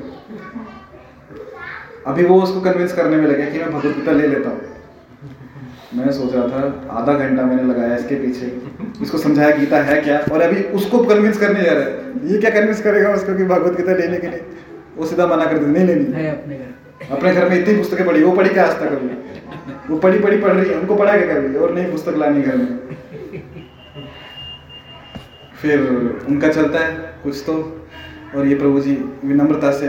अभी 2.06 2.24
वो 2.24 2.42
उसको 2.42 2.60
कन्विंस 2.60 2.92
करने 2.92 3.16
में 3.16 3.26
लगे 3.26 3.46
कि 3.46 3.58
मैं 3.58 3.70
भगवत 3.72 3.96
गीता 3.96 4.12
ले 4.12 4.26
लेता 4.26 4.50
हूँ। 4.50 4.60
मैं 5.94 6.12
सोच 6.12 6.32
रहा 6.34 6.46
था 6.48 6.98
आधा 6.98 7.12
घंटा 7.14 7.44
मैंने 7.44 7.62
लगाया 7.64 7.94
इसके 7.96 8.14
पीछे। 8.16 8.46
इसको 9.02 9.18
समझाया 9.18 9.56
गीता 9.56 9.82
है 9.84 10.00
क्या? 10.02 10.18
और 10.32 10.40
अभी 10.40 10.62
उसको 10.78 10.98
कन्विंस 11.04 11.38
करने 11.38 11.62
जा 11.62 11.72
रहा 11.72 11.84
है। 11.84 12.30
ये 12.32 12.38
क्या 12.40 12.50
कन्विंस 12.50 12.82
करेगा 12.82 13.12
उसको 13.14 13.34
कि 13.36 13.44
भगवत 13.46 13.76
गीता 13.76 13.94
लेने 13.94 14.18
के 14.18 14.26
लिए? 14.26 14.44
वो 14.96 15.06
सीधा 15.06 15.26
मना 15.26 15.44
कर 15.44 15.58
देते 15.58 15.70
नहीं 15.72 15.86
लेनी 15.86 16.12
है 16.14 16.30
अपने 16.32 16.56
घर 16.56 16.68
अपने 17.10 17.32
घर 17.32 17.48
में 17.50 17.58
इतनी 17.58 17.76
पुस्तकें 17.76 18.06
पढ़ी 18.06 18.22
वो 18.22 18.32
पढ़ी 18.36 18.50
क्या 18.50 18.64
आज 18.66 18.78
तक 18.80 18.92
अभी 18.92 19.08
वो 19.88 19.98
पढ़ी 19.98 20.18
पढ़ी 20.18 20.36
पढ़ 20.40 20.52
रही 20.52 20.70
है। 20.70 20.78
उनको 20.78 20.96
पढ़ा 20.96 21.16
क्या 21.16 21.34
कभी 21.34 21.56
और 21.56 21.74
नई 21.74 21.84
पुस्तक 21.90 22.16
लानी 22.18 22.42
घर 22.42 22.56
में। 22.56 22.66
फिर 25.60 25.80
उनका 26.28 26.48
चलता 26.48 26.78
है 26.78 26.92
कुछ 27.22 27.42
तो। 27.46 27.54
और 28.36 28.46
ये 28.46 28.54
प्रभु 28.56 28.80
जी 28.80 28.92
विनम्रता 29.24 29.70
से 29.72 29.88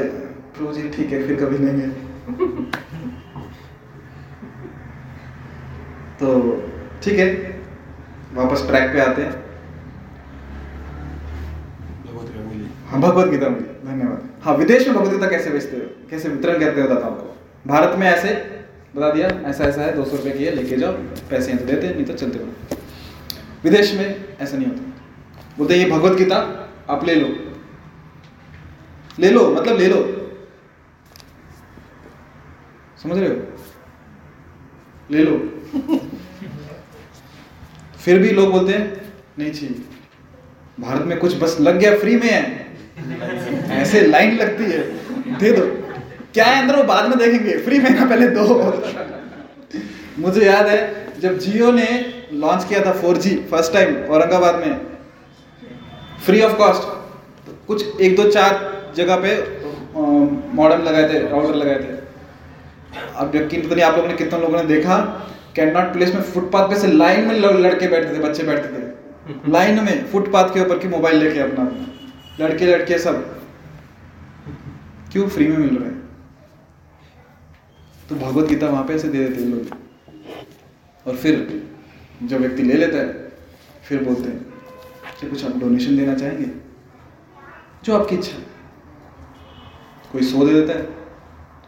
प्रभु 0.58 0.72
जी 0.74 0.90
ठीक 0.90 1.12
है 1.14 1.24
फिर 1.28 1.36
कभी 1.42 1.58
लेंगे 1.58 1.88
तो 6.22 6.30
ठीक 7.04 7.20
है 7.20 7.28
वापस 8.34 8.66
ट्रैक 8.68 8.92
पे 8.94 9.00
आते 9.02 9.22
हैं। 9.22 9.40
हाँ 12.90 13.00
भगवत 13.02 13.28
गीता 13.30 13.50
मुझे 13.50 13.66
धन्यवाद। 13.86 14.30
हाँ 14.44 14.56
विदेश 14.58 14.88
में 14.88 14.96
भगवत 14.96 15.12
गीता 15.12 15.28
कैसे 15.30 15.50
बेचते 15.50 15.78
हो? 15.78 15.84
कैसे 16.10 16.30
वितरण 16.30 16.60
करते 16.60 16.82
हो 16.82 16.88
हूँ 16.88 17.04
आपको 17.04 17.70
भारत 17.70 17.98
में 18.00 18.08
ऐसे 18.08 18.34
बता 18.96 19.12
दिया 19.12 19.28
ऐसा 19.50 19.64
ऐसा 19.64 19.82
है 19.82 19.96
दो 19.96 20.06
सौ 20.06 20.18
रुपये 20.18 20.32
की 20.32 20.44
है 20.44 20.56
लेके 20.56 20.78
जाओ 20.78 20.94
पैसे 21.30 21.52
हैं 21.52 21.60
तो 21.60 21.66
देते 21.66 21.90
नहीं 21.90 22.06
तो 22.06 22.14
चलते 22.14 22.40
रहो 22.40 22.78
विदेश 23.64 23.94
में 23.96 24.38
ऐसा 24.40 24.58
नहीं 24.58 24.68
होता। 24.68 24.82
बोलते 25.58 25.76
ये 25.76 25.90
भगवत 25.90 26.18
गीता 26.18 26.38
आप 26.90 27.06
ले 27.06 27.16
लो। 27.16 27.28
ले 29.20 29.30
लो 29.30 29.50
मतलब 29.56 29.78
ले 29.78 29.88
लो। 29.88 30.00
समझ 33.04 33.18
रहे 33.18 33.30
हो? 33.30 33.36
ले 35.12 35.24
लो। 35.24 35.38
फिर 38.06 38.20
भी 38.20 38.30
लोग 38.30 38.52
बोलते 38.52 38.74
हैं, 38.74 39.02
नहीं 39.40 39.52
चाहिए 39.52 39.76
भारत 40.80 41.06
में 41.06 41.18
कुछ 41.20 41.36
बस 41.38 41.58
लग 41.62 41.78
गया 41.80 41.98
फ्री 41.98 42.16
में 42.16 42.30
है। 42.30 43.80
ऐसे 43.82 44.02
लाइन 44.02 44.36
लगती 44.38 44.64
है। 44.64 45.38
दे 45.40 45.52
दो। 45.52 45.66
क्या 46.34 46.46
है 46.46 46.62
अंदर 46.62 46.76
वो 46.76 46.84
बाद 46.84 47.10
में 47.10 47.18
देखेंगे। 47.18 47.58
फ्री 47.58 47.80
में 47.80 47.90
ना 47.90 48.06
पहले 48.06 48.28
दो। 48.28 48.44
मुझे 50.20 50.46
याद 50.46 50.68
है, 50.68 50.80
जब 51.20 51.38
जियो 51.38 51.72
ने 51.72 51.88
लॉन्च 52.34 52.64
किया 52.64 52.80
था 52.86 52.94
4G 53.02 53.36
फ़र्स्ट 53.52 53.74
टाइम 53.74 53.96
औरंगाबाद 54.06 54.56
में। 54.56 54.74
फ्री 56.26 56.42
ऑफ़ 56.42 56.54
कॉस्ट 56.54 56.84
कुछ 57.68 58.02
एक 58.02 58.16
दो 58.16 58.30
चार 58.32 58.70
जगह 58.96 59.16
पे 59.16 59.36
मॉडर्न 60.56 60.82
लगाए 60.82 61.10
थे 61.10 61.20
राउटर 61.28 61.56
लगाए 61.56 61.76
थे। 61.76 62.00
अब 63.16 63.36
यकीन 63.36 63.62
पता 63.62 63.76
नहीं 63.76 63.86
आप 63.86 63.96
लोगों 63.96 64.10
ने 64.10 64.16
कितने 64.16 64.40
लोगों 64.40 64.58
ने 64.58 64.64
देखा। 64.66 64.98
कैन 65.56 65.74
नॉट 65.74 65.94
प्लेस 65.94 66.16
में 66.16 66.22
फुटपाथ 66.22 66.70
पे 66.70 66.80
से 66.80 66.88
लाइन 66.88 67.28
में 67.28 67.36
लड़के 67.36 67.88
बैठते 67.88 68.16
थे 68.16 68.20
बच्चे 68.20 68.44
बैठते 68.44 68.78
थे। 68.78 69.52
लाइन 69.52 69.84
में 69.84 70.06
फुटपाथ 70.08 70.50
के 70.50 70.66
ऊपर 70.66 70.80
की 70.80 70.88
मोबाइल 70.88 71.18
लेके 71.18 71.40
अपना। 71.40 71.64
लड़के 72.40 72.66
लड़के 72.66 72.98
सब। 73.00 73.42
क्यों 75.12 75.28
फ्री 75.30 75.48
में 75.48 75.58
मिल 75.58 75.78
रहा 75.78 75.90
है? 75.90 75.96
तो 78.10 78.16
भगवत 78.16 78.50
गीता 78.50 78.68
वहाँ 78.68 78.84
पे 78.84 78.94
ऐसे 78.94 79.08
दे 79.08 79.28
देते 79.28 79.42
हैं 79.42 79.50
लोग। 79.50 79.78
और 81.08 81.16
फिर 81.16 81.64
जो 82.24 82.38
व्यक्ति 82.38 82.64
ले 82.64 82.74
लेता 82.74 82.98
है 82.98 83.32
फिर 83.84 84.04
बोलते 84.04 84.30
हैं 84.30 84.46
कि 85.22 85.30
कुछ 85.30 85.46
आप 85.46 85.58
डोनेशन 85.58 85.98
देना 85.98 86.14
चाहेंगे? 86.16 86.52
जो 87.84 87.98
आपकी 87.98 88.16
इच्छा। 88.16 88.38
है 88.38 88.46
कोई 90.12 90.22
सौ 90.22 90.46
दे 90.46 90.54
देता 90.54 90.74
है 90.80 90.86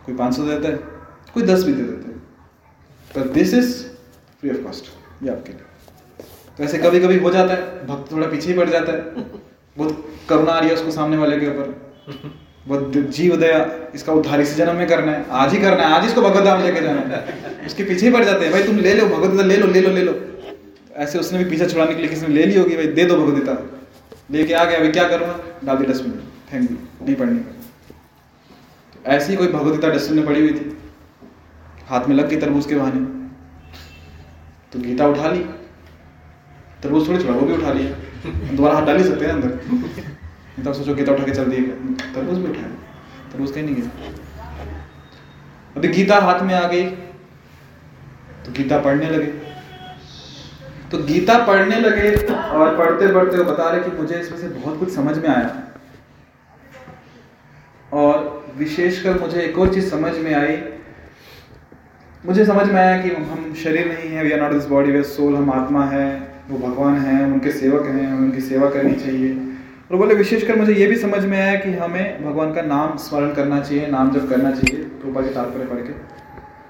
कोई 0.05 0.15
पाँच 0.15 0.35
सौ 0.35 0.43
देता 0.43 0.67
है 0.67 0.75
कोई 1.33 1.43
दस 1.43 1.63
भी 1.63 1.73
दे 1.73 1.83
देता 1.83 2.09
है। 2.09 2.12
पर 3.15 3.27
this 3.29 3.53
is 3.53 3.71
free 4.41 4.49
of 4.49 4.57
cost 4.57 4.85
ये 5.23 5.29
आपके 5.29 5.51
लिए। 5.51 5.61
तो 6.57 6.63
ऐसे 6.63 6.77
कभी 6.77 6.99
कभी 6.99 7.17
हो 7.17 7.31
जाता 7.31 7.53
है, 7.53 7.85
भक्त 7.87 8.11
थोड़ा 8.11 8.27
पीछे 8.27 8.49
ही 8.49 8.57
पड़ 8.57 8.69
जाता 8.69 8.91
है। 8.91 9.01
बहुत 9.77 10.05
करुणा 10.29 10.51
आ 10.51 10.59
रही 10.59 10.69
है 10.69 10.75
उसको 10.75 10.91
सामने 10.91 11.17
वाले 11.17 11.39
के 11.39 11.47
ऊपर। 11.47 11.67
बहुत 12.67 12.97
जीव 13.09 13.35
दया, 13.35 13.59
इसका 13.95 14.13
उद्धार 14.13 14.41
इसी 14.41 14.55
जन्म 14.55 14.75
में 14.75 14.87
करना 14.87 15.11
है। 15.11 15.25
आज 15.31 15.53
ही 15.53 15.59
करना 15.59 15.83
है, 15.83 15.93
आज 15.93 16.05
इसको 16.05 16.21
भगवत 16.21 16.43
धाम 16.43 16.61
लेके 16.63 16.81
जाना 16.81 17.01
है। 17.01 17.65
उसके 17.65 17.83
पीछे 17.83 18.05
ही 18.05 18.11
पड़ 18.13 18.23
जाते 18.23 18.45
हैं, 18.45 18.51
भाई 18.51 18.63
तुम 18.63 18.77
ले 18.79 18.93
लो, 18.93 19.05
भगवत 19.07 19.45
ले 19.45 19.57
लो 19.57 19.67
ले 19.67 19.81
लो 19.81 19.89
ले 19.89 20.01
लो। 20.01 20.13
ऐसे 20.95 21.19
उसने 21.19 21.43
भी 21.43 21.49
पीछे 21.49 21.65
छुड़ाने 21.65 21.93
के 21.93 22.01
लिए 22.01 22.09
किसी 22.09 22.27
ने 22.27 22.33
ले 22.33 22.45
ली 22.45 22.59
होगी, 22.59 22.75
भाई 22.75 22.87
दे 22.87 23.05
दो 23.05 23.17
भगवत 23.17 23.35
गीता 23.35 23.57
लेके 24.31 24.53
आ 24.53 24.63
गया 24.65 24.79
अभी 24.79 24.91
क्या 24.91 25.07
करूँगा 25.07 25.39
डाल 25.63 25.77
दी 25.77 25.85
डस्टबिन। 25.85 26.11
में 26.11 26.21
फेंक 26.51 26.69
दी 26.69 26.77
नहीं 27.05 27.15
पढ़नी। 27.15 27.39
तो 28.93 29.11
ऐसी 29.11 29.35
कोई 29.35 29.47
भगवत 29.47 29.75
गीता 29.75 29.89
डस्टबिन 29.89 30.19
में 30.19 30.27
पड़ी 30.27 30.41
हुई 30.41 30.53
थी। 30.53 30.72
हाथ 31.93 32.07
में 32.07 32.15
लग 32.15 32.27
गई 32.29 32.37
तरबूज 32.37 32.65
के 32.65 32.75
बहाने। 32.75 32.99
तो 34.71 34.79
गीता 34.79 35.07
उठा 35.07 35.29
ली। 35.29 35.43
तरबूज 36.83 37.07
थोड़ी 37.07 37.23
छोड़ा, 37.23 37.35
वो 37.35 37.45
भी 37.47 37.53
उठा 37.53 37.73
लिया। 37.73 38.55
दोबारा 38.55 38.75
हाथ 38.75 38.85
डाल 38.85 38.97
ही 38.97 39.03
सकते 39.03 39.25
हैं 39.25 39.33
अंदर। 39.33 40.63
तो 40.63 40.73
सोचो 40.73 40.95
गीता 40.95 41.11
उठा 41.11 41.23
के 41.23 41.31
चल 41.31 41.45
दिए। 41.45 41.61
तरबूज 42.15 42.37
भी 42.37 42.49
उठाया 42.49 42.67
तरबूज 43.31 43.51
कहीं 43.51 43.63
नहीं 43.63 43.75
गया। 43.75 43.89
अभी 45.77 45.87
गीता 45.87 46.19
हाथ 46.19 46.39
में 46.39 46.53
आ 46.55 46.67
गई। 46.67 46.83
तो 48.45 48.51
गीता 48.51 48.79
पढ़ने 48.79 49.09
लगे। 49.09 49.31
तो 50.91 50.97
गीता 51.03 51.37
पढ़ने 51.45 51.79
लगे 51.79 52.09
और 52.27 52.77
पढ़ते 52.77 53.13
पढ़ते 53.13 53.37
वो 53.37 53.43
बता 53.43 53.69
रहे 53.69 53.89
कि 53.89 53.97
मुझे 53.97 54.15
इसमें 54.15 54.37
से 54.39 54.47
बहुत 54.49 54.79
कुछ 54.79 54.93
समझ 54.95 55.17
में 55.17 55.29
आया। 55.29 55.63
और 57.93 58.45
विशेषकर 58.57 59.19
मुझे 59.19 59.41
एक 59.41 59.57
और 59.59 59.73
चीज़ 59.73 59.89
समझ 59.91 60.17
में 60.17 60.33
आई। 60.35 60.57
मुझे 62.25 62.43
समझ 62.45 62.65
में 62.67 62.79
आया 62.81 63.01
कि 63.01 63.09
हम 63.21 63.53
शरीर 63.63 63.87
नहीं 63.87 64.09
है 64.09 64.23
we 64.23 64.31
are 64.31 64.39
not 64.41 64.51
this 64.51 64.65
body 64.65 64.91
we 64.91 65.01
soul 65.05 65.35
हम 65.35 65.49
आत्मा 65.51 65.85
है 65.85 66.05
वो 66.49 66.57
भगवान 66.59 66.97
है 66.97 67.23
उनके 67.23 67.51
सेवक 67.51 67.87
हैं 67.87 68.05
हमें 68.07 68.19
उनकी 68.19 68.41
सेवा 68.41 68.69
करनी 68.69 68.93
चाहिए। 68.95 69.31
और 69.91 69.97
बोले 69.97 70.15
विशेषकर 70.15 70.55
मुझे 70.55 70.73
ये 70.73 70.85
भी 70.87 70.95
समझ 70.97 71.23
में 71.25 71.37
आया 71.39 71.55
कि 71.55 71.71
हमें 71.73 72.23
भगवान 72.23 72.53
का 72.53 72.61
नाम 72.61 72.95
स्मरण 72.97 73.33
करना 73.33 73.59
चाहिए 73.59 73.87
नाम 73.87 74.11
जब 74.11 74.29
करना 74.29 74.51
चाहिए 74.51 74.85
रूपा 75.05 75.21
के 75.21 75.33
तात्पर्य 75.33 75.65
पढ़ 75.65 75.81
के। 75.81 75.93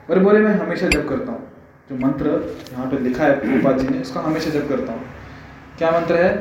और 0.09 0.19
बोले 0.23 0.39
मैं 0.39 0.55
हमेशा 0.55 0.87
जब 0.87 1.07
करता 1.09 1.31
हूँ। 1.31 1.41
जो 1.89 1.95
मंत्र 1.97 2.33
यहाँ 2.71 2.87
पे 2.87 3.03
लिखा 3.03 3.23
है 3.23 3.53
रूपा 3.53 3.71
जी 3.77 3.87
ने 3.87 4.01
उसका 4.01 4.21
हमेशा 4.21 4.49
जब 4.49 4.67
करता 4.69 4.93
हूँ। 4.93 5.05
क्या 5.77 5.91
मंत्र 5.91 6.15
है? 6.23 6.33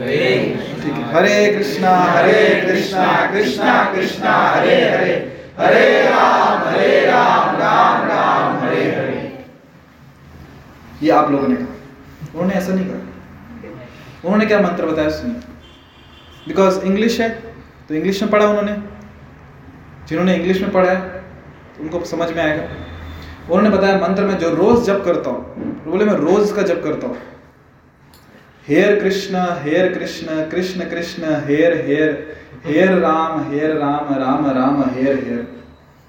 ठीक 0.00 0.92
है। 0.92 1.12
हरे 1.14 1.52
कृष्णा 1.54 1.94
हरे 1.96 2.42
कृष्णा 2.66 3.06
कृष्णा 3.32 3.82
कृष्णा 3.94 4.36
हरे 4.48 4.76
हरे। 4.90 5.14
हरे 5.58 5.84
राम 6.02 6.62
हरे 6.62 6.88
राम 7.06 7.54
राम 7.56 8.06
राम, 8.08 8.56
हरे 8.58 8.82
हरे। 8.86 9.44
ये 11.02 11.10
आप 11.12 11.30
लोगों 11.30 11.48
ने 11.48 11.56
कहा। 11.56 11.66
उन्होंने 12.32 12.54
ऐसा 12.54 12.74
नहीं 12.74 12.86
कहा। 12.86 13.00
उन्होंने 14.24 14.46
क्या 14.46 14.60
मंत्र 14.60 14.86
बताया 14.86 15.08
सुनिए 15.10 15.40
बिकॉज़ 16.46 16.80
इंग्लिश 16.82 17.20
है 17.20 17.28
तो 17.88 17.94
इंग्लिश 17.94 18.22
में 18.22 18.30
पढ़ा 18.30 18.46
उन्होंने। 18.46 18.72
जिन्होंने 20.08 20.34
इंग्लिश 20.34 20.60
में 20.60 20.70
पढ़ा 20.72 20.90
है 20.90 21.00
तो 21.76 21.82
उनको 21.82 22.04
समझ 22.06 22.30
में 22.30 22.42
आएगा। 22.42 22.62
उन्होंने 23.44 23.70
बताया, 23.70 23.96
मंत्र 23.98 24.24
में 24.24 24.38
जो 24.38 24.50
रोज 24.54 24.84
जप 24.86 25.02
करता 25.04 25.30
हूँ 25.30 25.80
तो 25.84 25.90
बोले, 25.90 26.04
मैं 26.04 26.14
रोज 26.16 26.52
का 26.52 26.62
जप 26.64 26.80
करता 26.84 27.06
हूँ। 27.06 27.16
Hare 28.66 29.00
Krishna 29.00 29.46
Hare 29.62 29.92
Krishna 29.94 30.44
Krishna 30.50 30.88
Krishna 30.90 31.34
Hare 31.46 31.74
Hare 31.86 32.10
Hare 32.64 32.92
Ram 32.92 33.42
Hare 33.50 33.76
Ram 33.76 34.14
Ram 34.14 34.46
Ram, 34.50 34.82
Hare 34.94 35.18
hair. 35.24 35.46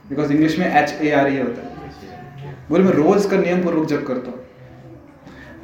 because 0.05 0.31
English 0.33 0.57
में 0.59 0.65
एच 0.67 0.93
ए 0.93 1.11
आर 1.11 1.27
ई 1.27 1.39
होता 1.39 1.61
है। 1.61 2.55
बोले, 2.69 2.83
मैं 2.83 2.91
रोज 2.93 3.25
का 3.25 3.37
नियम 3.37 3.63
पूर्वक 3.63 3.87
जप 3.87 4.05
करता 4.07 4.31
हूँ। 4.31 4.45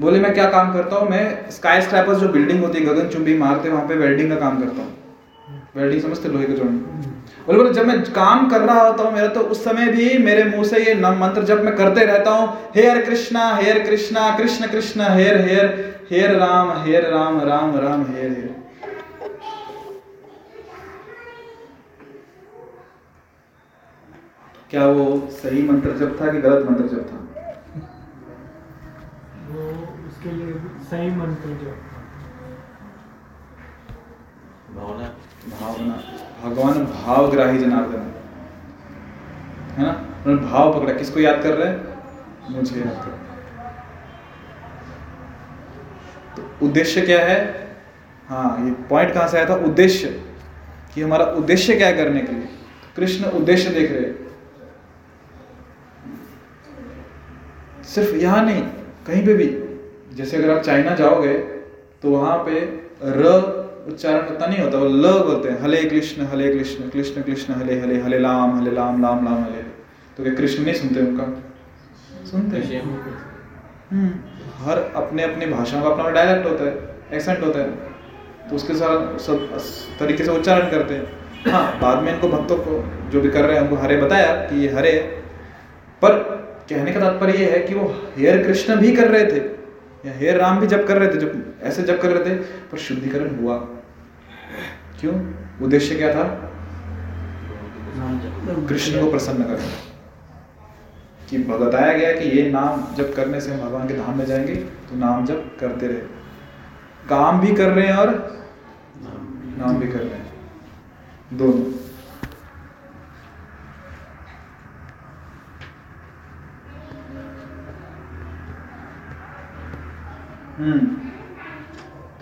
बोले, 0.02 0.20
मैं 0.20 0.34
क्या 0.34 0.50
काम 0.50 0.74
करता 0.74 0.96
हूँ? 0.96 1.10
मैं 1.10 1.50
स्काई 1.52 1.82
स्क्रैपर्स 1.82 2.18
जो 2.18 2.28
बिल्डिंग 2.30 2.64
होती 2.64 2.80
है, 2.80 2.86
गगन 2.86 3.08
चुंबी 3.10 3.38
मारते 3.38 3.70
वहाँ 3.70 3.88
पे 3.88 3.96
वेल्डिंग 3.96 4.30
का 4.30 4.36
काम 4.36 4.60
करता 4.60 4.82
हूँ। 4.82 4.92
वेल्डिंग 5.76 6.02
समझते 6.02 6.30
लोहे 6.30 6.46
के 6.46 6.54
जोड़ने 6.54 7.12
बोले 7.46 7.58
बोले, 7.58 7.74
जब 7.74 7.86
मैं 7.86 8.02
काम 8.14 8.48
कर 8.50 8.62
रहा 8.62 8.82
होता 8.82 9.04
हूँ, 9.04 9.14
मेरा 9.14 9.28
तो 9.28 9.40
उस 9.42 9.64
समय 9.64 9.88
भी 9.88 10.18
मेरे 10.18 10.44
मुँह 10.46 10.64
से 10.64 10.84
ये 10.84 10.94
नम 10.96 11.20
मंत्र 11.20 11.44
जब 11.44 11.64
मैं 11.64 11.76
करते 11.76 12.06
रहता 12.06 12.32
हूँ। 12.32 12.48
हेयर 12.76 13.02
कृष्णा 13.06 13.48
हेयर 13.56 13.80
कृष्णा, 13.86 14.30
कृष्ण 14.38 14.68
कृष्ण, 14.68 15.02
हेयर 15.10 15.42
हेयर 15.42 15.68
हेयर 16.12 16.36
राम 16.38 16.72
हेयर 16.84 17.10
राम 17.12 17.40
राम 17.42 17.76
राम, 17.80 18.06
हेयर 18.06 18.32
हेयर। 18.32 18.56
क्या 24.74 24.86
वो 24.88 25.28
सही 25.32 25.64
मंत्र 25.70 25.92
जप 25.92 26.18
था 26.22 26.32
कि 26.32 26.42
गलत 26.42 26.70
मंत्र 26.70 26.84
जप 26.84 27.10
था? 27.10 27.18
वो 29.50 29.62
उसके 30.08 30.32
लिए 30.32 30.54
सही 30.84 31.10
मंत्र 31.10 31.50
जो 31.50 31.76
भावना। 34.76 35.10
भावना। 35.62 36.00
भगवान 36.44 36.86
भावग्राही 36.86 37.58
जनार्दन। 37.58 38.00
है 39.72 39.84
ना? 39.84 39.92
उन्होंने 39.92 40.52
भाव 40.52 40.80
पकड़ा। 40.80 40.94
किसको 40.94 41.20
याद 41.20 41.44
कर 41.44 41.54
रहे 41.54 41.68
हैं? 41.68 41.98
मुझे 42.52 42.80
याद 42.80 43.06
कर 43.06 43.12
तो 46.38 46.66
उद्देश्य 46.66 47.02
क्या 47.02 47.26
है? 47.26 47.38
हाँ 48.30 48.66
ये 48.66 48.72
पॉइंट 48.72 49.14
कहाँ 49.14 49.28
से 49.28 49.38
आया 49.38 49.50
था? 49.50 49.56
उद्देश्य। 49.56 50.24
कि 50.96 51.02
हमारा 51.02 51.26
उद्देश्य 51.26 51.76
क्या 51.76 51.88
है 51.88 51.94
करने 51.94 52.22
के 52.22 52.34
लिए? 52.34 52.50
कृष्ण 52.96 53.26
उद्देश्य 53.26 53.70
देख 53.70 53.92
रहे 53.92 54.02
हैं। 54.02 54.23
सिर्फ़ 57.96 58.16
यहाँ 58.18 58.46
नहीं 58.46 58.62
कहीं 59.08 59.26
पे 59.26 59.34
भी। 59.34 59.48
जैसे 60.16 60.38
अगर 60.38 60.50
आप 60.52 60.62
चाइना 60.64 60.96
जाओगे 60.96 61.34
तो 62.04 62.10
वहाँ 62.12 62.38
पे 62.46 62.60
र 63.18 63.62
उच्चारण 63.84 64.28
उतना 64.28 64.46
नहीं 64.48 64.60
होता 64.60 64.78
वो 64.78 64.88
ल 64.88 65.12
बोलते 65.24 65.50
हैं। 65.50 65.62
हले 65.62 65.84
कृष्ण 65.86 66.26
हले 66.26 66.52
कृष्ण 66.54 66.90
कृष्ण 66.90 67.22
कृष्ण 67.22 67.54
हले 67.54 67.80
हले 67.80 68.00
हले 68.02 68.20
लाम 68.20 68.58
हले 68.58 68.72
लाम 68.72 69.02
लाम 69.02 69.26
लाम 69.26 69.44
हले 69.44 69.62
तो 70.18 70.24
क्या 70.24 70.34
कृष्ण 70.36 70.64
नहीं 70.64 70.74
सुनते 70.76 71.00
उनका? 71.02 71.26
सुनते 72.26 72.58
हैं। 72.58 72.82
हम्म, 73.92 74.10
हर 74.60 74.80
अपने 74.96 75.24
अपने 75.24 75.46
भाषा 75.48 75.82
का 75.82 75.90
अपना 75.90 76.10
डायलेक्ट 76.10 76.48
होता 76.50 76.66
है 76.66 76.72
एक्सेंट 77.14 77.44
होता 77.44 77.60
है। 77.60 77.92
तो 78.50 78.56
उसके 78.56 78.74
साथ 78.74 79.18
सब 79.20 79.58
तरीके 80.00 80.24
से 80.24 80.32
उच्चारण 80.32 80.70
करते 80.72 80.94
हैं। 80.94 81.52
हाँ 81.52 81.80
बाद 81.82 82.04
में 82.04 82.14
इनको 82.14 82.28
भक्तों 82.30 82.58
को 82.60 82.84
जो 83.12 83.22
भी 83.22 83.30
कर 83.30 83.46
रहे 83.46 83.58
हैं 83.58 83.64
उनको 83.64 83.82
हरे 83.82 83.98
बताया 83.98 84.34
कि 84.46 84.62
ये 84.62 84.70
हरे 84.74 84.92
पर 86.02 86.12
कहने 86.74 86.92
का 86.92 87.00
तात्पर्य 87.00 87.38
ये 87.38 87.52
है 87.52 87.60
कि 87.60 87.74
वो 87.76 87.88
हेयर 88.18 88.44
कृष्ण 88.44 88.76
भी 88.76 88.96
कर 88.96 89.12
रहे 89.12 89.26
थे, 89.26 89.46
या 90.06 90.14
हेयर 90.14 90.38
राम 90.38 90.60
भी 90.60 90.68
जब 90.68 90.88
कर 90.88 90.98
रहे 90.98 91.10
थे, 91.10 91.18
जब 91.18 91.54
ऐसे 91.64 91.84
जब 91.84 92.02
कर 92.02 92.10
रहे 92.10 92.30
थे, 92.30 92.36
पर 92.72 92.78
शुद्धिकरण 92.78 93.36
हुआ। 93.40 93.58
क्यों? 95.00 95.16
उद्देश्य 95.62 95.96
क्या 95.96 96.14
था? 96.16 96.24
कृष्ण 98.68 99.02
को 99.02 99.12
प्रसन्न 99.12 99.44
करना। 99.44 99.72
कि 101.30 101.38
बताया 101.38 101.98
गया 101.98 102.12
कि 102.12 102.30
ये 102.30 102.52
नाम 102.52 102.96
जब 102.96 103.14
करने 103.16 103.42
से 103.42 103.54
हम 103.54 103.62
भगवान 103.62 103.88
के 103.88 103.94
धाम 103.94 104.18
में 104.18 104.26
जाएँगे 104.26 104.56
तो 104.56 104.96
नाम 104.96 105.26
जब 105.26 105.58
करते 105.58 105.88
रहे। 105.88 105.98
काम 107.10 107.42
भी 107.42 107.56
कर 107.56 107.70
रहे 107.70 107.88
हैं 107.88 107.96
और 107.96 108.10
नाम 109.58 109.78
भी 109.78 109.88
कर 109.88 110.00
रहे 110.00 110.10
हैं। 110.10 110.34
दोनों। 111.34 111.83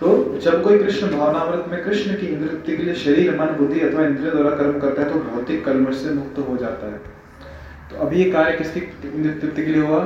तो 0.00 0.38
जब 0.38 0.62
कोई 0.64 0.78
कृष्ण 0.78 1.10
भावनामृत 1.18 1.64
में 1.68 1.84
कृष्ण 1.84 2.14
की 2.16 2.26
इंद्रिय 2.26 2.62
के 2.66 2.82
लिए 2.82 2.94
शरीर, 2.94 3.40
मन, 3.40 3.46
बुद्धि 3.46 3.80
अथवा 3.80 4.04
इंद्रिय 4.04 4.30
द्वारा 4.30 4.56
कर्म 4.56 4.78
करता 4.80 5.02
है 5.02 5.12
तो 5.12 5.18
भौतिक 5.20 5.64
कलमश 5.64 5.96
से 5.96 6.10
मुक्त 6.10 6.38
हो 6.38 6.56
जाता 6.56 6.86
है। 6.86 6.98
तो 7.90 7.96
अभी 7.96 8.24
ये 8.24 8.30
कार्य 8.30 8.56
किसकी 8.56 8.80
इंद्रिय 9.08 9.50
के 9.56 9.72
लिए 9.72 9.82
हुआ? 9.82 10.04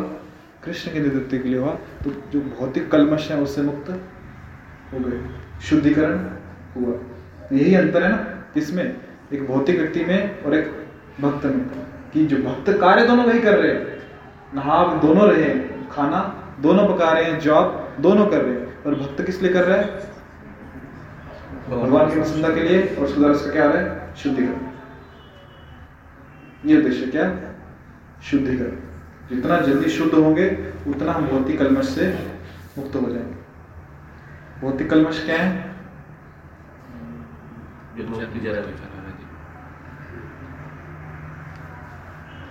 कृष्ण 0.64 0.92
के 0.92 1.00
नेतृत्व 1.00 1.38
के 1.38 1.48
लिए 1.48 1.58
हुआ। 1.58 1.70
तो 2.04 2.10
जो 2.32 2.40
भौतिक 2.40 2.90
कलमश 2.90 3.30
है, 3.30 3.40
उससे 3.40 3.62
मुक्त 3.62 3.90
हो 4.92 4.98
गए। 4.98 5.20
शुद्धिकरण 5.62 6.18
हुआ। 6.76 6.94
यही 7.52 7.74
अंतर 7.74 8.02
है 8.02 8.08
ना, 8.08 8.26
इसमें 8.56 8.96
एक 9.32 9.46
भौतिक 9.46 9.78
व्यक्ति 9.78 10.04
में 10.04 10.42
और 10.42 10.54
एक 10.54 10.70
भक्त 11.20 11.44
में, 11.44 11.60
कि 12.12 12.26
जो 12.26 12.36
भक्त 12.36 12.70
कार्य 12.80 13.06
दोनों 13.06 13.24
वही 13.24 13.40
कर 13.40 13.58
रहे 13.58 13.72
हैं। 13.72 13.86
नहा 14.54 15.00
दोनों 15.02 15.28
रहे 15.30 15.54
खाना 15.92 16.20
दोनों 16.60 16.88
पका 16.88 17.12
रहे 17.12 17.24
हैं 17.24 17.38
जॉब 17.40 17.85
दोनों 18.00 18.26
कर 18.26 18.42
रहे 18.42 18.54
हैं। 18.54 18.84
और 18.84 18.94
भक्त 18.94 19.22
किस 19.22 19.42
लिए 19.42 19.52
कर 19.52 19.64
रहा 19.64 19.76
है? 19.76 20.10
भगवान 21.70 22.08
की 22.08 22.14
प्रसन्नता 22.14 22.54
के 22.54 22.60
लिए 22.60 22.96
और 22.96 23.04
उसके 23.04 23.20
द्वारा 23.20 23.52
क्या 23.52 23.68
आ 23.68 23.72
रहा 23.72 23.82
है? 23.82 24.14
शुद्धिकरण। 24.14 24.60
ये 26.68 26.76
उद्देश्य 26.76 27.06
क्या? 27.06 27.54
शुद्धिकरण। 28.22 28.76
जितना 29.28 29.60
जल्दी 29.60 29.90
शुद्ध 29.90 30.14
होंगे, 30.14 30.74
उतना 30.88 31.12
हम 31.12 31.28
भौतिक 31.28 31.58
कलमश 31.58 31.88
से 31.88 32.32
मुक्त 32.78 32.96
हो 32.96 33.10
जाएँगे। 33.10 33.36
भौतिक 34.60 34.90
कलमश 34.90 35.24
क्या 35.24 35.38
है? 35.38 35.76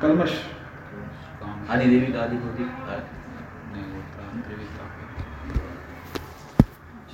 कलमश। 0.02 0.56
देवी 1.70 2.06
का 2.06 2.26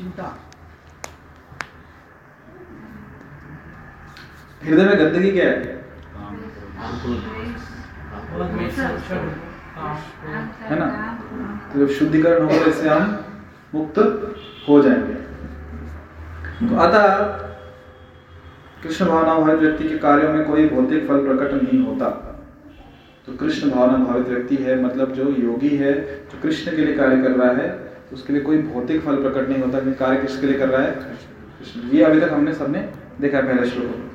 चिंता 0.01 0.27
हृदय 4.63 4.85
में 4.85 4.97
गंदगी 4.99 5.31
क्या 5.31 5.45
है? 5.45 5.57
है 10.69 10.79
ना? 10.79 10.87
तो 11.73 11.79
जब 11.79 11.93
शुद्धिकरण 11.93 12.43
होगा 12.43 12.65
इससे 12.65 12.89
हम 12.89 13.03
मुक्त 13.75 13.99
हो 14.67 14.81
जाएँगे। 14.81 15.13
तो 16.67 16.75
अतः 16.77 17.05
कृष्ण 18.83 19.05
भावना 19.05 19.35
भावित 19.35 19.59
व्यक्ति 19.59 19.89
के 19.89 19.97
कार्यों 19.97 20.33
में 20.33 20.43
कोई 20.47 20.67
भौतिक 20.69 21.07
फल 21.07 21.25
प्रकट 21.27 21.53
नहीं 21.53 21.83
होता। 21.85 22.09
तो 23.25 23.37
कृष्ण 23.37 23.69
भावना 23.71 23.97
भावित 24.05 24.27
व्यक्ति 24.27 24.55
है 24.63 24.81
मतलब 24.83 25.11
जो 25.13 25.29
योगी 25.39 25.75
है 25.77 25.93
जो 26.27 26.41
कृष्ण 26.43 26.71
के 26.71 26.85
लिए 26.85 26.95
कार्य 26.97 27.21
कर 27.23 27.31
रहा 27.31 27.51
है 27.61 27.90
उसके 28.13 28.33
लिए 28.33 28.41
कोई 28.41 28.61
भौतिक 28.63 29.01
फल 29.01 29.21
प्रकट 29.23 29.49
नहीं 29.49 29.61
होता 29.63 29.79
कि 29.79 29.93
कार्य 29.95 30.21
किसके 30.21 30.47
लिए 30.47 30.57
कर 30.59 30.69
रहा 30.69 30.81
है? 30.81 31.17
ये 31.91 32.03
अभी 32.03 32.19
तक 32.21 32.31
हमने 32.31 32.53
सबने 32.53 32.79
देखा 33.21 33.41
पहले 33.41 33.69
श्लोक 33.69 34.09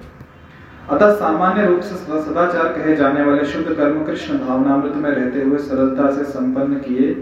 अतः 0.91 1.15
सामान्य 1.15 1.67
रूप 1.67 1.81
से 1.81 1.95
सदाचार 1.95 2.73
कहे 2.73 2.97
जाने 2.97 3.23
वाले 3.25 3.45
शुद्ध 3.45 3.67
कर्म 3.69 4.05
कृष्ण 4.05 4.39
भावनामृत 4.39 4.95
में 4.95 5.11
रहते 5.11 5.43
हुए 5.43 5.59
सरलता 5.59 6.11
से 6.17 6.25
संपन्न 6.25 6.79
किए 6.81 7.15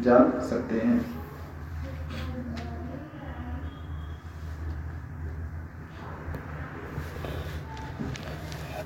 जा 0.00 0.18
सकते 0.40 0.78
हैं। 0.78 0.98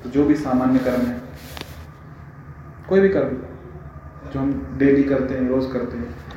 तो 0.03 0.11
जो 0.11 0.25
भी 0.25 0.35
सामान्य 0.37 0.79
कर्म 0.79 1.03
है, 1.03 1.21
कोई 2.89 3.01
भी 3.01 3.09
कर्म 3.09 3.37
जो 4.33 4.41
हम 4.41 4.77
डेली 4.79 5.03
करते 5.05 5.35
हैं, 5.35 5.49
रोज 5.49 5.73
करते 5.73 5.99
हैं 5.99 6.28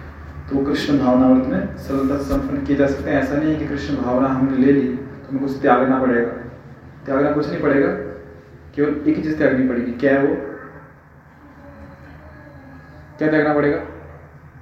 तो 0.52 0.64
कृष्ण 0.66 0.98
भावनामृत 1.00 1.46
में 1.48 1.78
सरलता 1.78 2.18
से 2.18 2.24
संपन्न 2.24 2.66
किए 2.66 2.76
जा 2.76 2.88
सकते 2.88 3.10
हैं। 3.10 3.22
ऐसा 3.22 3.36
नहीं 3.36 3.54
है 3.54 3.60
कि 3.60 3.68
कृष्ण 3.68 3.96
भावना 3.96 4.28
हमने 4.28 4.58
ले 4.58 4.72
ली 4.74 4.88
तो 4.88 5.30
हमें 5.30 5.42
कुछ 5.42 5.62
त्यागना 5.62 6.00
पड़ेगा। 6.00 6.32
त्यागना 7.06 7.32
कुछ 7.32 7.48
नहीं 7.50 7.62
पड़ेगा, 7.62 7.88
केवल 8.76 9.10
एक 9.10 9.16
ही 9.16 9.24
चीज़ 9.24 9.38
त्यागनी 9.38 9.68
पड़ेगी। 9.68 9.92
क्या 9.94 10.12
है 10.14 10.26
वो? 10.26 10.36
क्या 13.18 13.30
त्यागना 13.30 13.54
पड़ेगा? 13.54 13.78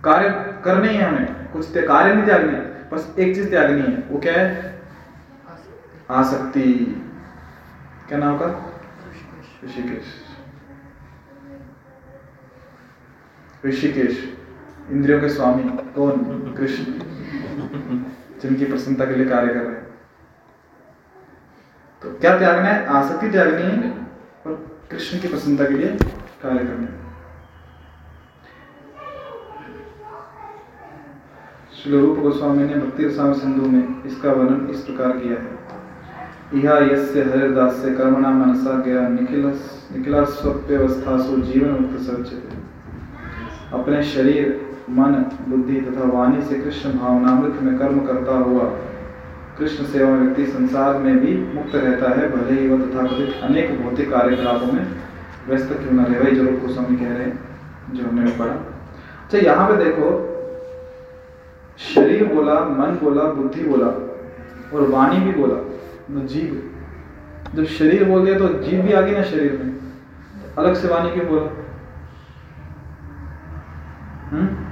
कार्य 0.03 0.29
करने 0.65 0.89
ही 0.89 0.97
है 0.97 1.05
हमें। 1.05 1.51
कुछ 1.53 1.77
कार्य 1.77 2.13
नहीं 2.13 2.25
त्यागने 2.25 2.57
बस 2.91 3.13
एक 3.19 3.35
चीज़ 3.35 3.49
त्यागनी 3.49 3.81
है। 3.81 3.97
वो 4.09 4.19
क्या 4.19 4.33
है? 4.33 4.79
आसक्ति। 6.11 6.63
क्या 8.07 8.17
नाम 8.17 8.37
का? 8.37 8.47
ऋषिकेश। 9.65 10.05
ऋषिकेश। 13.65 14.38
इंद्रियों 14.91 15.21
के 15.21 15.29
स्वामी 15.29 15.63
कौन? 15.95 16.11
कृष्ण। 16.57 16.83
जिनकी 18.39 18.65
प्रसन्नता 18.65 19.05
के 19.05 19.15
लिए 19.15 19.25
कार्य 19.25 19.53
कर 19.53 19.59
रहे 19.59 19.75
हैं। 19.75 19.89
तो 22.01 22.11
क्या 22.19 22.39
त्यागना 22.39 22.69
है? 22.69 22.85
आसक्ति 22.85 23.29
त्यागनी 23.29 23.61
है 23.61 23.91
और 24.47 24.79
कृष्ण 24.91 25.19
की 25.19 25.27
प्रसन्नता 25.27 25.65
के 25.65 25.73
लिए 25.73 25.87
कार्य 26.43 26.57
करना 26.57 26.87
है। 26.87 26.99
श्री 31.83 31.99
रूप 31.99 32.19
गोस्वामी 32.19 32.63
ने 32.63 32.75
भक्ति 32.75 33.03
रसायन 33.03 33.33
सिंधु 33.33 33.69
में 33.69 34.03
इसका 34.03 34.31
वर्णन 34.31 34.69
इस 34.69 34.81
प्रकार 34.81 35.11
किया 35.11 35.33
है। 35.33 35.59
इहा 36.53 36.77
यस्य 36.77 37.21
हरिदास्य 37.21 37.95
कर्मणा 37.95 38.29
मनसा 38.29 38.81
गया 38.81 39.07
निखिल 39.07 39.51
सो 40.25 41.41
जीवन 41.41 41.69
मुक्त 41.69 42.03
सचते 42.03 42.57
अपने 43.73 44.03
शरीर 44.03 44.68
मन, 44.89 45.13
बुद्धि 45.49 45.81
तथा 45.81 46.03
वाणी 46.03 46.41
से 46.41 46.59
कृष्ण 46.59 46.91
भावनामृत 46.91 47.61
में 47.61 47.77
कर्म 47.79 47.99
करता 47.99 48.31
हुआ, 48.31 48.63
कृष्ण 49.57 49.83
सेवा 49.83 50.09
व्यक्ति 50.09 50.45
संसार 50.45 50.97
में 50.97 51.19
भी 51.19 51.53
मुक्त 51.55 51.75
रहता 51.75 52.09
है, 52.09 52.29
भले 52.31 52.61
ही 52.61 52.67
वह 52.67 52.77
तथाकथित 52.77 53.43
अनेक 53.43 53.81
भौतिक 53.81 54.11
कार्यकलापों 54.11 54.71
में 54.73 54.87
व्यस्त 55.47 55.67
क्यों 55.67 55.91
न 55.91 56.05
रहे। 56.05 56.19
वही 56.19 56.35
जो 56.35 56.43
रूप 56.43 56.59
गोस्वामी 56.61 56.97
कह 56.97 57.07
रहे 57.07 57.23
हैं, 57.23 57.39
जो 57.91 58.07
हमने 58.07 58.31
पढ़ा। 58.31 58.51
अच्छा 58.51 59.37
यहाँ 59.37 59.67
पे 59.69 59.75
देखो, 59.83 60.07
शरीर 61.77 62.33
बोला, 62.33 62.53
मन 62.53 62.99
बोला, 63.03 63.23
बुद्धि 63.23 63.63
बोला, 63.63 63.87
और 64.73 64.89
वाणी 64.89 65.19
भी 65.19 65.31
बोला 65.31 66.25
जीव। 66.25 66.71
जब 67.55 67.65
शरीर 67.65 68.03
बोल 68.03 68.25
दिया 68.25 68.39
तो 68.39 68.47
जीव 68.47 68.81
भी 68.81 68.93
आ 68.93 69.01
गई 69.01 69.11
ना 69.11 69.23
शरीर 69.23 69.51
में? 69.51 69.77
अलग 70.57 70.73
से 70.73 70.87
वाणी 70.87 71.11
क्यों 71.11 71.27
बोला? 71.27 71.41
हम्म? 74.29 74.68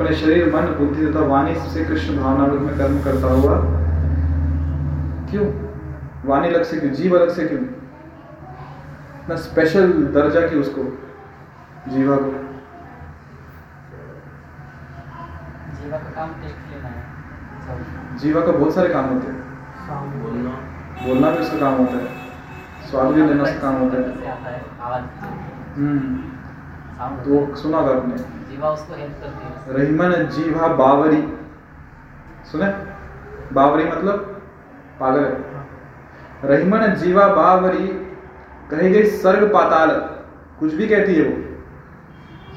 अपने 0.00 0.16
शरीर 0.16 0.56
मन 0.56 0.62
बुद्धि 0.62 1.06
तथा 1.06 1.20
वाणी 1.20 1.54
से 1.54 1.84
कृष्ण 1.84 2.18
भावना 2.18 2.46
रूप 2.46 2.62
में 2.62 2.78
कर्म 2.78 3.02
करता 3.02 3.26
हुआ। 3.26 3.56
क्यों? 5.30 5.70
वाणी 6.24 6.48
अलग 6.48 6.62
से 6.62 6.80
क्यों? 6.80 6.92
जीव 6.92 7.16
अलग 7.18 7.30
से 7.30 7.46
क्यों? 7.46 7.60
ना 9.28 9.36
स्पेशल 9.36 9.92
दर्जा 9.92 10.40
की 10.40 10.56
उसको 10.56 10.82
जीवा 11.90 12.16
को। 12.16 12.24
जीवा 15.76 15.98
का 15.98 16.10
काम 16.10 16.30
है? 16.30 18.18
जीवा 18.18 18.40
का 18.40 18.52
बहुत 18.52 18.74
सारे 18.74 18.88
काम 18.88 19.04
होते 19.04 19.26
हैं। 19.26 19.40
बोलना। 20.22 20.50
बोलना 21.06 21.30
भी 21.30 21.38
उसका 21.38 21.58
काम 21.58 21.74
होता 21.74 21.92
है। 21.92 22.06
स्वाद 22.90 23.06
भी 23.06 23.22
लेना 23.22 23.42
उसका 23.42 23.58
काम 23.58 23.74
होता 23.74 23.96
है। 23.96 24.26
हम्म। 25.76 26.16
तो 27.22 27.56
सुना 27.56 27.78
होगा 27.78 27.96
आपने। 27.96 28.39
जीवा 28.50 28.68
उसको 28.68 28.94
हेल्प 28.94 29.16
करती 29.20 29.46
है 29.46 29.78
रहीमन 29.78 30.12
जीवा 30.26 30.68
बावरी। 30.68 31.22
सुने? 32.52 32.66
बावरी 33.52 33.84
मतलब 33.84 34.42
पागल 35.00 35.24
है। 35.24 35.66
रहीमन 36.44 36.86
जीवा 36.94 37.26
बावरी 37.28 37.86
कही 38.70 38.90
गई 38.90 39.04
स्वर्ग 39.04 39.48
पाताल। 39.52 39.90
कुछ 40.60 40.74
भी 40.74 40.88
कहती 40.88 41.14
है 41.14 41.22
वो। 41.22 41.36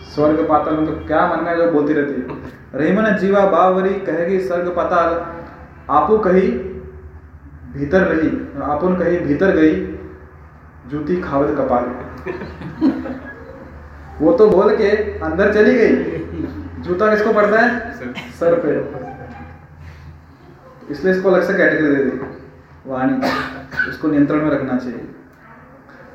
स्वर्ग 0.03 0.49
पाताल 0.49 0.77
मतलब 0.77 1.07
क्या 1.07 1.27
मन 1.27 1.43
में 1.43 1.55
जो 1.57 1.71
बोलती 1.71 1.93
रहती 1.93 2.21
है। 2.21 2.37
रहीमन 2.75 3.17
जीवा 3.17 3.45
बावरी 3.45 3.93
कहे 3.93 4.25
गई 4.25 4.39
स्वर्ग 4.39 4.75
पाताल। 4.75 5.15
आपो 5.89 6.17
कही 6.17 6.47
भीतर 7.73 8.01
रही। 8.01 8.29
आपुन 8.63 8.97
कही 8.99 9.17
भीतर 9.17 9.51
गई 9.51 9.75
जूती 10.87 11.21
खावत 11.21 11.55
कपाल। 11.57 11.85
वो 14.21 14.33
तो 14.33 14.49
बोल 14.49 14.75
के 14.77 15.19
अंदर 15.19 15.53
चली 15.53 15.75
गई। 15.75 15.95
जूता 16.81 17.15
किसको 17.15 17.33
पड़ता 17.33 17.59
है? 17.59 17.93
सर। 18.31 18.59
पे। 18.65 18.73
इसलिए 20.91 21.13
इसको 21.13 21.31
अलग 21.31 21.43
से 21.43 21.53
कैटेगरी 21.53 21.95
दे 21.95 22.03
दी। 22.03 22.19
वाणी। 22.85 23.19
इसको 23.89 24.07
नियंत्रण 24.07 24.41
में 24.41 24.49
रखना 24.49 24.77
चाहिए। 24.77 25.15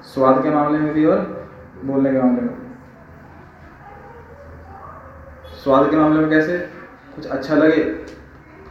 स्वाद 0.05 0.43
के 0.43 0.51
मामले 0.51 0.79
में 0.79 0.95
भी 0.95 1.05
और 1.05 1.51
बोलने 1.85 2.13
के 2.13 2.19
मामले 2.19 2.41
में 2.41 2.55
स्वाद 5.65 5.91
के 5.91 5.97
मामले 5.97 6.21
में 6.21 6.31
कैसे? 6.31 6.59
कुछ 7.17 7.27
अच्छा 7.27 7.55
लगे 7.55 7.83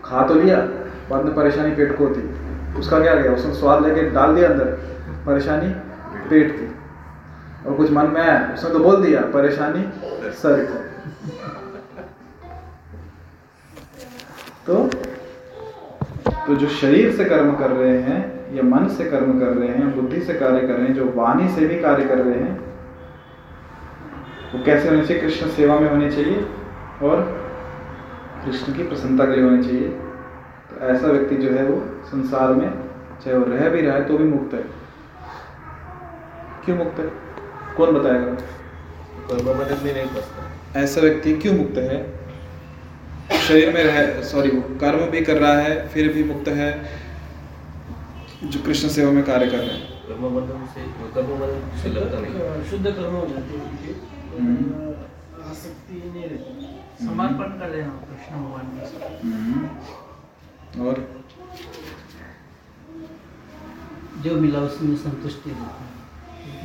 खा 0.06 0.28
तो 0.28 0.34
लिया 0.34 0.58
बाद 1.10 1.26
में 1.26 1.36
परेशानी 1.36 1.76
पेट 1.76 1.98
को 1.98 2.08
होती। 2.08 2.22
उसका 2.80 3.00
क्या 3.00 3.16
गया? 3.16 3.32
उसने 3.32 3.54
स्वाद 3.54 3.86
लेके 3.86 4.10
डाल 4.10 4.36
दिया 4.36 4.50
अंदर। 4.50 4.66
परेशानी 5.26 5.70
पेट 6.30 6.52
की। 6.52 6.77
और 7.68 7.74
कुछ 7.74 7.92
मन 7.92 8.08
में 8.08 8.22
आया 8.22 8.54
उसने 8.54 8.70
तो 8.70 8.80
बोल 8.80 9.04
दिया 9.04 9.22
परेशानी? 9.34 9.84
सर 10.34 10.66
की 10.66 10.86
तो 14.68 14.76
तो 16.48 16.56
जो 16.56 16.68
शरीर 16.70 17.12
से 17.16 17.26
कर्म 17.26 17.56
कर 17.56 17.72
रहे 17.72 17.98
हैं 18.02 18.56
या 18.56 18.64
मन 18.64 18.88
से 18.88 19.10
कर्म 19.12 19.40
कर 19.40 19.54
रहे 19.54 19.68
हैं 19.70 19.96
बुद्धि 19.96 20.22
से 20.22 20.34
कार्य 20.34 20.60
कर 20.60 20.74
रहे 20.74 20.88
हैं 20.88 20.94
जो 20.94 21.12
वाणी 21.16 21.50
से 21.50 21.66
भी 21.68 21.80
कार्य 21.82 22.06
कर 22.06 22.18
रहे 22.18 22.40
हैं 22.40 22.56
वो 24.54 24.64
कैसे 24.66 24.90
होने 24.90 25.06
चाहिए? 25.06 25.22
कृष्ण 25.22 25.48
सेवा 25.50 25.80
में 25.80 25.90
होने 25.90 26.12
चाहिए 26.12 26.46
और 27.04 27.22
कृष्ण 28.46 28.74
की 28.74 28.84
प्रसन्नता 28.84 29.26
के 29.26 29.36
लिए 29.36 29.44
होने 29.44 29.64
चाहिए। 29.64 29.88
तो 30.70 30.88
ऐसा 30.88 31.08
व्यक्ति 31.08 31.36
जो 31.36 31.50
है 31.52 31.64
वो 31.66 31.82
संसार 32.06 32.54
में 32.54 32.70
चाहे 33.24 33.38
वो 33.38 33.46
रह 33.46 33.70
भी 33.70 33.82
रहा 33.82 33.96
है 33.96 34.04
तो 34.08 34.18
भी 34.18 34.24
मुक्त 34.26 34.54
है। 34.54 34.64
क्यों 36.66 36.78
मुक्त 36.78 37.00
है? 37.00 37.27
कौन 37.78 37.92
बताएगा? 37.92 38.32
नहीं 39.84 40.84
ऐसा 40.84 41.02
व्यक्ति 41.02 41.34
क्यों 41.34 41.54
मुक्त 41.54 41.78
है? 41.78 42.18
शरीर 43.48 43.74
में 43.74 43.84
रह 43.84 44.24
सॉरी 44.24 44.50
वो 44.50 44.62
कर्म 44.80 45.12
भी 45.12 45.22
कर 45.22 45.38
रहा 45.38 45.54
है 45.54 45.88
फिर 45.90 46.14
भी 46.14 46.24
मुक्त 46.24 46.48
है 46.48 46.70
जो 48.44 48.60
कृष्ण 48.64 48.88
सेवा 48.88 49.12
में 49.12 49.24
कार्य 49.24 49.48
कर 49.48 49.58
रहे 49.58 49.68
हैं। 49.68 49.98
नहीं। 52.22 52.72
शुद्ध 52.72 52.86
कर्म 52.86 53.14
हो 53.14 53.28
जाते 53.28 53.58
हैं 53.58 53.96
हम्म। 54.40 55.52
आसक्ति 55.52 56.12
नहीं 56.16 56.24
रहती। 56.24 57.06
समर्पण 57.06 57.60
कर 57.60 57.72
देना 57.72 57.88
कृष्ण 57.88 58.36
भगवान 58.36 58.66
और? 60.88 60.96
जो 64.24 64.36
मिला 64.36 64.60
उसमें 64.60 64.96
संतुष्टि 64.96 65.50
रहती 65.50 65.87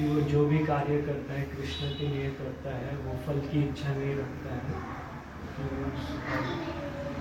क्योंकि 0.03 0.14
वो 0.14 0.22
जो 0.30 0.44
भी 0.46 0.59
कार्य 0.59 0.96
करता 1.03 1.34
है 1.34 1.42
कृष्ण 1.46 1.88
के 1.98 2.07
लिए 2.09 2.28
करता 2.36 2.70
है 2.76 2.94
वो 2.96 3.12
फल 3.26 3.38
की 3.42 3.61
इच्छा 3.62 3.90
नहीं 3.90 4.14
रखता 4.16 4.55
है। 4.55 4.61
तो 5.57 5.62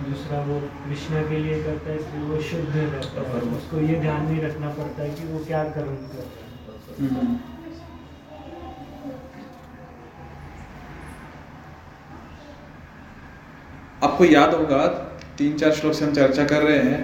दूसरा 0.05 0.39
वो 0.41 0.59
कृष्ण 0.77 1.21
के 1.29 1.39
लिए 1.39 1.57
करता 1.63 1.89
है 1.89 1.97
इसलिए 1.97 2.23
वो 2.23 2.39
शुद्ध 2.41 2.75
रहता 2.75 3.25
है। 3.27 3.41
उसको 3.57 3.81
ये 3.81 3.99
ध्यान 4.01 4.25
नहीं 4.25 4.41
रखना 4.41 4.69
पड़ता 4.69 5.03
है 5.03 5.09
कि 5.11 5.27
वो 5.27 5.43
क्या 5.45 5.63
कर्म 5.69 5.95
कर 6.07 6.17
रहा 6.17 6.41
है। 6.41 7.09
हम्म। 7.09 7.37
आपको 14.03 14.25
याद 14.25 14.53
होगा 14.53 14.85
तीन 15.37 15.57
चार 15.57 15.71
श्लोक 15.71 15.93
से 15.93 16.05
हम 16.05 16.13
चर्चा 16.13 16.45
कर 16.45 16.63
रहे 16.63 16.77
हैं। 16.83 17.01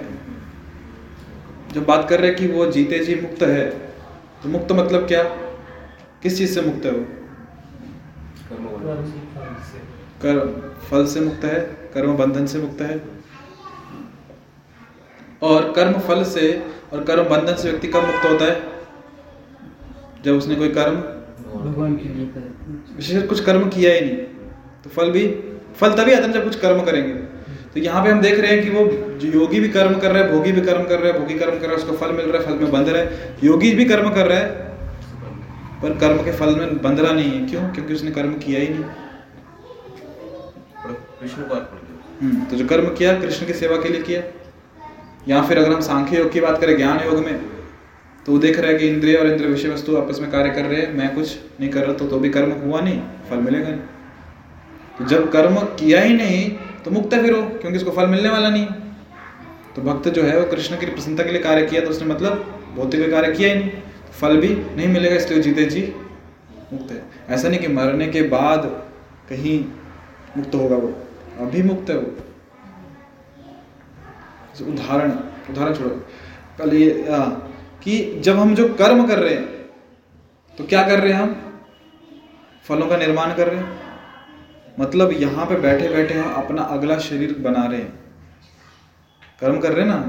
जब 1.72 1.84
बात 1.86 2.08
कर 2.08 2.20
रहे 2.20 2.30
हैं 2.30 2.38
कि 2.38 2.46
वो 2.48 2.66
जीते 2.72 2.98
जी 3.04 3.20
मुक्त 3.20 3.42
है 3.44 3.68
तो 4.42 4.48
मुक्त 4.48 4.72
मतलब 4.72 5.06
क्या? 5.08 5.22
किस 6.22 6.38
चीज़ 6.38 6.54
से 6.54 6.60
मुक्त 6.60 6.84
है 6.84 6.92
वो? 6.92 7.04
कर्म 8.50 8.64
फल 9.34 9.54
से। 9.64 9.78
कर्म 10.22 10.48
फल 10.88 11.06
से 11.06 11.20
मुक्त 11.20 11.44
है 11.44 11.60
कर्म 11.94 12.16
बंधन 12.16 12.46
से 12.46 12.58
मुक्त 12.58 12.80
है। 12.80 13.00
और 15.42 15.72
कर्म 15.72 15.98
फल 16.00 16.22
से 16.26 16.50
और 16.92 17.04
कर्म 17.04 17.28
बंधन 17.30 17.54
से 17.54 17.70
व्यक्ति 17.70 17.88
कब 17.88 18.04
मुक्त 18.04 18.24
होता 18.24 18.44
है? 18.44 18.56
जब 20.24 20.34
उसने 20.34 20.54
कोई 20.54 20.68
कर्म 20.70 20.96
भगवान 21.54 21.96
के 21.96 22.08
लिए 22.08 22.26
करे। 22.26 22.96
विशेष 22.96 23.28
कुछ 23.28 23.44
कर्म 23.44 23.68
किया 23.70 23.92
ही 23.94 24.00
नहीं 24.00 24.16
तो 24.84 24.90
फल 24.90 25.10
भी 25.10 25.26
फल 25.76 25.92
तभी 25.94 26.12
आता 26.12 26.26
है 26.26 26.32
जब 26.32 26.44
कुछ 26.44 26.58
कर्म 26.60 26.84
करेंगे। 26.84 27.12
तो 27.12 27.80
यहाँ 27.80 28.04
पे 28.04 28.10
हम 28.10 28.20
देख 28.20 28.38
रहे 28.40 28.52
हैं 28.52 28.62
कि 28.62 28.70
वो 28.70 28.84
जो 29.18 29.28
योगी 29.30 29.60
भी 29.60 29.68
कर्म 29.68 29.98
कर 29.98 30.10
रहा 30.12 30.22
है 30.22 30.32
भोगी 30.32 30.52
भी 30.52 30.60
कर्म 30.60 30.84
कर 30.84 30.98
रहा 30.98 31.12
है 31.12 31.18
भोगी 31.20 31.38
कर्म 31.38 31.58
कर 31.58 31.66
रहा 31.66 31.70
है 31.70 31.76
उसको 31.76 31.96
फल 31.96 32.12
मिल 32.12 32.26
रहा 32.26 32.42
है 32.42 32.48
फल 32.48 32.64
में 32.64 32.72
बंध 32.72 32.88
रहा 32.88 33.02
है। 33.02 33.36
योगी 33.44 33.72
भी 33.74 33.84
कर्म 33.84 34.10
कर 34.10 34.26
रहा 34.26 34.38
है 34.38 34.66
पर 35.82 35.98
कर्म 35.98 36.22
के 36.24 36.32
फल 36.32 36.54
में 36.56 36.82
बंध 36.82 37.00
रहा 37.00 37.12
नहीं 37.12 37.30
है। 37.30 37.46
क्यों? 37.48 37.62
क्योंकि 37.68 37.94
उसने 37.94 38.10
कर्म 38.10 38.32
किया 38.38 38.60
ही 38.60 38.68
नहीं। 38.68 38.84
को 41.38 41.54
अर्पण 41.54 41.76
हम्म, 42.20 42.44
तो 42.44 42.56
जो 42.56 42.66
कर्म 42.66 42.86
किया 42.88 43.12
कृष्ण 43.20 43.46
की 43.46 43.52
सेवा 43.52 43.76
के 43.76 43.88
लिए 43.88 44.02
किया। 44.02 44.22
या 45.28 45.42
फिर 45.42 45.58
अगर 45.58 45.72
हम 45.72 45.80
सांख्य 45.80 46.18
योग 46.18 46.30
की 46.32 46.40
बात 46.40 46.60
करें 46.60 46.76
ज्ञान 46.76 47.00
योग 47.04 47.24
में 47.24 47.40
तो 48.26 48.32
वो 48.32 48.38
देख 48.38 48.58
रहा 48.58 48.70
है 48.70 48.78
कि 48.78 48.88
इंद्रिय 48.88 49.16
और 49.16 49.26
इंद्र 49.26 49.46
विषय 49.46 49.68
वस्तु 49.68 49.96
आपस 49.96 50.20
में 50.20 50.30
कार्य 50.30 50.50
कर 50.50 50.62
रहे 50.62 50.80
हैं। 50.80 50.92
मैं 50.94 51.14
कुछ 51.14 51.36
नहीं 51.60 51.70
कर 51.70 51.84
रहा 51.84 51.92
तो, 51.92 52.06
तो 52.06 52.18
भी 52.18 52.28
कर्म 52.28 52.50
हुआ 52.52 52.80
नहीं 52.80 53.00
फल 53.30 53.36
मिलेगा 53.36 53.68
नहीं। 53.68 53.80
तो 54.98 55.04
जब 55.04 55.30
कर्म 55.32 55.56
किया 55.56 56.00
ही 56.00 56.14
नहीं 56.14 56.50
तो 56.84 56.90
मुक्त 56.90 57.14
फिर 57.14 57.32
हो 57.32 57.42
क्योंकि 57.50 57.76
उसको 57.76 57.90
फल 57.90 58.06
मिलने 58.06 58.28
वाला 58.28 58.50
नहीं। 58.50 58.66
तो 59.76 59.82
भक्त 59.82 60.08
जो 60.08 60.22
है 60.22 60.38
वो 60.40 60.50
कृष्ण 60.50 60.76
की 60.76 60.86
प्रसन्नता 60.86 61.22
के 61.22 61.30
लिए 61.30 61.42
कार्य 61.42 61.66
किया 61.66 61.80
तो 61.80 61.90
उसने 61.90 62.08
मतलब 62.08 62.44
भौतिक 62.74 63.10
कार्य 63.10 63.32
किया 63.32 63.52
ही 63.52 63.58
नहीं। 63.58 63.70
फल 64.20 64.36
भी 64.40 64.48
नहीं 64.48 64.88
मिलेगा 64.88 65.16
इसलिए 65.16 65.40
जीते 65.42 65.64
जी 65.66 65.82
मुक्त 66.72 66.90
है। 66.92 67.02
ऐसा 67.28 67.48
नहीं 67.48 67.60
कि 67.60 67.68
मरने 67.68 68.06
के 68.08 68.22
बाद 68.28 68.64
कहीं 69.28 69.58
मुक्त 70.36 70.54
होगा 70.54 70.76
वो 70.76 70.88
अभी 71.40 71.62
मुक्त 71.62 71.90
है 71.90 71.96
वो। 71.98 72.10
उदाहरण 74.66 75.10
उदाहरण 75.50 75.74
छोड़ो। 75.74 75.90
कल 76.58 76.74
ये 76.74 77.08
आ, 77.08 77.18
कि 77.82 78.20
जब 78.20 78.38
हम 78.38 78.54
जो 78.54 78.68
कर्म 78.74 79.06
कर 79.06 79.18
रहे 79.18 79.34
हैं 79.34 79.46
तो 80.58 80.64
क्या 80.64 80.82
कर 80.88 81.00
रहे 81.00 81.12
हैं 81.12 81.20
हम? 81.20 81.34
फलों 82.64 82.86
का 82.86 82.96
निर्माण 82.96 83.34
कर 83.34 83.48
रहे 83.48 83.60
हैं। 83.60 83.76
मतलब 84.80 85.12
यहाँ 85.12 85.46
पे 85.46 85.56
बैठे 85.58 85.88
बैठे 85.88 86.14
हम 86.14 86.32
अपना 86.34 86.62
अगला 86.62 86.98
शरीर 87.00 87.34
बना 87.40 87.64
रहे 87.66 87.80
हैं। 87.80 87.92
कर्म 89.40 89.58
कर 89.60 89.72
रहे 89.72 89.84
हैं 89.84 89.90
ना 89.90 90.00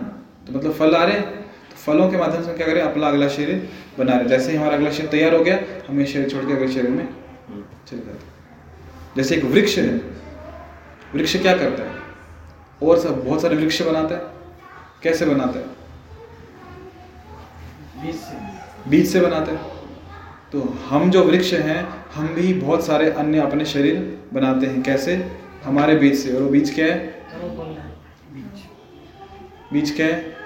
तो 0.47 0.53
मतलब 0.53 0.73
फल 0.73 0.95
आ 0.95 1.03
रहे 1.03 1.17
हैं। 1.17 1.38
फलों 1.79 2.09
के 2.11 2.17
माध्यम 2.17 2.43
से 2.43 2.53
क्या 2.53 2.67
करें? 2.67 2.81
अपना 2.81 3.07
अगला 3.07 3.27
शरीर 3.29 3.69
बना 3.99 4.17
रहे 4.17 4.29
जैसे 4.29 4.51
ही 4.51 4.57
हमारा 4.57 4.75
अगला 4.75 4.91
शरीर 4.91 5.09
तैयार 5.09 5.35
हो 5.35 5.43
गया 5.43 5.59
हम 5.89 5.99
ये 5.99 6.05
शरीर 6.05 6.29
छोड़ 6.29 6.45
के 6.45 6.53
अगले 6.53 6.71
शरीर 6.73 6.89
में 6.91 7.07
चले 7.87 7.99
जाते 7.99 8.27
जैसे 9.15 9.35
एक 9.35 9.43
वृक्ष 9.45 9.77
है 9.77 10.19
वृक्ष 11.13 11.35
क्या 11.41 11.55
करता 11.57 11.83
है? 11.83 11.97
और 12.83 12.99
सब 12.99 13.23
बहुत 13.25 13.41
सारे 13.41 13.55
वृक्ष 13.55 13.81
बनाता 13.81 14.15
है। 14.15 14.21
कैसे 15.03 15.25
बनाता 15.25 15.59
है? 15.59 15.65
बीज 18.03 18.15
से। 18.15 18.89
बीज 18.89 19.11
से 19.13 19.21
बनाता 19.21 19.51
है। 19.51 19.57
तो 20.51 20.61
हम 20.85 21.09
जो 21.11 21.23
वृक्ष 21.23 21.53
हैं 21.53 21.87
हम 22.13 22.27
भी 22.27 22.53
बहुत 22.53 22.85
सारे 22.85 23.09
अन्य 23.13 23.39
अपने 23.39 23.65
शरीर 23.65 23.95
बनाते 24.33 24.65
हैं। 24.65 24.81
कैसे? 24.83 25.15
हमारे 25.63 25.95
बीज 25.95 26.17
से। 26.19 26.33
और 26.35 26.41
वो 26.41 26.49
बीज 26.49 26.73
क्या 26.75 26.85
है? 26.85 26.97
बीज 28.33 28.63
बीज 29.73 29.95
क्या 29.95 30.07
है? 30.07 30.38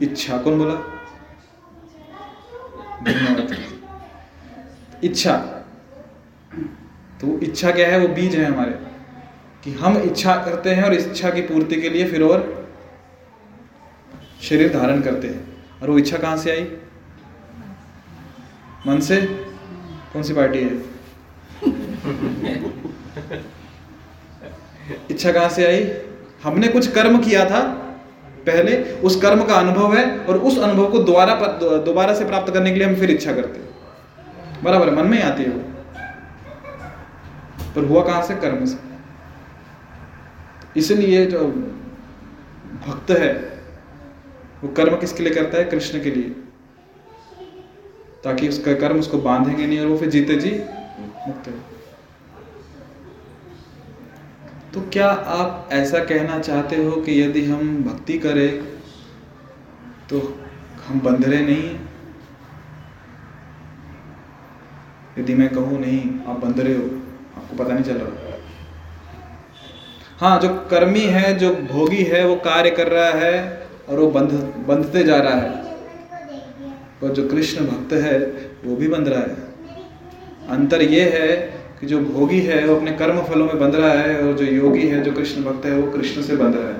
इच्छा 0.00 0.38
कौन 0.38 0.58
बोला? 0.58 0.98
इच्छा। 5.04 5.36
तो 7.20 7.38
इच्छा 7.38 7.70
क्या 7.70 7.88
है? 7.88 7.98
वो 7.98 8.08
बीज 8.08 8.36
है 8.36 8.44
हमारे। 8.44 8.78
कि 9.64 9.72
हम 9.72 9.96
इच्छा 9.96 10.36
करते 10.36 10.70
हैं 10.70 10.82
और 10.82 10.94
इच्छा 10.94 11.30
की 11.30 11.40
पूर्ति 11.40 11.80
के 11.80 11.90
लिए 11.90 12.10
फिर 12.10 12.22
और 12.22 12.68
शरीर 14.42 14.72
धारण 14.72 15.02
करते 15.02 15.28
हैं। 15.28 15.64
और 15.82 15.90
वो 15.90 15.98
इच्छा 15.98 16.18
कहाँ 16.18 16.36
से 16.36 16.50
आई? 16.50 16.72
मन 18.86 19.00
से? 19.00 19.26
कौन 20.12 20.22
सी 20.22 20.34
पार्टी 20.34 20.58
है? 20.58 20.92
इच्छा 25.10 25.32
कहाँ 25.32 25.48
से 25.48 25.66
आई? 25.66 25.92
हमने 26.42 26.68
कुछ 26.68 26.92
कर्म 26.92 27.18
किया 27.18 27.44
था 27.44 27.81
पहले 28.46 28.92
उस 28.92 29.22
कर्म 29.22 29.44
का 29.44 29.54
अनुभव 29.54 29.96
है 29.96 30.18
और 30.18 30.38
उस 30.38 30.58
अनुभव 30.58 30.90
को 30.90 30.98
दोबारा 30.98 31.34
दोबारा 31.78 32.14
से 32.14 32.24
प्राप्त 32.24 32.52
करने 32.52 32.70
के 32.70 32.78
लिए 32.78 32.88
हम 32.88 32.94
फिर 32.94 33.10
इच्छा 33.10 33.32
करते 33.32 33.60
हैं। 33.60 33.68
बराबर 34.64 34.90
मन 34.90 35.06
में 35.06 35.22
आती 35.22 35.42
है 35.42 35.48
वो। 35.48 35.64
पर 37.76 37.84
हुआ 37.84 38.04
कहाँ 38.04 38.22
से? 38.22 38.34
कर्म 38.34 38.64
से। 38.64 38.78
इसलिए 40.76 41.26
जो 41.26 41.38
भक्त 42.88 43.10
है, 43.10 43.32
वो 44.64 44.68
कर्म 44.68 44.96
किसके 44.96 45.22
लिए 45.22 45.34
करता 45.34 45.58
है? 45.58 45.64
कृष्ण 45.64 46.02
के 46.02 46.10
लिए। 46.10 46.30
ताकि 48.24 48.48
उसका 48.48 48.74
कर्म 48.74 48.98
उसको 48.98 49.18
बांधेंगे 49.18 49.66
नहीं 49.66 49.80
और 49.80 49.86
वो 49.86 49.98
फिर 49.98 50.08
जीते 50.08 50.34
जी 50.34 50.50
मुक्त 51.28 51.48
है। 51.48 51.71
तो 54.74 54.80
क्या 54.80 55.08
आप 55.08 55.68
ऐसा 55.72 55.98
कहना 55.98 56.38
चाहते 56.38 56.76
हो 56.76 56.90
कि 56.96 57.22
यदि 57.22 57.44
हम 57.44 57.84
भक्ति 57.84 58.18
करें 58.18 58.64
तो 60.10 60.38
हम 60.86 61.00
बंधरे 61.00 61.40
नहीं? 61.40 61.78
यदि 65.18 65.34
मैं 65.34 65.48
कहूँ 65.48 65.80
नहीं, 65.80 66.00
आप 66.26 66.44
बंधरे 66.44 66.74
हो, 66.74 66.84
आपको 67.36 67.64
पता 67.64 67.74
नहीं 67.74 67.84
चल 67.84 67.92
रहा। 67.92 68.38
हाँ 70.20 70.40
जो 70.40 70.48
कर्मी 70.70 71.00
है, 71.00 71.38
जो 71.38 71.54
भोगी 71.54 72.02
है, 72.04 72.26
वो 72.26 72.36
कार्य 72.36 72.70
कर 72.70 72.88
रहा 72.88 73.10
है 73.10 73.68
और 73.88 73.98
वो 73.98 74.10
बंध, 74.10 74.30
बंधते 74.68 75.04
जा 75.04 75.16
रहा 75.16 75.34
है। 75.34 75.50
और 77.02 77.12
जो 77.12 77.28
कृष्ण 77.28 77.66
भक्त 77.66 77.92
है, 77.92 78.18
वो 78.64 78.76
भी 78.76 78.88
बंध 78.88 79.08
रहा 79.08 79.20
है। 79.20 79.52
अंतर 80.48 80.82
ये 80.82 81.10
है 81.10 81.61
कि 81.82 81.88
जो 81.88 81.98
भोगी 82.00 82.40
है, 82.40 82.66
वो 82.66 82.74
अपने 82.76 82.92
कर्म 82.92 83.20
फलों 83.22 83.46
में 83.46 83.58
बंध 83.60 83.74
रहा 83.74 83.92
है 83.92 84.16
और 84.22 84.32
जो 84.32 84.44
योगी 84.44 84.86
है, 84.88 85.02
जो 85.02 85.12
कृष्ण 85.12 85.42
भक्त 85.42 85.64
है, 85.66 85.72
वो 85.74 85.90
कृष्ण 85.92 86.22
से 86.22 86.36
बंध 86.36 86.54
रहा 86.56 86.68
है। 86.68 86.76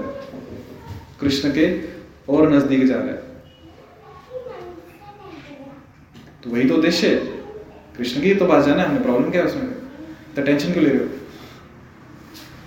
कृष्ण 1.21 1.51
के 1.51 1.65
और 2.29 2.53
नज़दीक 2.53 2.85
जा 2.87 2.95
रहा 2.95 3.05
है। 3.05 3.23
तो 6.43 6.51
वही 6.51 6.69
तो 6.69 6.75
उद्देश्य 6.75 7.09
है। 7.09 7.17
कृष्ण 7.97 8.21
की 8.21 8.35
तो 8.35 8.47
बात 8.47 8.65
जाना 8.65 8.83
हमें 8.83 9.03
प्रॉब्लम 9.03 9.31
क्या 9.31 9.41
है 9.41 9.47
उसमें। 9.47 9.67
तो 10.37 10.43
टेंशन 10.43 10.73
क्यों 10.73 10.85
ले 10.85 10.91
रहे 10.91 10.99
हो? 10.99 11.09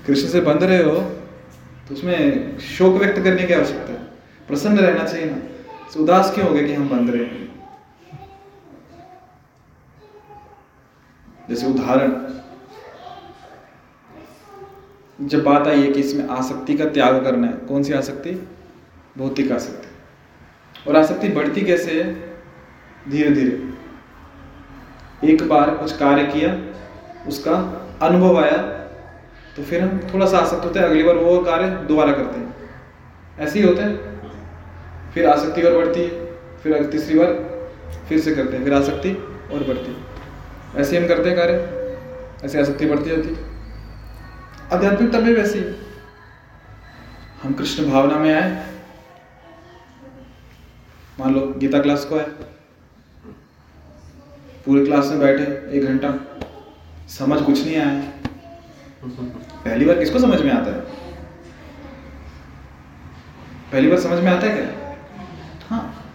कृष्ण 0.07 0.27
से 0.27 0.41
बंध 0.41 0.63
रहे 0.63 0.83
हो 0.83 0.95
तो 1.88 1.93
उसमें 1.93 2.59
शोक 2.59 2.95
व्यक्त 2.95 3.19
करने 3.19 3.43
की 3.43 3.53
आवश्यकता 3.53 3.93
है। 3.93 3.99
प्रसन्न 4.47 4.77
रहना 4.77 5.03
चाहिए 5.03 5.29
ना। 5.29 5.38
तो 5.93 6.03
उदास 6.03 6.31
क्यों 6.36 6.47
हो 6.47 6.53
गए 6.53 6.63
कि 6.63 6.73
हम 6.73 6.89
बंध 6.89 7.09
रहे 7.09 7.23
हैं? 7.23 7.45
जैसे 11.50 11.68
उदाहरण, 11.68 12.12
जब 15.20 15.43
बात 15.43 15.68
आई 15.68 15.82
है 15.82 15.91
कि 15.91 16.00
इसमें 16.00 16.28
आसक्ति 16.30 16.78
का 16.78 16.86
त्याग 16.86 17.24
करना 17.24 17.48
है, 17.48 17.54
कौन 17.68 17.84
सी 17.84 17.93
आसक्ति? 17.93 18.32
भौतिक 19.18 19.52
आसक्ति। 19.52 20.89
और 20.89 20.96
आसक्ति 20.96 21.28
बढ़ती 21.30 21.62
कैसे 21.62 22.02
है? 22.02 22.14
धीरे 23.10 23.30
धीरे 23.32 23.74
एक 25.24 25.48
बार 25.50 25.70
कुछ 25.72 25.96
कार्य 25.98 26.26
किया, 26.26 26.50
उसका 27.28 27.54
अनुभव 28.02 28.38
आया 28.39 28.58
तो 29.56 29.64
फिर 29.64 29.82
हम 29.82 30.00
थोड़ा 30.14 30.26
सा 30.26 30.38
आसक्त 30.38 30.66
होते 30.66 30.80
हैं, 30.80 30.86
अगली 30.86 31.04
बार 31.04 31.16
वो 31.16 31.38
कार्य 31.43 31.68
दोबारा 31.88 32.14
करते 32.14 32.39
हैं। 32.39 32.70
ऐसे 33.39 33.60
ही 33.60 33.66
होता 33.66 33.84
है। 33.84 35.12
फिर 35.14 35.30
आसक्ति 35.30 35.62
और 35.62 35.74
बढ़ती 35.76 36.02
है, 36.02 36.10
फिर 36.64 36.84
तीसरी 36.86 37.20
बार 37.20 37.34
फिर 38.10 38.20
से 38.20 38.36
करते 38.36 38.58
हैं, 38.58 38.64
फिर 38.64 38.74
आसक्ति 38.74 39.12
और 39.54 39.64
बढ़ती 39.64 39.91
है। 39.91 40.14
ऐसे 40.78 40.97
हम 40.97 41.07
करते 41.07 41.30
हैं 41.30 41.38
कार्य, 41.38 41.53
ऐसे 42.45 42.61
आसक्ति 42.61 42.86
बढ़ती 42.86 43.09
जाती 43.09 43.38
आध्यात्मिकता 44.76 45.19
में 45.19 45.34
वैसे 45.34 45.80
हम 47.43 47.53
कृष्ण 47.53 47.91
भावना 47.91 48.17
में 48.17 48.34
आए। 48.36 48.67
मान 51.19 51.34
लो, 51.34 51.53
गीता 51.57 51.80
क्लास 51.80 52.05
को 52.05 52.17
आए। 52.17 52.26
पूरे 54.65 54.86
क्लास 54.86 55.05
में 55.05 55.19
बैठे, 55.19 55.43
एक 55.78 55.86
घंटा। 55.86 56.13
समझ 57.09 57.41
कुछ 57.41 57.65
नहीं 57.65 57.78
आया। 57.78 58.11
पहली 59.65 59.86
बार 59.86 59.99
किसको 59.99 60.19
समझ 60.19 60.41
में 60.41 60.51
आता 60.51 60.71
है? 60.71 60.80
पहली 63.71 63.89
बार 63.89 63.99
समझ 63.99 64.19
में 64.19 64.32
आता 64.32 64.47
है 64.47 64.53
क्या? 64.55 64.95
हाँ। 65.69 66.11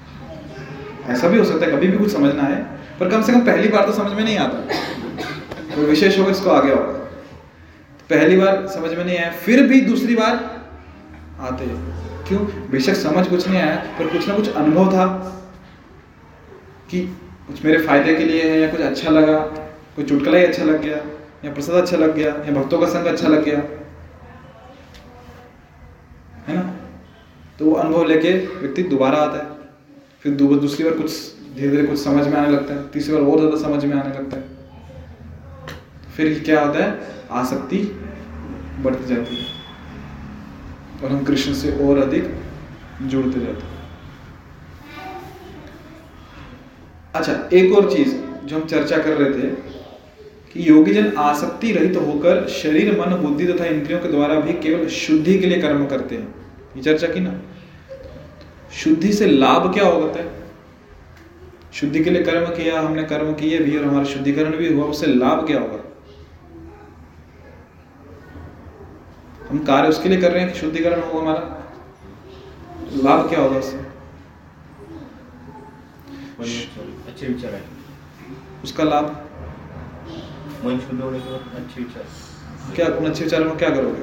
ऐसा 1.06 1.28
भी 1.28 1.38
हो 1.38 1.44
सकता 1.44 1.66
है, 1.66 1.72
कभी 1.72 1.88
भी 1.88 1.98
कुछ 1.98 2.12
समझना 2.12 2.42
है 2.42 2.79
पर 3.00 3.10
कम 3.10 3.22
से 3.22 3.32
कम 3.32 3.40
पहली 3.40 3.68
बार 3.68 3.86
तो 3.86 3.92
समझ 3.94 4.12
में 4.12 4.22
नहीं 4.24 4.38
आता। 4.38 5.74
कोई 5.74 5.84
विशेष 5.86 6.18
होगा 6.18 6.30
इसको 6.30 6.50
आगे 6.50 6.72
होगा 6.72 6.98
पहली 8.10 8.36
बार 8.36 8.66
समझ 8.68 8.90
में 8.92 9.04
नहीं 9.04 9.16
आया, 9.18 9.30
फिर 9.32 9.62
भी 9.62 9.80
दूसरी 9.80 10.14
बार 10.16 10.34
आते। 11.40 11.66
क्यों? 12.28 12.40
बेशक 12.70 12.94
समझ 12.96 13.26
कुछ 13.28 13.46
नहीं 13.48 13.60
आया, 13.60 13.76
पर 13.98 14.06
कुछ 14.08 14.28
ना 14.28 14.34
कुछ 14.36 14.48
अनुभव 14.54 14.92
था 14.92 15.06
कि 16.90 17.00
कुछ 17.46 17.64
मेरे 17.64 17.78
फ़ायदे 17.86 18.14
के 18.14 18.24
लिए 18.24 18.42
है, 18.44 18.60
या 18.60 18.68
कुछ 18.68 18.80
अच्छा 18.80 19.10
लगा 19.10 19.38
कोई 19.96 20.04
चुटकला 20.04 20.38
ही 20.38 20.44
अच्छा 20.44 20.64
लग 20.64 20.82
गया, 20.82 20.96
या 21.44 21.52
प्रसाद 21.54 21.76
अच्छा 21.76 21.96
लग 21.96 22.14
गया, 22.16 22.34
या 22.46 22.52
भक्तों 22.52 22.78
का 22.78 22.86
संग 22.88 23.06
अच्छा 23.06 23.28
लग 23.28 23.44
गया। 23.44 23.58
है 26.48 26.54
ना? 26.56 26.62
तो 27.58 27.64
वो 27.64 27.72
अनुभव 27.76 28.04
लेके 28.04 28.32
व्यक्ति 28.56 28.82
दोबारा 28.84 29.18
आता 29.18 29.38
है। 29.38 29.48
फिर 30.22 30.32
दूसरी 30.32 30.84
बार 30.84 30.94
कुछ 30.94 31.10
धीरे 31.56 31.68
धीरे 31.70 31.86
कुछ 31.86 31.98
समझ 31.98 32.26
में 32.26 32.36
आने 32.36 32.48
लगता 32.48 32.74
है। 32.74 32.88
तीसरी 32.90 33.14
बार 33.14 33.22
और 33.22 33.38
ज़्यादा 33.38 33.56
समझ 33.56 33.84
में 33.84 33.96
आने 33.96 34.14
लगता 34.14 34.36
है। 34.36 34.42
फिर 36.16 36.42
क्या 36.44 36.64
होता 36.64 36.84
है? 36.84 36.98
आसक्ति 37.30 37.78
बढ़ती 38.82 39.14
जाती 39.14 39.36
है। 39.36 39.44
और 41.02 41.10
हम 41.10 41.24
कृष्ण 41.24 41.52
से 41.54 41.72
और 41.86 41.98
अधिक 41.98 42.30
जुड़ते 43.02 43.40
जाते 43.40 43.62
हैं। 43.62 43.78
अच्छा 47.14 47.32
एक 47.52 47.72
और 47.72 47.90
चीज़ 47.92 48.14
जो 48.46 48.56
हम 48.56 48.66
चर्चा 48.66 48.98
कर 48.98 49.16
रहे 49.16 49.30
थे 49.32 49.48
कि 50.52 50.68
योगी 50.68 50.92
जन 50.94 51.12
आसक्ति 51.18 51.72
रहित 51.72 51.94
तो 51.94 52.00
होकर 52.00 52.46
शरीर, 52.48 52.92
मन, 53.00 53.14
बुद्धि 53.16 53.46
तथा 53.46 53.64
इंद्रियों 53.64 54.00
के 54.00 54.08
द्वारा 54.08 54.40
भी 54.40 54.52
केवल 54.52 54.86
शुद्धि 54.88 55.38
के 55.38 55.46
लिए 55.46 55.60
कर्म 55.62 55.86
करते 55.86 56.14
हैं। 56.14 56.34
ये 56.76 56.82
चर्चा 56.82 57.06
की 57.06 57.20
ना? 57.20 57.40
शुद्धि 58.74 59.12
से 59.12 59.26
लाभ 59.26 59.72
क्या 59.74 59.86
होता 59.86 60.20
है? 60.20 60.39
शुद्धि 61.72 62.02
के 62.04 62.10
लिए 62.10 62.22
कर्म 62.24 62.46
किया 62.54 62.80
हमने 62.80 63.02
कर्म 63.04 63.32
किए 63.34 63.58
भी 63.58 63.76
और 63.78 63.84
हमारा 63.84 64.04
शुद्धिकरण 64.04 64.56
भी 64.56 64.72
हुआ 64.72 64.86
उससे 64.86 65.06
लाभ 65.06 65.46
क्या 65.46 65.60
होगा? 65.60 65.78
हम 69.50 69.58
कार्य 69.64 69.88
उसके 69.88 70.08
लिए 70.08 70.20
कर 70.20 70.32
रहे 70.32 70.42
हैं 70.42 70.52
कि 70.52 70.58
शुद्धिकरण 70.58 71.02
होगा 71.02 71.20
हमारा? 71.20 71.42
लाभ 73.04 73.28
क्या 73.28 73.40
होगा 73.40 73.58
उससे? 73.58 73.78
अच्छे 77.08 77.26
विचार 77.26 77.54
आहे 77.54 77.62
उसका 78.64 78.84
लाभ? 78.84 79.06
मन 80.64 80.78
शुद्ध 80.78 81.00
होने 81.02 81.18
के 81.20 81.30
बाद 81.30 81.56
अच्छे 81.56 81.80
विचार। 81.80 82.04
क्या 82.76 82.86
उन 82.88 83.06
अच्छे 83.10 83.24
विचारों 83.24 83.44
में 83.44 83.56
क्या 83.58 83.70
करोगे? 83.70 84.02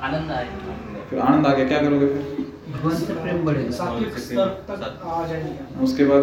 आनंद 0.00 0.30
आएगा। 0.30 1.04
फिर 1.10 1.18
आनंद 1.18 1.46
आ 1.46 1.52
गया 1.54 1.68
क्या 1.68 1.80
करोगे 1.82 2.06
फिर? 2.08 2.37
भगवान 2.78 2.96
से 2.96 3.14
प्रेम 3.14 3.44
बढ़ेगा 3.44 3.70
सात्विक 3.70 4.18
स्तर 4.18 4.48
तक 4.68 5.00
आ 5.04 5.26
जाएँगे। 5.26 5.84
उसके 5.84 6.04
बाद? 6.04 6.22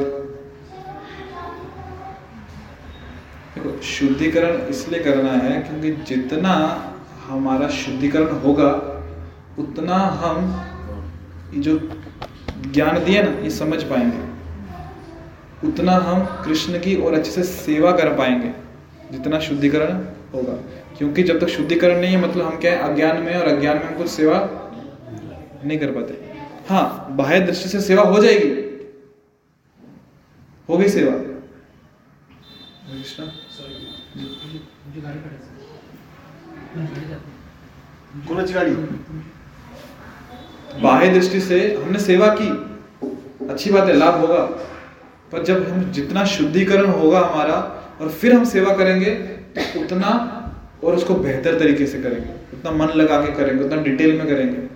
देखो 3.56 3.82
शुद्धिकरण 3.82 4.62
इसलिए 4.68 5.04
करना 5.04 5.32
है 5.32 5.60
क्योंकि 5.62 5.92
जितना 6.06 6.54
हमारा 7.26 7.68
शुद्धिकरण 7.76 8.40
होगा 8.40 8.72
उतना 9.60 9.98
हम 10.22 10.38
ये 11.54 11.62
जो 11.62 11.78
ज्ञान 12.74 13.04
दिया 13.04 13.22
ना 13.24 13.32
ये 13.40 13.50
समझ 13.50 13.84
पाएँगे। 13.84 14.24
उतना 15.68 15.94
हम 16.08 16.26
कृष्ण 16.46 16.80
की 16.80 16.96
और 16.96 17.14
अच्छे 17.14 17.32
से 17.32 17.44
सेवा 17.44 17.92
कर 17.92 18.14
पाएँगे 18.14 18.52
जितना 19.12 19.40
शुद्धिकरण 19.40 19.94
होगा। 20.34 20.54
क्योंकि 20.98 21.24
जब 21.24 21.40
तक 21.40 21.48
शुद्धिकरण 21.48 22.00
नहीं 22.02 22.16
है 22.16 22.22
मतलब 22.22 22.46
हम 22.46 22.60
क्या 22.60 22.72
है 22.72 22.92
अज्ञान 22.92 23.22
में 23.24 23.36
और 23.36 23.48
अज्ञान 23.48 23.78
में 23.78 23.86
हम 23.86 23.98
कुछ 23.98 24.08
सेवा 24.08 24.38
नहीं 25.66 25.80
कर 25.80 25.92
पाते। 25.92 26.25
हाँ 26.70 27.08
बाह्य 27.12 27.40
दृष्टि 27.40 27.70
से 27.70 27.82
सेवा 27.82 28.04
हो 28.04 28.20
जाएगी। 28.20 28.50
हो। 30.70 30.78
गई 30.78 30.88
सेवा 30.90 31.12
गाडी 38.52 38.72
बाह्य 40.82 41.10
दृष्टि 41.10 41.40
से 41.42 41.60
हमने 41.76 42.00
सेवा 42.00 42.28
की। 42.40 42.48
अच्छी 43.48 43.72
बात 43.72 43.88
है 43.88 43.94
लाभ 43.94 44.20
होगा। 44.22 44.40
पर 45.32 45.44
जब 45.44 45.68
हम 45.70 45.84
जितना 45.92 46.26
शुद्धिकरण 46.26 46.90
होगा 46.92 47.20
हमारा 47.20 47.56
और 48.02 48.10
फिर 48.12 48.34
हम 48.34 48.46
सेवा 48.46 48.76
करेंगे 48.76 49.12
तो 49.58 49.82
उतना 49.82 50.10
और 50.84 50.96
उसको 50.96 51.16
बेहतर 51.16 51.60
तरीके 51.60 51.86
से 51.88 52.02
करेंगे। 52.02 52.30
उतना 52.58 52.72
मन 52.72 52.94
लगा 52.94 53.22
के 53.22 53.32
करेंगे 53.34 53.64
उतना 53.64 53.82
डिटेल 53.82 54.18
में 54.18 54.28
करेंगे। 54.28 54.75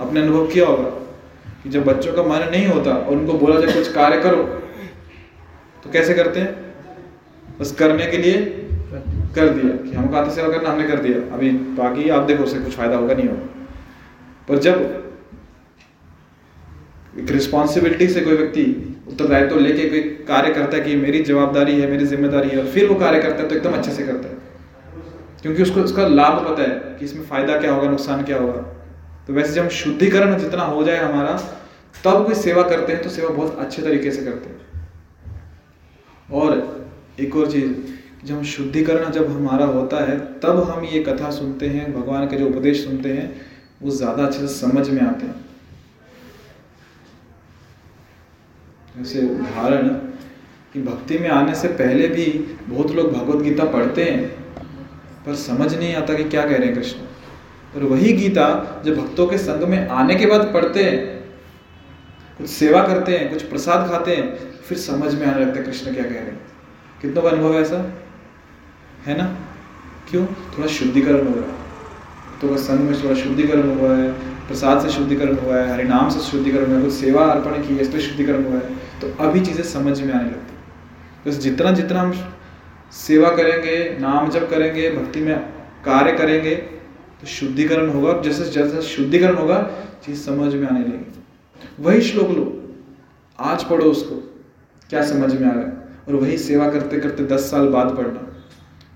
आपने 0.00 0.20
अनुभव 0.20 0.46
किया 0.46 0.66
होगा 0.66 0.90
कि 1.62 1.68
जब 1.68 1.84
बच्चों 1.84 2.12
का 2.12 2.22
मन 2.24 2.48
नहीं 2.50 2.66
होता 2.66 2.90
और 2.92 3.12
उनको 3.12 3.32
बोला 3.38 3.60
जाए 3.60 3.72
कुछ 3.74 3.92
कार्य 3.92 4.20
करो 4.20 4.42
तो 5.84 5.90
कैसे 5.92 6.14
करते 6.14 6.40
हैं? 6.40 6.52
बस 7.60 7.72
करने 7.74 8.06
के 8.06 8.16
लिए 8.18 8.34
कर 9.34 9.48
दिया 9.50 9.76
कि 9.80 9.96
हमको 9.96 10.16
आत्म 10.16 10.30
सेवा 10.32 10.48
करना 10.48 10.70
हमने 10.70 10.86
कर 10.88 10.98
दिया। 10.98 11.18
अभी 11.34 11.50
बाकी 11.50 12.08
आप 12.10 12.22
देखो, 12.22 12.44
उससे 12.44 12.58
कुछ 12.60 12.76
फ़ायदा 12.76 12.96
होगा 12.96 13.14
नहीं 13.14 13.28
होगा। 13.28 13.46
पर 14.48 14.58
जब 14.58 15.04
एक 17.18 17.30
रिस्पॉन्सिबिलिटी 17.30 18.08
से 18.08 18.20
कोई 18.20 18.36
व्यक्ति 18.36 18.64
उत्तरदायित्व 19.08 19.54
तो 19.54 19.60
लेके 19.60 19.88
कोई 19.90 20.00
कार्य 20.28 20.52
करता 20.54 20.76
है 20.76 20.82
कि 20.82 20.96
मेरी 20.96 21.22
जवाबदारी 21.24 21.80
है, 21.80 21.90
मेरी 21.90 22.06
ज़िम्मेदारी 22.06 22.48
है 22.48 22.58
और 22.58 22.66
फिर 22.68 22.88
वो 22.88 22.94
कार्य 22.96 23.20
करता 23.22 23.42
है 23.42 23.48
तो 23.48 23.54
एकदम 23.56 23.72
अच्छे 23.72 23.92
से 23.92 24.02
करता 24.02 24.28
है। 24.28 24.36
क्योंकि 25.42 25.62
उसको, 25.62 25.80
उसका 25.80 26.06
लाभ 26.08 26.44
पता 26.48 26.62
है 26.62 26.96
कि 26.98 27.04
इसमें 27.04 27.24
फ़ायदा 27.24 27.58
क्या 27.60 27.72
होगा, 27.72 27.88
नुकसान 27.90 28.22
क्या 28.22 28.38
होगा। 28.38 28.64
तो 29.28 29.34
वैसे 29.34 29.52
जब 29.52 29.68
शुद्धिकरण 29.68 30.38
जितना 30.38 30.62
हो 30.64 30.82
जाए 30.84 30.98
हमारा, 30.98 31.32
तब 32.04 32.24
कोई 32.26 32.34
सेवा 32.34 32.62
करते 32.62 32.92
हैं 32.92 33.02
तो 33.02 33.08
सेवा 33.10 33.28
बहुत 33.28 33.58
अच्छे 33.58 33.82
तरीके 33.82 34.10
से 34.10 34.24
करते 34.24 34.50
हैं। 34.50 34.56
और 36.32 36.86
एक 37.20 37.36
और 37.36 37.50
चीज़, 37.52 37.72
जब 38.24 38.34
हम 38.34 38.42
शुद्धिकरण 38.44 39.10
जब 39.10 39.30
हमारा 39.30 39.64
होता 39.66 40.04
है, 40.04 40.18
तब 40.40 40.62
हम 40.70 40.84
ये 40.84 41.02
कथा 41.02 41.30
सुनते 41.30 41.68
हैं, 41.68 41.92
भगवान 41.94 42.26
के 42.28 42.36
जो 42.36 42.46
उपदेश 42.46 42.84
सुनते 42.84 43.12
हैं, 43.12 43.28
वो 43.82 43.90
ज़्यादा 43.90 44.24
अच्छे 44.24 44.38
से 44.38 44.48
समझ 44.48 44.88
में 44.88 45.00
आते 45.02 45.26
हैं। 45.26 45.44
जैसे 48.98 49.26
उदाहरण, 49.26 49.88
कि 50.74 50.82
भक्ति 50.82 51.18
में 51.18 51.28
आने 51.30 51.54
से 51.54 51.68
पहले 51.74 52.08
भी 52.08 52.24
बहुत 52.68 52.90
लोग 52.90 53.12
भगवत 53.12 53.42
गीता 53.42 53.64
पढ़ते 53.64 54.04
हैं, 54.04 54.28
पर 55.26 55.34
समझ 55.34 55.74
नहीं 55.74 55.94
आता 55.94 56.14
कि 56.14 56.24
क्या 56.24 56.42
कह 56.42 56.56
रहे 56.56 56.66
हैं 56.66 56.74
कृष्ण। 56.74 57.06
और 57.76 57.82
वही 57.82 58.12
गीता 58.12 58.46
जब 58.84 58.96
भक्तों 58.96 59.26
के 59.26 59.38
संग 59.38 59.62
में 59.62 59.88
आने 59.88 60.14
के 60.14 60.26
बाद 60.26 60.50
पढ़ते 60.54 60.84
हैं, 60.84 60.96
कुछ 62.38 62.48
सेवा 62.50 62.82
करते 62.82 63.16
हैं, 63.16 63.30
कुछ 63.30 63.42
प्रसाद 63.42 63.88
खाते 63.90 64.16
हैं, 64.16 64.38
फिर 64.62 64.78
समझ 64.78 65.14
में 65.14 65.26
आने 65.26 65.44
लगता 65.44 65.58
है 65.58 65.64
कृष्ण 65.66 65.94
क्या 65.94 66.04
कह 66.04 66.10
रहे 66.10 66.18
हैं। 66.18 66.40
कितनों 67.02 67.22
का 67.22 67.28
अनुभव 67.28 67.54
है 67.54 67.60
ऐसा? 67.60 67.84
है 69.06 69.16
ना? 69.18 69.24
क्यों? 70.10 70.26
थोड़ा 70.26 70.68
शुद्धिकरण 70.68 71.26
हो 71.26 71.34
रहा 71.34 71.50
है। 71.50 71.56
तो 72.40 72.56
संघ 72.56 72.80
में 72.80 73.02
थोड़ा 73.04 73.14
शुद्धिकरण 73.14 73.78
हुआ 73.78 73.94
है, 73.96 74.10
प्रसाद 74.48 74.80
से 74.82 74.90
शुद्धिकरण 74.90 75.36
हुआ 75.36 75.56
है, 75.56 75.72
हरिनाम 75.72 76.08
से 76.08 76.20
शुद्धिकरण 76.20 76.66
हुआ 76.66 76.76
है, 76.76 76.82
कुछ 76.82 76.92
सेवा 76.92 77.24
अर्पण 77.24 77.62
की 77.62 77.74
है 77.74 77.80
इसलिए 77.80 78.00
शुद्धिकरण 78.00 78.44
हुआ 78.44 78.54
है 78.54 78.76
तो 79.00 79.08
अभी 79.24 79.40
चीज़ें 79.40 79.62
समझ 79.64 80.00
में 80.02 80.12
आने 80.14 80.24
लगती 80.24 80.56
बस 81.26 81.36
तो 81.36 81.42
जितना 81.42 81.70
जितना 81.70 82.00
हम 82.00 82.12
सेवा 82.92 83.30
करेंगे, 83.30 83.98
नाम 84.00 84.30
जप 84.30 84.48
करेंगे, 84.50 84.90
भक्ति 84.90 85.20
में 85.20 85.36
कार्य 85.84 86.12
करेंगे 86.12 86.54
तो 87.20 87.26
शुद्धिकरण 87.26 87.88
होगा 87.88 88.20
जैसे 88.22 88.44
जैसे 88.44 88.82
शुद्धिकरण 88.82 89.34
होगा, 89.34 89.62
चीज़ 90.04 90.20
समझ 90.20 90.54
में 90.54 90.66
आने 90.68 90.80
लगेगी 90.80 91.14
वही 91.80 92.00
श्लोक 92.00 92.30
लो, 92.30 92.74
आज 93.38 93.64
पढ़ो 93.64 93.86
उसको, 93.86 94.16
क्या 94.90 95.02
समझ 95.04 95.34
में 95.34 95.48
आ 95.48 95.52
रहा 95.52 95.64
है? 95.64 95.72
और 96.08 96.14
वही 96.14 96.38
सेवा 96.38 96.70
करते 96.70 97.00
करते 97.00 97.24
दस 97.24 97.50
साल 97.50 97.68
बाद 97.68 97.96
पढ़ना 97.96 98.44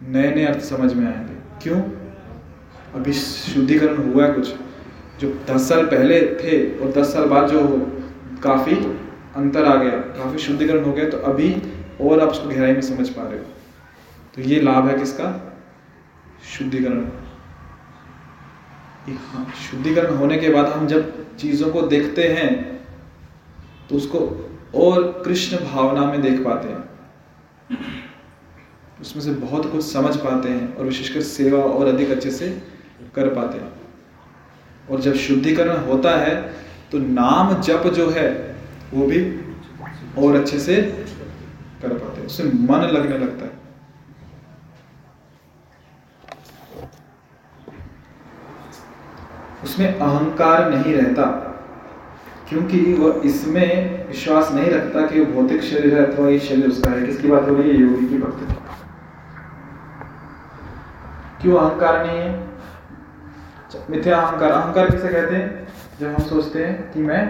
नए 0.08 0.34
नए 0.34 0.44
अर्थ 0.44 0.60
समझ 0.60 0.92
में 0.94 1.06
आएँगे 1.06 1.34
क्यों? 1.62 1.80
अभी 2.94 3.12
शुद्धिकरण 3.12 4.12
हुआ 4.12 4.26
है 4.26 4.32
कुछ, 4.32 4.54
जो 5.20 5.40
दस 5.50 5.68
साल 5.68 5.86
पहले 5.86 6.20
थे, 6.20 6.78
और 6.78 6.92
दस 6.92 7.12
साल 7.12 7.24
बाद 7.24 7.48
जो 7.48 7.60
हो, 7.60 7.78
काफ़ी 8.42 8.76
अंतर 9.36 9.64
आ 9.64 9.82
गया, 9.82 9.90
काफ़ी 9.90 10.38
शुद्धिकरण 10.38 10.84
हो 10.84 10.92
गया 10.92 11.08
तो 11.08 11.18
अभी 11.18 11.62
और 12.00 12.20
आप 12.20 12.28
उसको 12.28 12.48
गहराई 12.48 12.72
में 12.72 12.80
समझ 12.80 13.08
पा 13.08 13.22
रहे 13.22 13.38
हो। 13.38 13.46
तो 14.34 14.42
ये 14.42 14.60
लाभ 14.60 14.88
है 14.88 14.98
किसका? 14.98 15.54
शुद्धिकरण। 16.58 17.08
शुद्धिकरण 19.06 20.14
होने 20.16 20.36
के 20.38 20.48
बाद 20.48 20.66
हम 20.66 20.86
जब 20.86 21.36
चीज़ों 21.36 21.70
को 21.72 21.82
देखते 21.82 22.26
हैं 22.28 22.50
तो 23.88 23.96
उसको 23.96 24.18
और 24.74 25.22
कृष्ण 25.24 25.56
भावना 25.64 26.04
में 26.06 26.20
देख 26.22 26.38
पाते 26.44 26.68
हैं। 26.68 26.82
उसमें 29.00 29.22
से 29.22 29.30
बहुत 29.40 29.70
कुछ 29.72 29.84
समझ 29.84 30.16
पाते 30.16 30.48
हैं 30.48 30.76
और 30.76 30.84
विशेषकर 30.84 31.20
सेवा 31.20 31.62
और 31.64 31.86
अधिक 31.86 32.10
अच्छे 32.10 32.30
से 32.30 32.48
कर 33.14 33.28
पाते 33.28 33.58
हैं। 33.58 33.72
और 34.90 35.00
जब 35.00 35.14
शुद्धिकरण 35.16 35.76
होता 35.84 36.16
है 36.16 36.34
तो 36.92 36.98
नाम 36.98 37.60
जप 37.62 37.86
जो 37.94 38.08
है, 38.10 38.28
वो 38.94 39.06
भी 39.06 39.20
और 40.18 40.36
अच्छे 40.36 40.58
से 40.58 40.76
कर 41.82 41.88
पाते 41.90 42.20
हैं। 42.20 42.26
उससे 42.26 42.44
मन 42.44 42.88
लगने 42.92 43.18
लगता 43.18 43.44
है। 43.44 43.51
उसमें 49.64 49.88
अहंकार 49.88 50.70
नहीं 50.70 50.94
रहता, 50.94 51.24
क्योंकि 52.48 52.78
वह 52.94 53.20
इसमें 53.24 54.06
विश्वास 54.08 54.52
नहीं 54.52 54.70
रखता 54.70 55.06
कि 55.06 55.20
वो 55.20 55.26
भौतिक 55.32 55.62
शरीर 55.62 55.94
है 55.94 56.04
अथवा 56.06 56.28
ये 56.28 56.38
शरीर 56.38 56.68
उसका 56.68 56.90
है। 56.90 57.06
किसकी 57.06 57.28
बात 57.28 57.48
हो 57.48 57.54
रही 57.54 57.70
है? 57.70 57.76
योगी 57.76 58.06
की 58.08 58.18
भक्ति 58.18 58.54
क्यों 61.42 61.56
अहंकार 61.58 62.06
नहीं 62.06 62.18
है? 62.18 62.30
मिथ्या 63.90 64.20
अहंकार 64.20 64.50
अहंकार 64.50 64.90
किसे 64.90 65.08
कहते 65.08 65.36
हैं? 65.36 65.68
जब 66.00 66.06
हम 66.08 66.22
सोचते 66.24 66.64
हैं 66.64 66.92
कि 66.92 67.02
मैं 67.02 67.22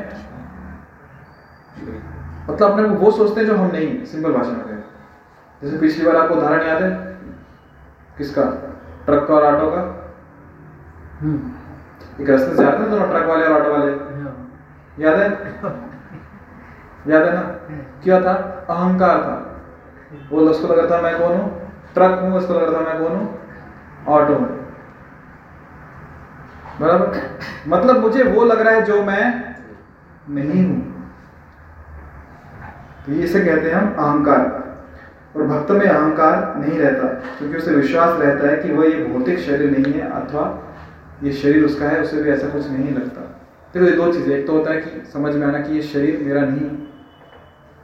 मतलब 2.48 2.70
अपने 2.70 2.82
वो 2.82 3.10
सोचते 3.10 3.40
हैं 3.40 3.46
जो 3.48 3.56
हम 3.56 3.70
नहीं, 3.72 4.04
सिंपल 4.04 4.32
भाषा 4.32 4.50
में 4.50 4.82
जैसे 5.62 5.78
पिछली 5.78 6.06
बार 6.06 6.16
आपको 6.16 6.34
उदाहरण 6.34 6.66
याद 6.66 6.82
है? 6.82 6.90
किसका? 8.18 8.42
ट्रक 9.06 9.26
का 9.28 9.34
और 9.34 9.44
ऑटो 9.44 9.70
का? 9.70 9.82
एक 12.20 12.28
रास्ते 12.30 12.56
से 12.56 12.64
आते 12.64 12.88
दोनों 12.90 13.06
ट्रक 13.10 13.26
वाले 13.26 13.44
और 13.44 13.60
ऑटो 13.60 13.70
वाले? 13.72 13.92
याद 14.98 15.18
है? 15.18 15.28
याद 17.08 17.22
है 17.22 17.34
ना? 17.34 17.42
क्या 18.04 18.20
था? 18.20 18.32
अहंकार 18.70 19.18
था। 19.18 19.36
वो 20.30 20.40
उसको 20.40 20.68
लग 20.68 20.78
रहा 20.78 20.90
था 20.90 21.02
मैं 21.02 21.18
कौन 21.18 21.36
हूँ? 21.36 21.46
ट्रक 21.94 22.18
हूँ, 22.20 22.32
उसको 22.32 22.54
लग 22.54 22.62
रहा 22.62 22.80
था 22.80 22.84
मैं 22.84 22.98
कौन 23.00 23.16
हूँ? 23.16 23.26
ऑटो 24.08 24.34
हूँ 24.34 24.60
बराबर? 26.80 27.20
मतलब 27.68 28.00
मुझे 28.00 28.22
वो 28.24 28.44
लग 28.44 28.60
रहा 28.60 28.74
है 28.74 28.82
जो 28.84 29.02
मैं 29.02 29.54
नहीं 30.30 30.64
हूँ। 30.64 30.80
तो 33.06 33.12
इसे 33.14 33.44
कहते 33.44 33.70
हैं 33.70 33.76
हम 33.76 33.94
अहंकार। 33.94 34.60
और 35.36 35.42
भक्त 35.44 35.70
में 35.70 35.86
अहंकार 35.86 36.54
नहीं 36.56 36.78
रहता, 36.78 37.06
क्योंकि 37.38 37.56
उसे 37.56 37.74
विश्वास 37.74 38.20
रहता 38.20 38.48
है 38.48 38.56
कि 38.56 38.72
वह 38.72 38.86
ये 38.86 39.04
भौतिक 39.04 39.38
शरीर 39.40 39.70
नहीं 39.70 39.92
है 39.92 40.10
अथवा 40.12 40.44
ये 41.22 41.32
शरीर 41.32 41.64
उसका 41.64 41.88
है, 41.88 42.00
उसे 42.02 42.22
भी 42.22 42.30
ऐसा 42.30 42.48
कुछ 42.48 42.70
नहीं 42.70 42.94
लगता। 42.94 43.20
देखो 43.74 43.86
ये 43.86 43.92
दो 43.92 44.12
चीज़ें, 44.12 44.36
एक 44.36 44.46
तो 44.46 44.52
होता 44.52 44.70
है 44.70 44.80
कि 44.80 45.10
समझ 45.12 45.34
में 45.34 45.46
आना 45.46 45.60
कि 45.60 45.74
ये 45.74 45.82
शरीर 45.82 46.18
मेरा 46.22 46.40
नहीं 46.44 46.70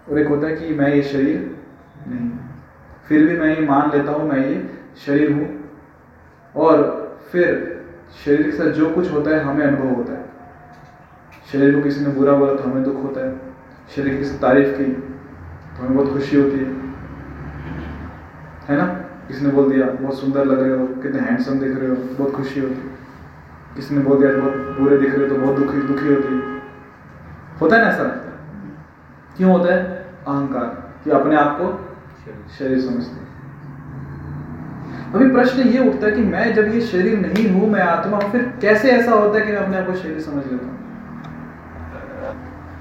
और 0.09 0.19
एक 0.19 0.29
होता 0.29 0.47
है 0.47 0.57
कि 0.57 0.75
मैं 0.75 0.95
ये 0.95 1.03
शरीर 1.03 1.57
नहीं 2.09 2.31
फिर 3.09 3.27
भी 3.27 3.39
मैं 3.39 3.55
ये 3.57 3.67
मान 3.67 3.91
लेता 3.91 4.13
हूँ, 4.13 4.29
मैं 4.29 4.47
ये 4.47 4.71
शरीर 4.97 5.33
हूँ, 5.33 5.49
और 6.55 6.83
फिर 7.33 7.85
शरीर 8.25 8.43
के 8.43 8.53
साथ 8.53 8.71
जो 8.73 8.91
कुछ 8.91 9.13
होता 9.13 9.31
है, 9.31 9.41
हमें 9.41 9.65
अनुभव 9.67 9.95
होता 9.95 10.13
है। 10.13 10.25
शरीर 11.53 11.75
को 11.75 11.83
किसी 11.83 12.01
ने 12.01 12.11
बुरा 12.11 12.33
बोला 12.33 12.55
तो 12.55 12.63
हमें 12.63 12.85
दुख 12.85 13.03
होता 13.05 13.27
है। 13.27 13.37
शरीर 13.97 14.13
की 14.13 14.19
किसी 14.19 14.39
तारीफ़ 14.39 14.69
की 14.69 14.85
तो 14.85 15.83
हमें 15.83 15.97
बहुत 15.97 16.13
खुशी 16.13 16.37
होती 16.37 16.59
है। 16.59 16.77
है 18.69 18.77
ना? 18.77 18.87
किसी 19.29 19.45
ने 19.45 19.51
बोल 19.51 19.73
दिया, 19.73 19.87
बहुत 19.87 20.21
सुंदर 20.21 20.45
लग 20.45 20.63
रहे 20.63 20.79
हो, 20.79 20.87
कितने 21.03 21.21
हैंडसम 21.21 21.59
दिख 21.61 21.77
रहे 21.79 21.89
हो, 21.89 21.95
बहुत 21.95 22.33
खुशी 22.33 22.61
होती 22.61 22.75
है। 22.75 22.98
ने 23.79 23.99
बोल 23.99 24.19
दिया 24.19 24.31
बहुत 24.37 24.79
बुरे 24.81 24.97
दिख 24.99 25.15
रहे 25.15 25.29
तो 25.29 25.35
बहुत 25.35 25.57
दुखी 25.57 25.81
दुखी 25.83 26.15
होती 26.15 26.35
है 26.35 26.41
होता 27.61 27.77
है 27.77 27.83
ना 27.83 27.89
ऐसा? 27.89 28.05
क्यों 29.37 29.53
होता 29.53 29.75
है? 29.75 29.83
अहंकार 30.29 30.93
कि 31.05 31.11
अपने 31.11 31.37
आप 31.37 31.59
को 31.61 31.67
शरीर। 32.59 32.81
समझते 32.81 33.27
अभी 35.15 35.31
प्रश्न 35.31 35.63
ये 35.63 35.89
उठता 35.89 36.07
है 36.07 36.13
कि 36.13 36.23
मैं 36.23 36.55
जब 36.55 36.75
ये 36.75 36.81
शरीर 36.81 37.19
नहीं 37.19 37.51
हूँ 37.51 37.71
मैं 37.71 37.81
आत्मा 37.81 38.19
फिर 38.19 38.43
कैसे 38.61 38.91
ऐसा 38.91 39.13
होता 39.13 39.39
है 39.39 39.47
कि 39.47 39.53
मैं 39.53 39.59
अपने 39.59 39.79
आप 39.79 39.87
को 39.87 39.95
शरीर 39.95 40.21
समझ 40.21 40.45
लेता 40.47 40.67
हूँ? 40.67 40.77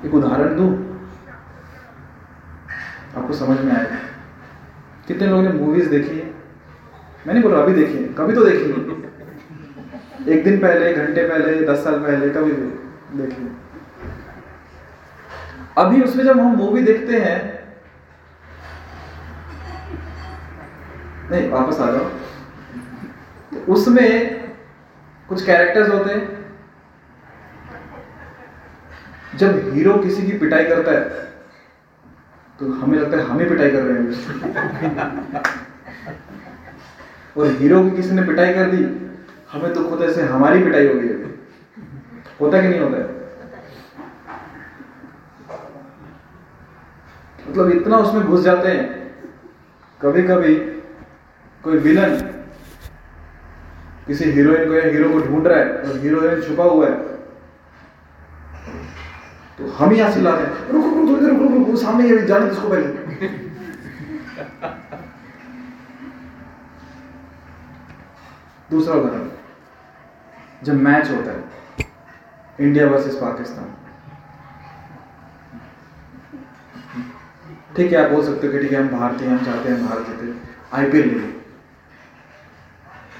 एक 0.05 0.13
उदाहरण 0.13 0.55
दू? 0.55 0.67
आपको 3.21 3.33
समझ 3.33 3.59
में 3.59 3.71
आएगा। 3.73 3.95
कितने 5.07 5.27
लोगों 5.27 5.43
ने 5.43 5.49
मूवीज़ 5.49 5.89
देखी 5.89 6.19
है? 6.19 6.33
मैंने 7.27 7.41
बोला 7.41 7.57
अभी 7.57 7.73
देखी 7.73 7.97
है। 7.97 8.09
कभी 8.13 8.33
तो 8.35 8.45
देखी 8.45 8.71
है। 8.71 8.86
एक 10.27 10.43
दिन 10.43 10.59
पहले 10.59 10.93
घंटे 10.93 11.23
पहले, 11.27 11.61
दस 11.67 11.83
साल 11.83 11.99
पहले 11.99 12.29
कभी 12.29 12.51
भी 12.51 13.17
देखिए 13.17 13.47
अभी 15.77 16.01
उसमें 16.01 16.23
जब 16.23 16.39
हम 16.39 16.55
मूवी 16.55 16.81
देखते 16.81 17.17
हैं, 17.17 17.57
नहीं, 21.31 21.49
वापस 21.49 21.79
आ 21.79 21.91
जाओ। 21.91 22.03
तो 23.53 23.73
उसमें 23.73 24.37
कुछ 25.29 25.45
कैरेक्टर्स 25.45 25.89
होते 25.89 26.13
हैं। 26.13 26.37
जब 29.37 29.73
हीरो 29.73 29.93
किसी 29.97 30.21
की 30.23 30.37
पिटाई 30.37 30.63
करता 30.63 30.91
है 30.91 31.03
तो 32.59 32.71
हमें 32.73 32.97
लगता 32.99 33.17
है 33.17 33.23
हम 33.23 33.39
ही 33.39 33.45
पिटाई 33.45 33.71
कर 33.71 33.81
रहे 33.81 33.97
हैं। 33.97 35.41
और 37.37 37.51
हीरो 37.51 37.83
की 37.83 37.95
किसी 37.95 38.11
ने 38.11 38.23
पिटाई 38.23 38.53
कर 38.53 38.71
दी 38.71 39.06
हमें 39.49 39.69
होता 39.69 40.03
है 40.03 40.07
जैसे 40.07 40.21
हमारी 40.27 40.63
पिटाई 40.63 40.87
होगी 40.87 41.09
अभी 41.09 41.25
होता 42.39 42.61
कि 42.61 42.67
नहीं 42.67 42.79
होता 42.79 42.97
है? 42.97 43.15
मतलब 47.47 47.71
इतना 47.71 47.97
उसमें 47.97 48.23
घुस 48.23 48.41
जाते 48.41 48.67
हैं। 48.69 48.83
कभी 50.01 50.23
कभी 50.23 50.55
कोई 51.63 51.77
विलन 51.79 52.15
किसी 54.07 54.31
हीरोइन 54.31 54.67
को 54.67 54.73
या 54.73 54.83
हीरो 54.85 55.09
को 55.11 55.19
ढूंढ 55.21 55.47
रहा 55.47 55.59
है 55.59 55.81
और 55.83 55.97
हीरोइन 55.99 56.41
छुपा 56.41 56.63
हुआ 56.65 56.89
है 56.89 56.95
तो 59.57 59.71
हम 59.73 59.89
ही 59.91 59.97
यहाँ 59.99 60.11
चिल्लाते 60.13 60.43
हैं। 60.43 60.51
रुको 60.71 60.89
रुको 60.89 61.07
थोड़ी 61.07 61.21
देर 61.21 61.29
रुको 61.31 61.53
रुको, 61.55 61.75
सामने 61.77 62.09
ये 62.09 62.17
जाने 62.27 62.45
पहले। 62.69 63.27
दूसरा 68.71 68.95
उदाहरण। 68.95 69.29
जब 70.63 70.73
मैच 70.81 71.09
होता 71.11 71.31
है। 71.31 71.43
इंडिया 72.59 72.87
वर्सेस 72.87 73.15
पाकिस्तान 73.15 73.73
ठीक 77.75 77.91
है, 77.91 78.03
आप 78.03 78.11
बोल 78.11 78.23
सकते 78.25 78.47
हो 78.47 78.53
कि 78.53 78.59
ठीक 78.59 78.71
है, 78.71 78.77
हम 78.77 78.87
भारतीय 78.89 79.27
हम 79.27 79.43
चाहते 79.45 79.69
हैं 79.69 79.87
भारत 79.87 80.05
जीते। 80.07 80.33
आईपीएल 80.77 81.07
ले 81.09 81.35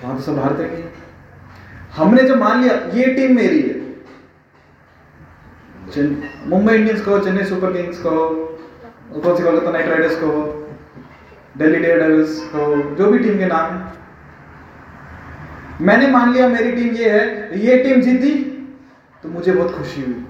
वहाँ 0.04 0.16
तो 0.16 0.22
सब 0.24 0.36
भारतीय 0.38 0.68
की 0.68 0.82
है। 0.82 0.92
हमने 1.96 2.24
जब 2.24 2.38
मान 2.38 2.62
लिया, 2.62 2.74
ये 2.94 3.06
टीम 3.16 3.36
मेरी 3.36 3.62
है। 3.62 3.76
मुंबई 6.48 6.74
इंडियंस 6.76 7.02
को 7.02 7.20
चेन्नई 7.20 7.44
सुपर 7.46 7.74
किंग्स 7.74 8.06
और 8.06 8.34
कौन 9.14 9.38
सी 9.38 9.44
कोलकाता 9.44 9.72
नाइट 9.72 9.88
राइडर्स 9.90 10.16
को 10.16 10.32
दिल्ली 11.58 11.80
डेयर 11.80 12.00
डेविल्स 12.00 12.40
कहो, 12.54 12.76
जो 12.96 13.12
भी 13.12 13.20
टीम 13.20 13.38
के 13.40 13.46
नाम 13.46 13.74
है। 13.74 13.87
मैंने 15.82 16.08
मान 16.08 16.34
लिया 16.34 16.48
मेरी 16.48 16.72
टीम 16.72 16.94
ये 16.94 17.10
है, 17.10 17.60
ये 17.60 17.84
टीम 17.84 18.02
जीती 18.02 18.34
तो 19.24 19.30
मुझे 19.30 19.52
बहुत 19.52 19.78
खुशी 19.78 20.02
हुई। 20.02 20.26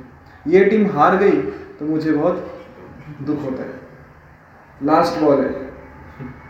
ये 0.48 0.66
टीम 0.66 0.91
हार 0.91 1.18
गई 1.18 1.41
तो 1.80 1.86
मुझे 1.86 2.12
बहुत 2.12 2.66
दुख 3.22 3.43
होता 3.43 3.64
है। 3.64 3.70
लास्ट 4.84 5.22
बॉल 5.22 5.39
है। 5.39 5.54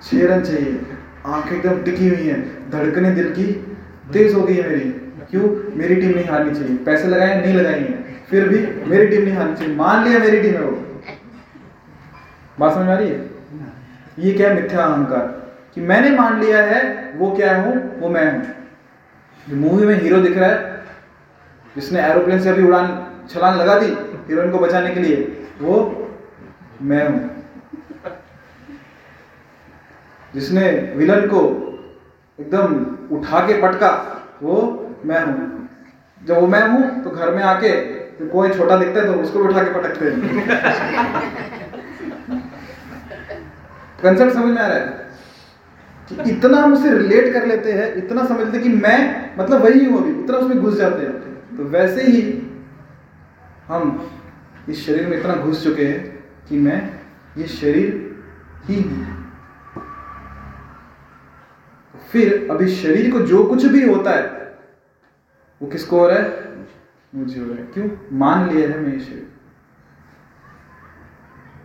छह 0.02 0.36
रन 0.36 0.42
चाहिए। 0.42 0.82
आँखें 1.26 1.58
एकदम 1.58 1.84
टिकी 1.84 2.10
हुई 2.10 2.28
हैं। 2.28 2.70
धड़कने 2.72 3.12
दिल 3.12 3.30
की 3.30 3.76
तेज 4.14 4.34
हो 4.34 4.42
गई 4.42 4.56
है 4.56 4.70
मेरी। 4.70 4.90
क्यों? 5.32 5.78
मेरी 5.78 5.96
टीम 5.96 6.10
नहीं 6.10 6.26
हारनी 6.26 6.60
चाहिए। 6.60 6.78
पैसे 6.78 7.08
लगाए, 7.08 7.42
नहीं 7.42 7.54
लगाई 7.54 7.80
हैं। 7.80 8.26
फिर 8.26 8.50
भी 8.50 8.90
मेरी 8.90 9.08
टीम 9.08 9.22
नहीं 9.22 9.34
हारनी 9.34 9.56
चाहिए। 9.56 9.76
मान 9.76 10.04
लिया 10.04 10.20
मेरी 10.20 10.42
टीम 10.42 10.54
है 10.54 10.62
वो। 10.62 11.02
बात 12.60 12.74
समझ 12.74 12.88
आ 12.88 12.94
रही 12.94 13.10
है? 13.10 13.30
ये 14.20 14.34
क्या 14.34 14.54
मिथ्या 14.54 14.84
अहंकार? 14.84 15.54
कि 15.76 15.82
मैंने 15.82 16.18
मान 16.18 16.40
लिया 16.40 16.64
है, 16.64 17.12
वो 17.16 17.32
क्या 17.36 17.62
हूँ? 17.62 18.00
वो 18.00 18.10
मैं 18.10 18.32
हूँ। 18.32 18.67
जो 19.50 19.56
मूवी 19.56 19.86
में 19.86 20.02
हीरो 20.02 20.20
दिख 20.22 20.38
रहा 20.38 20.50
है। 20.50 20.76
जिसने 21.76 22.02
एरोप्लेन 22.02 22.40
से 22.42 22.50
अभी 22.50 22.64
उड़ान, 22.64 22.88
छलांग 23.30 23.60
लगा 23.60 23.80
दी 23.80 23.88
हीरोइन 24.28 24.52
को 24.52 24.60
बचाने 24.60 24.94
के 24.94 25.00
लिए। 25.00 25.16
वो 25.62 25.76
मैं 26.82 27.08
हूँ। 27.08 27.20
जिसने 30.34 30.70
विलन 30.96 31.28
को 31.28 31.42
एकदम 32.40 32.76
उठा 33.16 33.40
के 33.48 33.62
पटका, 33.62 33.92
वो 34.44 34.56
मैं 35.06 35.24
हूँ। 35.26 35.70
जब 36.22 36.40
वो 36.42 36.48
मैं 36.48 36.68
हूँ 36.70 37.04
तो 37.04 37.10
घर 37.10 37.34
में 37.36 37.44
आके 37.44 37.70
तो 38.18 38.28
कोई 38.28 38.50
छोटा 38.50 38.78
दिखता 38.78 39.00
है 39.00 39.06
तो 39.06 39.14
उसको 39.14 39.40
भी 39.40 39.48
उठा 39.50 39.64
के 39.64 39.74
पटकते 39.74 40.06
हैं। 40.06 40.16
कंसेप्ट 44.04 44.34
समझ 44.34 44.46
में 44.46 44.62
आ 44.62 44.68
रहा 44.68 44.78
है? 44.78 45.07
इतना 46.28 46.58
हम 46.58 46.74
उसे 46.74 46.98
रिलेट 46.98 47.34
कर 47.34 47.46
लेते 47.46 47.72
हैं, 47.72 47.94
इतना 47.96 48.26
समझते 48.26 48.58
हैं 48.58 48.62
कि 48.64 48.70
मैं 48.70 49.38
मतलब 49.40 49.62
वही 49.62 49.86
हूँ 49.86 50.02
अभी, 50.02 50.12
इतना 50.24 50.38
उसमें 50.38 50.60
घुस 50.60 50.78
जाते 50.78 51.06
हैं 51.06 51.56
तो 51.58 51.64
वैसे 51.64 52.04
ही 52.04 52.22
हम 53.68 54.10
इस 54.70 54.86
शरीर 54.86 55.08
में 55.08 55.18
इतना 55.20 55.36
घुस 55.36 55.64
चुके 55.64 55.86
हैं 55.86 56.24
कि 56.50 56.58
मैं 56.60 56.80
ये 57.38 57.48
शरीर 57.48 58.16
ही 58.66 58.82
हूँ। 58.82 59.16
फिर 62.12 62.48
अभी 62.52 62.68
शरीर 62.68 63.12
को 63.12 63.20
जो 63.20 63.44
कुछ 63.44 63.66
भी 63.66 63.84
होता 63.84 64.12
है, 64.12 64.26
वो 65.62 65.68
किसको 65.68 66.00
हो 66.00 66.08
रहा 66.08 66.18
है? 66.18 66.46
मुझे 67.16 67.40
हो 67.40 67.46
रहा 67.46 67.56
है। 67.56 67.64
क्यों? 67.64 67.90
मान 68.14 68.50
लिया 68.50 68.70
है 68.70 68.80
मैं 68.80 68.94
ये 68.94 69.00
शरीर। 69.00 69.28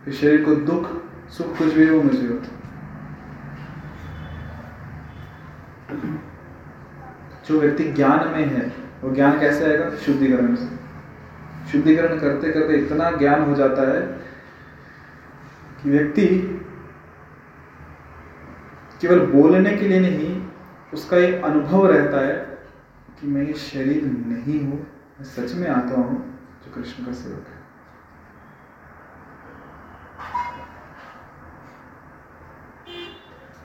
फिर 0.05 0.13
शरीर 0.13 0.43
को 0.45 0.55
दुख, 0.55 0.89
सुख 1.29 1.57
कुछ 1.57 1.73
भी 1.73 1.87
हो, 1.87 2.01
मुझे 2.01 2.27
होता 2.27 2.45
है। 2.45 2.62
जो 7.47 7.59
व्यक्ति 7.59 7.83
ज्ञान 7.83 8.27
में 8.27 8.45
है, 8.45 8.71
वो 9.03 9.15
ज्ञान 9.15 9.39
कैसे 9.39 9.65
आएगा? 9.65 9.89
शुद्धिकरण 9.95 10.55
से। 10.55 10.67
शुद्धिकरण 11.71 12.19
करते 12.19 12.51
करते 12.51 12.73
इतना 12.73 13.11
ज्ञान 13.11 13.41
हो 13.41 13.55
जाता 13.55 13.89
है 13.91 14.01
कि 15.83 15.89
व्यक्ति 15.89 16.27
केवल 19.01 19.25
बोलने 19.25 19.77
के 19.77 19.87
लिए 19.87 19.99
नहीं, 19.99 20.47
उसका 20.93 21.17
ये 21.17 21.41
अनुभव 21.41 21.87
रहता 21.87 22.25
है 22.27 22.35
कि 23.19 23.27
मैं 23.27 23.41
ये 23.41 23.53
शरीर 23.53 24.03
नहीं 24.05 24.59
हूँ, 24.59 24.79
मैं 24.79 25.23
सच 25.23 25.55
में 25.55 25.67
आता 25.69 25.95
हूँ, 25.95 26.39
जो 26.65 26.75
कृष्ण 26.75 27.05
का 27.05 27.11
सेवक 27.11 27.47
है। 27.47 27.63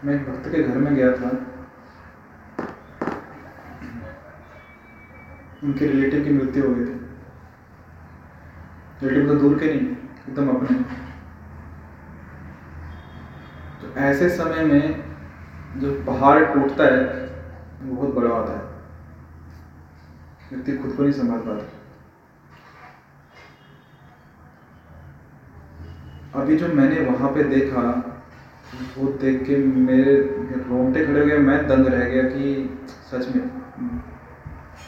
मैं 0.05 0.15
एक 0.15 0.29
भक्त 0.29 0.49
के 0.49 0.63
घर 0.63 0.79
में 0.79 0.95
गया 0.95 1.13
था। 1.13 1.31
उनके 5.65 5.87
रिलेटिव 5.87 6.25
की 6.25 6.31
मृत्यु 6.31 6.69
हो 6.69 6.75
गई 6.75 6.85
थी। 6.85 7.09
रिलेटिव 9.03 9.29
तो 9.29 9.35
दूर 9.35 9.59
के 9.59 9.67
नहीं, 9.67 9.91
एकदम 10.29 10.49
अपने। 10.49 10.79
तो 13.83 13.95
ऐसे 14.01 14.29
समय 14.29 14.65
में 14.65 15.05
जो 15.77 16.05
पहाड़ 16.05 16.45
टूटता 16.45 16.85
है, 16.85 17.05
वो 17.83 17.97
बहुत 17.97 18.15
बड़ा 18.15 18.35
होता 18.35 18.53
है। 18.53 18.69
व्यक्ति 20.53 20.77
खुद 20.77 20.93
को 20.93 21.03
नहीं 21.03 21.13
संभाल 21.13 21.39
पाता। 21.39 21.75
अभी 26.41 26.57
जो 26.57 26.69
मैंने 26.69 27.01
वहाँ 27.01 27.31
पे 27.31 27.43
देखा, 27.43 27.81
वो 28.99 29.09
देख 29.09 29.47
के 29.47 29.57
मेरे 29.57 30.15
रोंगटे 30.69 31.07
खड़े 31.07 31.21
हो 31.21 31.27
गए, 31.27 31.39
मैं 31.39 31.69
दंग 31.69 31.87
रह 31.87 32.05
गया 32.05 32.23
कि 32.23 32.79
सच 33.11 33.37
में 33.37 33.58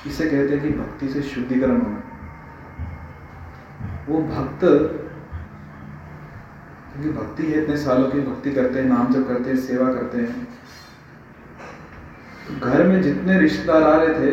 इसे 0.06 0.24
कहते 0.24 0.54
हैं 0.54 0.62
कि 0.62 0.68
भक्ति 0.68 1.08
से 1.08 1.22
शुद्धिकरण 1.22 1.80
होना। 1.80 2.02
वो 4.08 4.20
भक्त, 4.22 4.60
क्योंकि 6.92 7.10
भक्ति 7.18 7.46
है, 7.46 7.62
इतने 7.62 7.76
सालों 7.76 8.10
की 8.10 8.20
भक्ति 8.20 8.52
करते 8.52 8.78
हैं, 8.78 8.86
नाम 8.86 9.12
जब 9.12 9.28
करते 9.28 9.50
हैं, 9.50 9.56
सेवा 9.56 9.92
करते 9.92 10.18
हैं। 10.18 10.44
तो 12.48 12.66
घर 12.66 12.86
में 12.86 13.02
जितने 13.02 13.38
रिश्तेदार 13.40 13.82
आ 13.82 14.02
रहे 14.02 14.14
थे, 14.14 14.30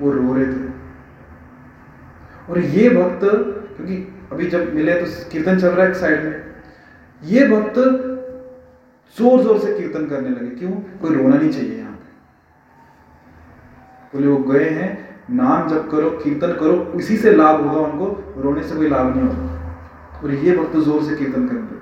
वो 0.00 0.12
रो 0.12 0.34
रहे 0.34 0.46
थे। 0.46 0.68
और 2.48 2.58
ये 2.58 2.88
भक्त, 2.90 3.20
क्योंकि 3.76 3.96
अभी 4.32 4.46
जब 4.46 4.74
मिले 4.74 4.94
तो 4.94 5.30
कीर्तन 5.30 5.58
चल 5.58 5.68
रहा 5.68 5.86
है 5.86 5.94
साइड 5.94 6.24
में। 6.24 6.44
ये 7.22 7.48
भक्त 7.48 7.78
ज़ोर 9.16 9.42
ज़ोर 9.42 9.58
से 9.58 9.72
कीर्तन 9.78 10.06
करने 10.06 10.28
लगे। 10.28 10.56
क्यों? 10.56 10.70
कोई 10.70 11.14
रोना 11.14 11.36
नहीं 11.36 11.50
चाहिए। 11.50 11.79
बोले 14.12 14.26
वो 14.26 14.36
गए 14.44 14.68
हैं, 14.70 14.88
नाम 15.32 15.68
जप 15.68 15.88
करो, 15.90 16.10
कीर्तन 16.22 16.52
करो 16.54 16.92
इसी 16.98 17.16
से 17.16 17.32
लाभ 17.32 17.60
होगा 17.60 17.80
उनको, 17.80 18.06
रोने 18.38 18.62
से 18.62 18.76
कोई 18.76 18.88
लाभ 18.88 19.16
नहीं 19.16 19.28
होगा। 19.28 20.20
और 20.20 20.30
ये 20.34 20.56
भक्त 20.56 20.76
ज़ोर 20.78 21.02
से 21.02 21.16
कीर्तन 21.16 21.46
करेंगे 21.48 21.78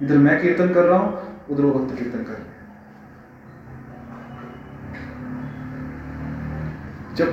इधर 0.00 0.18
मैं 0.18 0.40
कीर्तन 0.42 0.72
कर 0.74 0.84
रहा 0.84 0.98
हूँ, 0.98 1.12
उधर 1.50 1.62
वो 1.62 1.72
भक्त 1.72 1.98
कीर्तन 1.98 2.22
कर 2.24 2.32
रहे 2.32 2.42
हैं। 2.42 2.50
जब 7.16 7.28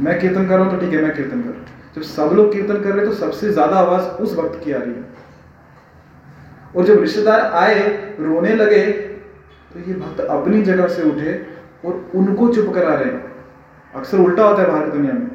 मैं 0.00 0.18
कीर्तन 0.20 0.46
कर 0.48 0.54
रहा 0.54 0.64
हूँ 0.64 0.72
तो 0.72 0.80
ठीक 0.80 0.94
है, 0.94 1.02
मैं 1.02 1.14
कीर्तन 1.16 1.42
कर 1.42 1.48
रहा 1.48 1.58
हूँ। 1.58 1.64
जब 1.94 2.02
सब 2.02 2.34
लोग 2.36 2.52
कीर्तन 2.52 2.82
कर 2.82 2.90
रहे 2.90 2.98
हैं 2.98 3.06
तो 3.06 3.14
सबसे 3.16 3.52
ज़्यादा 3.52 3.76
आवाज़ 3.78 4.04
उस 4.22 4.36
भक्त 4.36 4.60
की 4.64 4.72
आ 4.72 4.78
रही 4.78 4.92
है। 4.92 5.12
और 6.74 6.84
जब 6.84 7.00
रिश्तेदार 7.00 7.40
आए, 7.40 7.88
रोने 8.20 8.54
लगे 8.56 8.84
तो 9.74 9.80
ये 9.80 9.94
भक्त 9.94 10.20
अपनी 10.20 10.62
जगह 10.62 10.88
से 10.88 11.02
उठे 11.02 11.34
और 11.84 12.10
उनको 12.14 12.48
चुप 12.54 12.74
करा 12.74 12.94
रहे 12.94 13.10
अक्सर 13.94 14.18
उल्टा 14.18 14.44
होता 14.44 14.62
है 14.62 14.68
बाहर 14.68 14.84
की 14.84 14.90
दुनिया 14.90 15.12
में, 15.12 15.26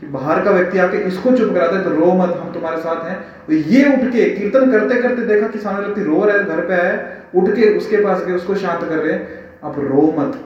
कि 0.00 0.06
बाहर 0.06 0.42
का 0.44 0.50
व्यक्ति 0.50 0.78
आके 0.78 0.98
इसको 1.06 1.36
चुप 1.36 1.52
कराता 1.54 1.76
है 1.76 1.84
तो 1.84 1.90
रो 1.90 2.12
मत, 2.14 2.36
हम 2.36 2.52
तुम्हारे 2.52 2.80
साथ 2.80 3.04
हैं। 3.04 3.18
तो 3.46 3.52
ये 3.52 3.84
उठ 3.86 4.12
के 4.12 4.28
कीर्तन 4.30 4.70
करते 4.72 5.00
करते 5.02 5.26
देखा 5.26 5.48
कि 5.48 5.58
सामने 5.58 5.80
व्यक्ति 5.80 6.02
रो 6.02 6.24
रहा 6.24 6.36
है, 6.36 6.44
घर 6.44 6.66
पे 6.66 6.74
आया, 6.74 6.94
उठ 7.34 7.50
के 7.50 7.76
उसके 7.76 8.04
पास 8.04 8.24
गए, 8.24 8.32
उसको 8.32 8.54
शांत 8.54 8.80
कर 8.80 8.96
रहे 8.96 9.12
हैं। 9.12 9.44
आप 9.64 9.78
रो 9.78 10.02
मत। 10.18 10.40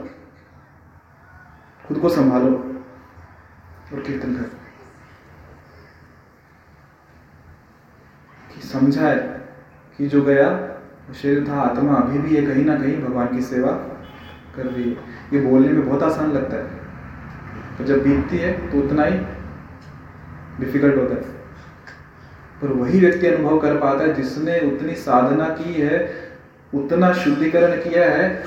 खुद 1.88 1.98
को 1.98 2.08
संभालो 2.08 2.50
और 3.92 4.00
कीर्तन 4.00 4.34
कर। 4.34 4.50
कि 8.54 8.68
समझा 8.68 9.08
है 9.08 9.16
कि 9.98 10.06
जो 10.08 10.22
गया 10.22 10.48
शरीर 11.22 11.48
था 11.48 11.60
आत्मा, 11.60 11.94
अभी 11.94 12.18
भी 12.18 12.36
ये 12.36 12.42
कहीं 12.42 12.64
ना 12.64 12.74
कहीं 12.74 13.02
भगवान 13.02 13.26
की 13.26 13.42
सेवा 13.42 13.72
कर 14.56 14.66
रही 14.66 14.90
है। 14.90 14.96
ये 15.32 15.40
बोलने 15.40 15.68
में 15.68 15.88
बहुत 15.88 16.02
आसान 16.02 16.32
लगता 16.32 16.56
है। 16.56 16.70
तो 17.78 17.84
जब 17.84 18.02
बीतती 18.02 18.38
है 18.38 18.70
तो 18.70 18.78
उतना 18.78 19.04
ही 19.04 19.18
डिफ़िकल्ट 20.60 20.96
होता 20.96 21.14
है। 21.14 21.20
पर 22.62 22.68
वही 22.68 23.00
व्यक्ति 23.00 23.26
अनुभव 23.26 23.58
कर 23.60 23.76
पाता 23.76 24.04
है, 24.04 24.14
जिसने 24.14 24.60
उतनी 24.60 24.94
साधना 24.94 25.48
की 25.48 25.72
है, 25.72 26.14
उतना 26.74 27.12
शुद्धिकरण 27.12 27.76
किया 27.76 28.10
है, 28.10 28.44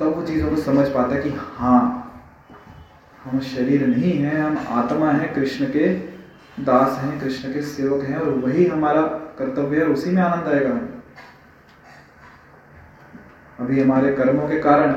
तब 0.00 0.06
वो 0.06 0.22
चीज़ों 0.26 0.50
को 0.50 0.56
समझ 0.56 0.88
पाता 0.88 1.14
है 1.14 1.22
कि 1.22 1.34
हाँ 1.56 2.00
हम 3.24 3.40
शरीर 3.40 3.86
नहीं 3.86 4.18
है, 4.18 4.40
हम 4.40 4.58
आत्मा 4.68 5.10
है, 5.10 5.34
कृष्ण 5.34 5.64
के 5.64 5.88
दास 6.62 6.98
हैं, 6.98 7.20
कृष्ण 7.20 7.52
के 7.52 7.62
सेवक 7.62 8.04
हैं, 8.04 8.16
और 8.16 8.28
वही 8.28 8.66
हमारा 8.66 9.02
कर्तव्य 9.38 9.78
है 9.78 9.84
उसी 9.84 10.10
में 10.10 10.22
आनंद 10.22 10.54
आएगा 10.54 10.70
हमें। 10.70 10.93
अभी 13.60 13.82
हमारे 13.82 14.12
कर्मों 14.12 14.48
के 14.48 14.58
कारण। 14.60 14.90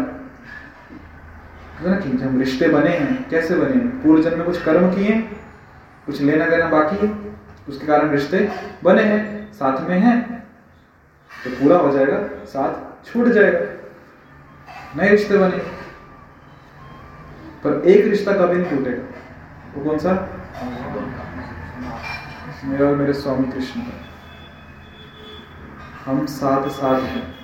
ना 1.86 2.00
कि 2.00 2.12
हम 2.18 2.40
रिश्ते 2.40 2.70
बने 2.70 2.90
हैं, 2.90 3.30
कैसे 3.30 3.56
बने 3.56 3.74
हैं? 3.74 4.04
पूर्व 4.04 4.24
जन्म 4.24 4.38
में 4.38 4.46
कुछ 4.46 4.64
कर्म 4.64 4.90
किए, 4.96 5.22
कुछ 6.06 6.22
लेना 6.22 6.46
देना 6.46 6.68
बाकी 6.68 7.08
है, 7.08 7.36
उसके 7.70 7.88
कारण 7.88 8.10
रिश्ते 8.10 8.50
बने 8.84 9.04
हैं, 9.04 9.54
साथ 9.54 9.90
में 9.90 10.00
हैं 10.00 10.44
तो 11.44 11.50
पूरा 11.50 11.78
हो 11.78 11.92
जाएगा, 11.92 12.46
साथ 12.46 13.06
छूट 13.06 13.28
जाएगा। 13.28 13.60
नए 14.98 15.10
रिश्ते 15.10 15.38
बने। 15.38 15.58
पर 17.64 17.82
एक 17.88 18.06
रिश्ता 18.06 18.34
कभी 18.34 18.58
नहीं 18.58 18.78
टूटेगा। 18.78 19.04
वो 19.76 19.84
कौन 19.84 19.98
सा? 19.98 20.12
मेरा 22.66 22.86
और 22.86 22.96
मेरे 22.96 23.14
स्वामी 23.14 23.52
कृष्ण 23.52 23.82
का। 23.82 24.06
हम 26.06 26.26
साथ 26.26 26.70
साथ 26.70 27.02
हैं। 27.02 27.37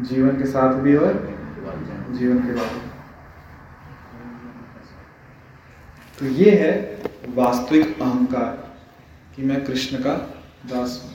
जीवन 0.00 0.38
के 0.38 0.46
साथ 0.46 0.74
भी 0.74 0.96
और 0.96 1.14
जीवन 2.10 2.38
के 2.38 2.54
बाद 2.54 2.80
तो 6.18 6.26
ये 6.26 6.50
है 6.50 7.02
वास्तविक 7.34 8.00
अहंकार 8.02 8.76
कि 9.36 9.42
मैं 9.42 9.64
कृष्ण 9.64 9.96
का 9.96 10.14
दास 10.66 11.00
हूँ। 11.04 11.10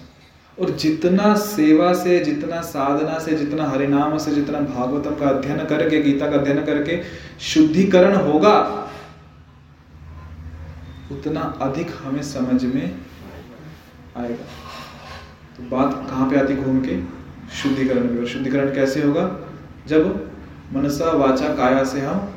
और 0.58 0.70
जितना 0.76 1.36
सेवा 1.36 1.94
से, 1.94 2.20
जितना 2.20 2.62
साधना 2.62 3.18
से, 3.20 3.36
जितना 3.36 3.68
हरिनाम 3.70 4.18
से, 4.18 4.32
जितना 4.32 4.60
भागवतम 4.60 5.16
का 5.16 5.30
अध्ययन 5.30 5.66
करके, 5.66 6.02
गीता 6.02 6.30
का 6.30 6.38
अध्ययन 6.38 6.66
करके 6.66 7.02
शुद्धिकरण 7.40 8.16
होगा, 8.16 8.58
उतना 11.12 11.42
अधिक 11.62 11.92
हमें 12.04 12.24
समझ 12.24 12.64
में 12.66 13.00
आएगा। 14.18 14.46
तो 15.58 15.70
बात 15.70 15.94
कहाँ 16.10 16.30
पे 16.30 16.40
आती 16.40 16.56
घूम 16.56 16.80
के? 16.82 17.17
शुद्धिकरण 17.54 18.04
में 18.04 18.20
और 18.20 18.28
शुद्धिकरण 18.28 18.76
कैसे 18.76 19.02
होगा? 19.02 19.50
जब 19.88 20.32
मनसा, 20.74 21.12
वाचा, 21.12 21.48
काया 21.48 21.84
से 21.84 22.02
हम 22.02 22.34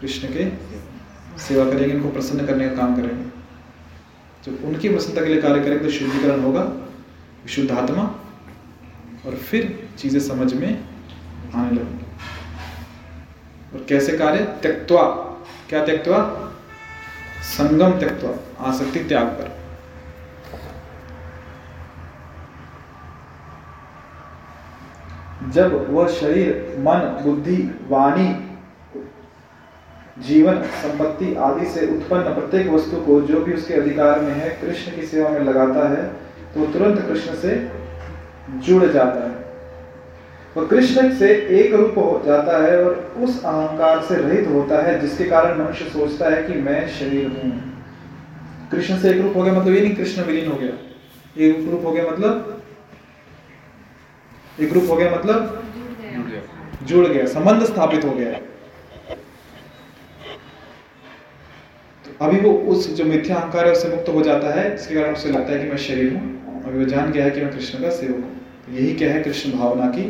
कृष्ण 0.00 0.28
के 0.28 0.70
सेवा 1.38 1.64
करेंगे, 1.64 1.94
इनको 1.94 2.10
प्रसन्न 2.10 2.46
करने 2.46 2.68
का 2.68 2.76
काम 2.76 2.96
करेंगे। 2.96 3.24
जब 4.44 4.64
उनकी 4.64 4.88
प्रसन्नता 4.88 5.20
के 5.20 5.26
लिए 5.26 5.42
कार्य 5.42 5.60
करेंगे 5.60 5.84
तो 5.84 5.90
शुद्धिकरण 5.90 6.40
होगा, 6.40 6.62
विशुद्ध 7.44 7.70
आत्मा, 7.70 8.02
और 9.26 9.34
फिर 9.34 9.88
चीज़ें 9.98 10.20
समझ 10.20 10.54
में 10.54 10.84
आने 11.54 11.70
लगेंगी। 11.70 12.04
और 13.74 13.86
कैसे 13.88 14.18
कार्य? 14.18 14.38
त्यक्त्वा। 14.38 15.02
क्या 15.68 15.84
त्यक्त्वा? 15.84 16.18
संगम 17.42 17.98
त्यक्त्वा। 17.98 18.64
आसक्ति 18.66 19.04
त्याग 19.04 19.26
कर 19.26 19.59
जब 25.52 25.86
वह 25.90 26.08
शरीर, 26.10 26.76
मन, 26.78 27.00
बुद्धि, 27.24 27.56
वाणी, 27.88 28.28
जीवन, 30.18 30.62
संपत्ति 30.82 31.34
आदि 31.40 31.66
से 31.66 31.86
उत्पन्न 31.88 32.34
प्रत्येक 32.34 32.68
वस्तु 32.68 32.96
को, 32.96 33.20
जो 33.22 33.40
भी 33.40 33.52
उसके 33.54 33.74
अधिकार 33.74 34.20
में 34.20 34.32
है, 34.32 34.48
कृष्ण 34.60 34.96
की 34.96 35.06
सेवा 35.06 35.28
में 35.30 35.40
लगाता 35.42 35.88
है 35.88 36.02
तो 36.54 36.66
तुरंत 36.68 37.00
कृष्ण 37.08 37.34
से 37.36 37.56
जुड़ 38.58 38.84
जाता 38.84 39.20
है। 39.20 39.38
वह 40.56 40.66
कृष्ण 40.66 41.10
से 41.16 41.28
एक 41.58 41.74
रूप 41.74 41.98
हो 41.98 42.22
जाता 42.26 42.58
है 42.62 42.82
और 42.84 42.94
उस 43.18 43.44
अहंकार 43.44 44.02
से 44.02 44.14
रहित 44.16 44.48
होता 44.48 44.82
है, 44.82 45.00
जिसके 45.00 45.24
कारण 45.24 45.58
मनुष्य 45.58 45.84
सोचता 45.86 46.30
है 46.30 46.42
कि 46.42 46.54
मैं 46.60 46.88
शरीर 46.90 47.26
हूँ। 47.26 47.52
कृष्ण 48.70 48.98
से 48.98 49.10
एक 49.10 49.20
रूप 49.20 49.36
हो 49.36 49.42
गया 49.42 49.52
मतलब 49.52 49.74
ये 49.74 49.80
नहीं, 49.80 49.94
कृष्ण 49.96 50.22
विलीन 50.22 50.50
हो 50.50 50.56
गया। 50.56 50.72
एक 51.38 51.68
रूप 51.70 51.84
हो 51.86 51.92
गया 51.92 52.10
मतलब 52.10 52.59
एक 54.60 54.72
रूप 54.72 54.90
हो 54.90 54.96
गया 54.96 55.10
मतलब? 55.10 55.56
जुड़ 56.82 57.06
गया, 57.06 57.26
संबंध 57.26 57.64
स्थापित 57.64 58.04
हो 58.04 58.10
गया। 58.10 58.32
तो 62.04 62.24
अभी 62.26 62.40
वो 62.40 62.52
उस 62.72 62.88
जो 62.94 63.04
मिथ्या 63.04 63.36
अहंकार 63.36 63.66
है 63.66 63.72
उससे 63.72 63.88
मुक्त 63.88 64.08
हो 64.08 64.22
जाता 64.22 64.52
है, 64.54 64.76
जिसके 64.76 64.94
कारण 64.94 65.12
उसे 65.12 65.30
लगता 65.30 65.52
है 65.52 65.58
कि 65.58 65.70
मैं 65.70 65.76
शरीर 65.78 66.12
हूँ, 66.14 66.62
अभी 66.64 66.78
वो 66.78 66.84
जान 66.84 67.12
गया 67.12 67.24
है 67.24 67.30
कि 67.30 67.40
मैं 67.40 67.52
कृष्ण 67.52 67.82
का 67.82 67.90
सेवक 67.90 68.14
हूँ। 68.14 68.40
तो 68.66 68.72
यही 68.72 68.94
क्या 68.94 69.12
है 69.12 69.22
कृष्ण 69.22 69.52
भावना 69.52 69.86
की 69.86 70.02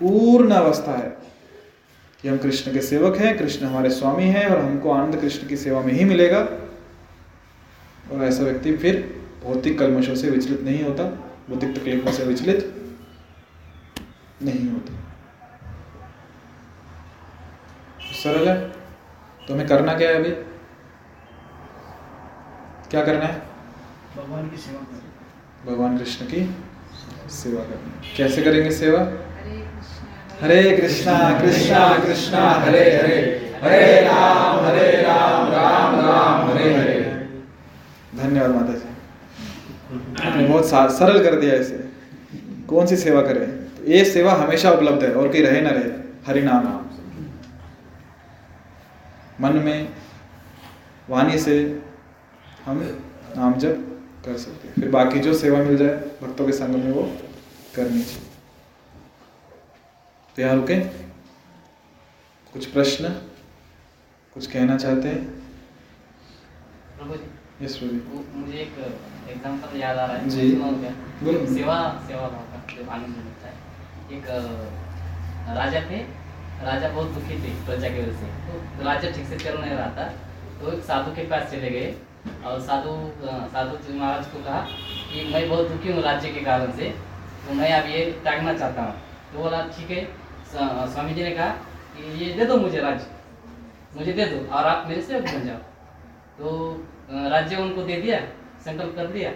पूर्ण 0.00 0.50
अवस्था 0.50 0.92
है 0.92 1.16
कि 2.24 2.28
हम 2.28 2.38
कृष्ण 2.38 2.72
के 2.72 2.80
सेवक 2.80 3.16
हैं, 3.16 3.36
कृष्ण 3.38 3.66
हमारे 3.66 3.90
स्वामी 3.90 4.24
हैं 4.24 4.46
और 4.46 4.58
हमको 4.58 4.90
आनंद 4.90 5.20
कृष्ण 5.20 5.48
की 5.48 5.56
सेवा 5.56 5.80
में 5.80 5.92
ही 5.92 6.04
मिलेगा। 6.04 6.38
और 8.12 8.24
ऐसा 8.24 8.42
व्यक्ति 8.44 8.76
फिर 8.76 9.02
भौतिक 9.44 9.78
कलमशों 9.78 10.14
से 10.14 10.30
विचलित 10.30 10.62
नहीं 10.62 10.82
होता, 10.84 11.04
भौतिक 11.50 11.76
तकलीफों 11.78 12.12
से 12.12 12.24
विचलित 12.24 12.71
नहीं 14.42 14.70
होता। 14.70 14.92
सरल 18.22 18.48
है? 18.48 18.56
तो 19.46 19.54
हमें 19.54 19.66
करना 19.66 19.94
क्या 19.94 20.08
है 20.10 20.16
अभी? 20.16 20.30
क्या 22.90 23.04
करना 23.04 23.24
है? 23.24 23.40
भगवान 24.16 24.48
की 24.48 24.56
सेवा 24.56 24.80
करें 24.80 25.10
भगवान 25.66 25.98
कृष्ण 25.98 26.26
की 26.26 26.40
सेवा 27.30 27.62
करनी 27.64 28.16
कैसे 28.16 28.42
करेंगे 28.42 28.70
सेवा? 28.70 29.00
हरे 30.40 30.76
कृष्णा 30.76 31.16
कृष्णा 31.40 31.80
कृष्णा 31.98 32.42
हरे 32.60 32.84
हरे। 32.96 33.16
हरे 33.62 34.00
राम 34.00 34.64
हरे 34.66 34.90
राम 35.02 35.52
राम 35.52 35.94
राम 36.00 36.50
हरे 36.50 36.74
हरे। 36.74 37.00
धन्यवाद 38.16 38.50
माता 38.50 38.72
जी 38.72 38.88
आपने 40.28 40.46
बहुत 40.48 40.64
सरल 40.92 41.22
कर 41.24 41.34
दिया 41.40 41.54
इसे। 41.54 41.76
कौन 42.68 42.86
सी 42.86 42.96
सेवा 42.96 43.22
करें? 43.22 43.46
तो 43.48 43.61
ये 43.84 44.04
सेवा 44.04 44.32
हमेशा 44.34 44.70
उपलब्ध 44.70 45.04
है 45.04 45.14
और 45.14 45.28
कहीं 45.32 45.42
रहे 45.42 45.60
ना 45.60 45.70
रहे 45.70 45.90
हरिनाम। 46.26 46.66
मन 49.40 49.56
में 49.58 49.88
वाणी 51.10 51.38
से 51.38 51.54
हम 52.64 52.80
नाम 53.36 53.54
जप 53.58 53.76
कर 54.24 54.36
सकते 54.38 54.68
हैं। 54.68 54.74
फिर 54.74 54.90
बाकी 54.90 55.20
जो 55.20 55.34
सेवा 55.34 55.58
मिल 55.62 55.76
जाए 55.76 55.94
भक्तों 56.22 56.46
के 56.46 56.52
संग 56.52 56.74
में 56.74 56.92
वो 56.92 57.02
करनी 57.76 58.02
चाहिए। 58.02 58.28
तो 60.36 60.42
यहाँ 60.42 60.54
रुके। 60.56 60.78
कुछ 62.54 62.66
प्रश्न 62.66 63.08
कुछ 64.34 64.46
कहना 64.46 64.76
चाहते 64.76 65.08
हैं? 65.08 65.22
जी 67.00 67.64
यस 67.64 67.80
मुझे 67.82 68.58
एक 68.58 68.78
एग्जांपल 69.30 69.76
याद 69.80 69.98
आ 69.98 70.04
रहा 70.06 70.16
है। 70.16 70.28
जी। 70.28 70.50
सेवा 71.54 71.76
सेवा 72.06 72.26
एक 74.12 74.26
राजा 75.56 75.80
थे। 75.90 75.98
राजा 76.64 76.88
बहुत 76.88 77.08
दुखी 77.10 77.36
थे 77.42 77.52
प्रजा 77.66 77.88
की 77.88 78.00
वजह 78.00 78.12
से। 78.12 78.26
तो 78.78 78.84
राजा 78.84 79.10
ठीक 79.10 79.26
से 79.26 79.38
चल 79.38 79.58
नहीं 79.58 79.70
रहा 79.70 79.86
था। 79.96 80.04
तो 80.60 80.72
एक 80.72 80.82
साधु 80.84 81.14
के 81.16 81.22
पास 81.30 81.50
चले 81.52 81.70
गए। 81.70 81.94
और 82.46 82.60
साधु 82.62 82.90
साधु 83.52 83.76
जी 83.84 83.98
महाराज 83.98 84.26
को 84.26 84.42
कहा 84.44 84.60
कि 85.12 85.24
मैं 85.32 85.48
बहुत 85.48 85.68
दुखी 85.68 85.92
हूँ 85.92 86.02
राज्य 86.02 86.28
के 86.32 86.40
कारण 86.40 86.72
से। 86.72 86.88
तो 87.46 87.54
मैं 87.54 87.72
अब 87.72 87.88
ये 87.88 88.04
त्यागना 88.22 88.52
चाहता 88.54 88.82
हूँ। 88.82 88.94
तो 89.32 89.38
बोला, 89.38 89.62
ठीक 89.68 89.90
है। 89.90 90.04
स्वामी 90.52 91.14
जी 91.14 91.24
ने 91.24 91.30
कहा 91.30 91.48
कि, 91.96 92.24
ये 92.24 92.32
दे 92.34 92.44
दो 92.44 92.56
मुझे 92.56 92.80
राज्य। 92.80 93.06
मुझे 93.96 94.12
दे 94.12 94.26
दो 94.26 94.54
और 94.54 94.66
आप 94.66 94.86
मेरे 94.88 95.02
से 95.02 95.20
बन 95.20 95.46
जाओ। 95.46 95.56
तो 96.38 96.48
राज्य 97.30 97.56
उनको 97.56 97.82
दे 97.82 97.96
दिया, 97.96 98.20
संकल्प 98.64 98.94
कर 98.96 99.06
दिया। 99.08 99.32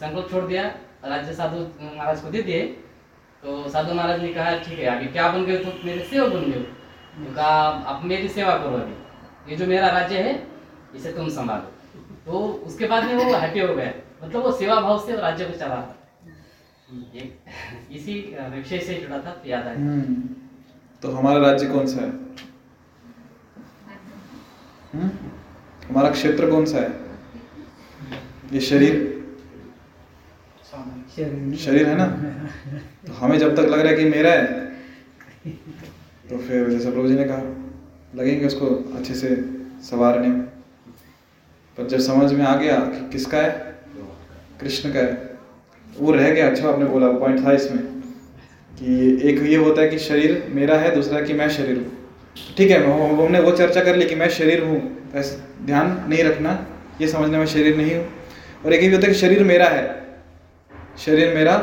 संकल्प 0.00 0.30
छोड़ 0.30 0.44
दिया। 0.44 0.64
राज्य 1.04 1.34
साधु 1.34 1.58
महाराज 1.82 2.20
को 2.20 2.30
दे 2.30 2.42
दिए। 2.42 2.62
तो 3.46 3.68
साधु 3.70 3.94
महाराज 3.94 4.22
ने 4.22 4.28
कहा 4.34 4.56
ठीक 4.58 4.78
है 4.78 4.86
अभी 4.96 5.06
क्या 5.14 5.28
बन 5.32 5.44
गए 5.46 5.58
तुम 5.64 5.72
मेरे 5.86 6.04
सेवक 6.04 6.32
बन 6.32 6.50
गए 6.50 7.34
कहा 7.34 7.58
अब 7.90 8.04
मेरी 8.04 8.28
सेवा 8.28 8.56
करो 8.58 8.76
अभी। 8.76 9.50
ये 9.50 9.56
जो 9.56 9.66
मेरा 9.66 9.88
राज्य 9.88 10.22
है 10.22 10.32
इसे 10.96 11.12
तुम 11.12 11.28
संभालो। 11.36 11.68
तो 12.26 12.38
उसके 12.66 12.86
बाद 12.88 13.04
में 13.04 13.14
वो 13.14 13.34
हैप्पी 13.34 13.60
हो 13.60 13.74
गया 13.74 13.92
मतलब 14.24 14.42
वो 14.42 14.52
सेवा 14.52 14.80
भाव 14.80 14.98
से 15.06 15.16
राज्य 15.16 15.44
को 15.44 15.58
चला 15.58 15.76
एक 17.14 17.92
इसी 17.92 18.14
विषय 18.54 18.78
से 18.78 18.94
जुड़ा 18.94 19.18
था 19.18 19.40
याद 19.46 19.66
आया। 19.66 19.76
हम्म, 19.76 20.14
तो 21.02 21.10
हमारा 21.12 21.38
राज्य 21.48 21.66
कौन 21.68 21.86
सा 21.86 22.00
है? 22.00 22.10
हम्म? 24.94 25.10
हमारा 25.88 26.10
क्षेत्र 26.10 26.50
कौन 26.50 26.64
सा 26.66 26.78
है? 26.78 26.90
ये 28.52 28.60
शरीर? 28.62 29.15
शरीर 30.66 31.86
है 31.86 31.96
ना? 31.96 32.06
तो 33.06 33.12
हमें 33.14 33.38
जब 33.38 33.54
तक 33.56 33.62
लग 33.62 33.80
रहा 33.80 33.88
है 33.88 33.96
कि 33.96 34.04
मेरा 34.06 34.30
है 34.30 34.64
तो 36.30 36.38
फिर 36.38 36.68
जैसे 36.70 36.90
प्रभु 36.90 37.08
जी 37.08 37.14
ने 37.14 37.24
कहा, 37.24 37.42
लगेंगे 38.16 38.46
उसको 38.46 38.66
अच्छे 38.96 39.14
से 39.14 39.28
संवारने 39.82 40.28
में। 40.28 40.40
पर 41.76 41.86
जब 41.86 41.98
समझ 42.00 42.32
में 42.32 42.44
आ 42.44 42.54
गया 42.56 42.78
कि 42.80 43.08
किसका 43.10 43.38
है, 43.38 43.50
कृष्ण 44.60 44.92
का 44.92 44.98
है, 44.98 45.36
वो 45.96 46.12
रह 46.12 46.30
गया 46.30 46.48
अच्छा 46.50 46.68
आपने 46.68 46.84
बोला 46.84 47.10
पॉइंट 47.12 47.44
था 47.44 47.52
इसमें 47.52 47.82
कि 48.72 49.20
एक 49.28 49.42
ये 49.42 49.56
होता 49.56 49.82
है 49.82 49.88
कि 49.88 49.98
शरीर 49.98 50.46
मेरा 50.50 50.78
है, 50.78 50.94
दूसरा 50.94 51.20
कि 51.20 51.32
मैं 51.32 51.48
शरीर 51.50 51.76
हूँ। 51.76 52.54
ठीक 52.56 52.70
है 52.70 52.82
हमने 52.84 53.40
वो 53.40 53.50
चर्चा 53.52 53.84
कर 53.84 53.96
ली 53.96 54.06
कि 54.06 54.14
मैं 54.14 54.28
शरीर 54.30 54.64
हूँ 54.64 54.80
ऐसे 55.14 55.64
ध्यान 55.66 55.96
नहीं 56.08 56.24
रखना, 56.24 56.66
ये 57.00 57.08
समझने 57.08 57.38
में 57.38 57.46
शरीर 57.46 57.76
नहीं 57.76 57.94
हूँ। 57.94 58.04
और 58.64 58.72
एक 58.72 58.82
ये 58.82 58.88
भी 58.88 58.94
होता 58.94 59.06
है 59.06 59.12
कि 59.12 59.18
शरीर 59.18 59.44
मेरा 59.44 59.68
है 59.68 60.05
शरीर 60.98 61.34
मेरा 61.34 61.56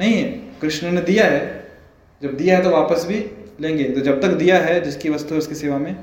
नहीं 0.00 0.14
है। 0.14 0.28
कृष्ण 0.60 0.90
ने 0.90 1.00
दिया 1.00 1.24
है। 1.24 1.70
जब 2.22 2.36
दिया 2.36 2.56
है 2.56 2.62
तो 2.64 2.70
वापस 2.70 3.04
भी 3.06 3.30
लेंगे। 3.60 3.84
तो 3.84 4.00
जब 4.00 4.22
तक 4.22 4.28
दिया 4.28 4.58
है 4.58 4.80
जिसकी 4.80 5.10
वस्तु 5.10 5.34
उसकी 5.34 5.54
सेवा 5.54 5.78
में 5.78 5.96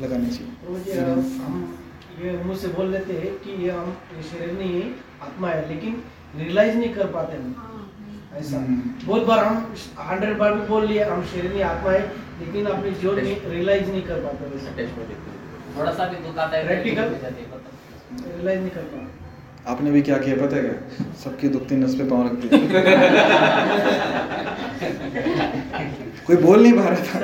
लगानी 0.00 0.26
चाहिए। 0.26 0.52
तो 0.52 0.90
ये 0.90 1.00
हम 1.00 1.78
ये 2.22 2.32
मुँह 2.44 2.56
से 2.58 2.68
बोल 2.68 2.90
लेते 2.90 3.12
हैं 3.12 3.32
कि 3.38 3.64
ये 3.64 3.70
हम 3.70 3.96
ये 4.16 4.22
शरीर 4.22 4.52
नहीं 4.58 4.82
है 4.82 4.90
आत्मा 5.22 5.48
है 5.48 5.68
लेकिन 5.68 6.02
रियलाइज़ 6.36 6.76
नहीं 6.76 6.94
कर 6.94 7.06
पाते 7.06 7.36
हम। 7.36 7.90
ऐसा। 8.34 8.56
हम्म। 8.56 9.06
बहुत 9.06 9.22
बार 9.22 9.38
हम 9.38 9.74
हंड्रेड 9.98 10.38
बार 10.38 10.54
भी 10.54 10.68
बोल 10.68 10.86
लिए 10.86 11.04
हम 11.04 11.24
शरीर 11.24 11.52
नहीं 11.52 11.62
आत्मा 11.62 11.92
है 11.92 12.00
लेकिन 12.40 12.66
अपनी 12.66 12.90
जो 12.90 13.14
रियलाइज़ 13.50 13.90
नहीं 13.90 14.02
कर 14.02 14.14
पाते। 14.14 15.14
थोड़ा 15.78 15.92
सा 15.92 16.06
भी 16.06 16.16
दुख 16.16 16.38
आता 16.38 16.56
है? 16.56 16.62
हो 16.64 16.90
है 17.00 17.10
पता 17.10 18.36
रियलाइज़ 18.36 18.60
नहीं 18.60 18.70
कर 18.70 18.80
पाते। 18.80 19.25
आपने 19.66 19.90
भी 19.90 20.00
क्या 20.02 20.16
किया 20.18 20.36
पता 20.36 20.56
है 20.56 20.62
क्या? 20.62 21.04
सबकी 21.24 21.48
दुखती 21.48 21.76
नस 21.76 21.94
पे 21.94 22.04
पाँव 22.10 22.26
रख 22.26 22.32
दिया 22.34 22.58
कोई 26.26 26.36
बोल 26.36 26.62
नहीं 26.62 26.72
पा 26.72 26.88
रहा 26.88 27.00
था। 27.00 27.16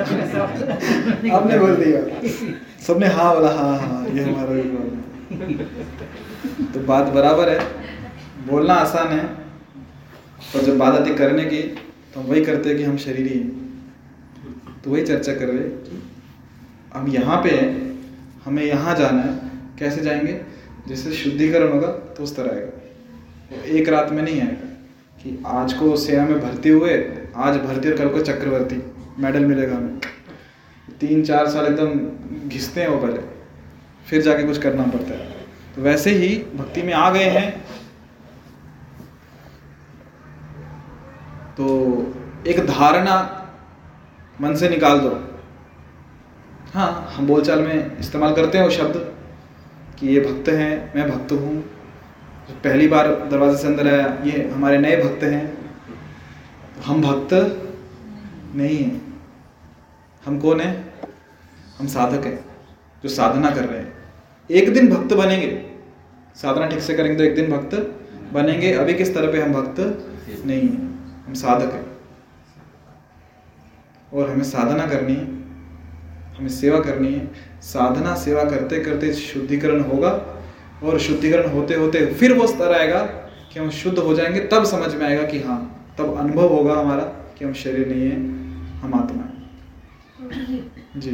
आपने 1.35 1.59
बोल 1.59 1.75
दिया। 1.75 2.01
सबने 2.87 3.07
हाँ 3.09 3.33
बोला 3.35 3.51
हाँ 3.51 3.77
हाँ 3.79 4.07
ये 4.07 4.23
हमारा 4.23 4.49
भी 4.49 4.61
प्रॉब्लम 4.63 5.01
तो 6.73 6.79
बात 6.85 7.07
बराबर 7.13 7.49
है। 7.49 7.59
बोलना 8.47 8.73
आसान 8.75 9.07
है, 9.09 9.23
पर 9.23 10.63
जब 10.63 10.77
बात 10.77 10.93
आती 10.93 11.13
करने 11.15 11.45
की 11.45 11.61
तो 12.13 12.19
हम 12.19 12.25
वही 12.25 12.43
करते 12.45 12.69
हैं 12.69 12.77
कि 12.77 12.83
हम 12.83 12.97
शरीर 12.99 13.27
ही। 13.27 13.39
तो 14.83 14.91
वही 14.91 15.03
चर्चा 15.03 15.33
कर 15.33 15.47
रहे 15.47 15.69
कि 15.85 16.01
हम 16.93 17.07
यहाँ 17.09 17.41
पे 17.43 17.49
हैं, 17.51 17.69
हमें 18.45 18.63
यहाँ 18.63 18.95
जाना 18.95 19.21
है, 19.21 19.33
कैसे 19.79 20.01
जाएँगे? 20.01 20.33
जैसे 20.87 21.13
शुद्धिकरण 21.13 21.73
होगा 21.73 21.87
तो 21.87 22.23
उस 22.23 22.35
तरह 22.35 22.51
आएगा। 22.51 22.81
वो 23.57 23.63
एक 23.63 23.89
रात 23.89 24.11
में 24.11 24.23
नहीं 24.23 24.41
आएगा। 24.41 24.69
कि 25.23 25.43
आज 25.47 25.73
को 25.73 25.97
सेना 25.97 26.25
में 26.25 26.39
भर्ती 26.39 26.69
हुए, 26.69 27.17
आज 27.35 27.55
भर्ती 27.55 27.91
और 27.91 27.97
कल 27.97 28.09
को 28.09 28.21
चक्रवर्ती, 28.21 28.83
मेडल 29.19 29.45
मिलेगा 29.45 29.75
हमें। 29.75 29.99
तीन, 30.99 31.23
चार 31.23 31.49
साल 31.49 31.65
एकदम 31.65 31.99
घिसते 32.49 32.81
हैं 32.81 32.87
वो 32.87 33.07
पहले। 33.07 33.19
फिर 34.09 34.21
जाके 34.21 34.43
कुछ 34.43 34.61
करना 34.61 34.83
पड़ता 34.83 35.11
है। 35.11 35.45
तो 35.75 35.81
वैसे 35.81 36.09
ही 36.09 36.45
भक्ति 36.55 36.81
में 36.81 36.93
आ 36.93 37.11
गए 37.11 37.23
हैं। 37.23 37.65
तो 41.57 41.87
एक 42.47 42.59
धारणा 42.59 43.39
मन 44.41 44.55
से 44.55 44.69
निकाल 44.69 44.99
दो। 44.99 45.37
हाँ 46.73 47.11
हम 47.13 47.27
बोलचाल 47.27 47.59
में 47.59 47.97
इस्तेमाल 47.97 48.35
करते 48.35 48.57
हैं 48.57 48.65
वो 48.65 48.71
शब्द। 48.71 49.22
कि 50.03 50.09
ये 50.09 50.19
भक्त 50.19 50.49
हैं, 50.49 50.93
मैं 50.95 51.09
भक्त 51.11 51.31
हूँ। 51.31 51.61
पहली 52.63 52.87
बार 52.87 53.07
दरवाजे 53.31 53.57
से 53.57 53.67
अंदर 53.67 53.87
आया, 53.87 54.07
ये 54.23 54.49
हमारे 54.49 54.77
नए 54.77 54.95
भक्त 55.03 55.23
हैं। 55.23 55.43
हम 56.85 57.01
भक्त 57.01 57.33
नहीं 58.55 58.77
हैं। 58.77 59.21
हम 60.23 60.39
कौन 60.39 60.61
हैं? 60.61 60.73
हम 61.79 61.87
साधक 61.87 62.25
हैं, 62.25 62.39
जो 63.03 63.09
साधना 63.09 63.49
कर 63.49 63.65
रहे 63.65 63.79
हैं। 63.79 63.93
एक 64.49 64.73
दिन 64.73 64.89
भक्त 64.89 65.13
बनेंगे। 65.13 65.49
साधना 66.35 66.67
ठीक 66.67 66.79
से 66.79 66.93
करेंगे 66.93 67.17
तो 67.17 67.23
एक 67.23 67.35
दिन 67.35 67.51
भक्त 67.51 67.75
बनेंगे। 68.33 68.73
अभी 68.73 68.93
किस 68.93 69.13
तरह 69.15 69.31
पे 69.31 69.41
हम 69.41 69.53
भक्त 69.53 69.79
नहीं 70.45 70.61
हैं? 70.61 70.81
हम 71.25 71.33
साधक 71.33 71.73
हैं। 71.73 71.85
और 74.13 74.29
हमें 74.29 74.43
साधना 74.43 74.87
करनी 74.87 75.15
है, 75.15 75.25
हमें 76.35 76.49
सेवा 76.51 76.79
करनी 76.79 77.13
है। 77.13 77.52
साधना 77.63 78.15
सेवा 78.15 78.43
करते 78.43 78.79
करते 78.79 79.13
शुद्धिकरण 79.13 79.81
होगा 79.81 80.09
और 80.83 80.99
शुद्धिकरण 80.99 81.49
होते 81.49 81.73
होते 81.73 82.13
फिर 82.13 82.33
वो 82.33 82.47
स्तर 82.47 82.79
आएगा 82.79 83.03
कि 83.53 83.59
हम 83.59 83.69
शुद्ध 83.69 83.99
हो 83.99 84.13
जाएँगे 84.13 84.39
तब 84.39 84.63
समझ 84.63 84.95
में 84.95 85.05
आएगा 85.05 85.23
कि 85.23 85.39
हाँ 85.39 85.93
तब 85.97 86.17
अनुभव 86.17 86.47
होगा 86.47 86.79
हमारा 86.79 87.03
कि 87.03 87.45
हम 87.45 87.53
शरीर 87.53 87.87
नहीं 87.87 88.09
है 88.09 88.15
हम 88.79 88.93
आत्मा 88.95 89.23
है। 89.23 89.33
जी। 90.97 91.11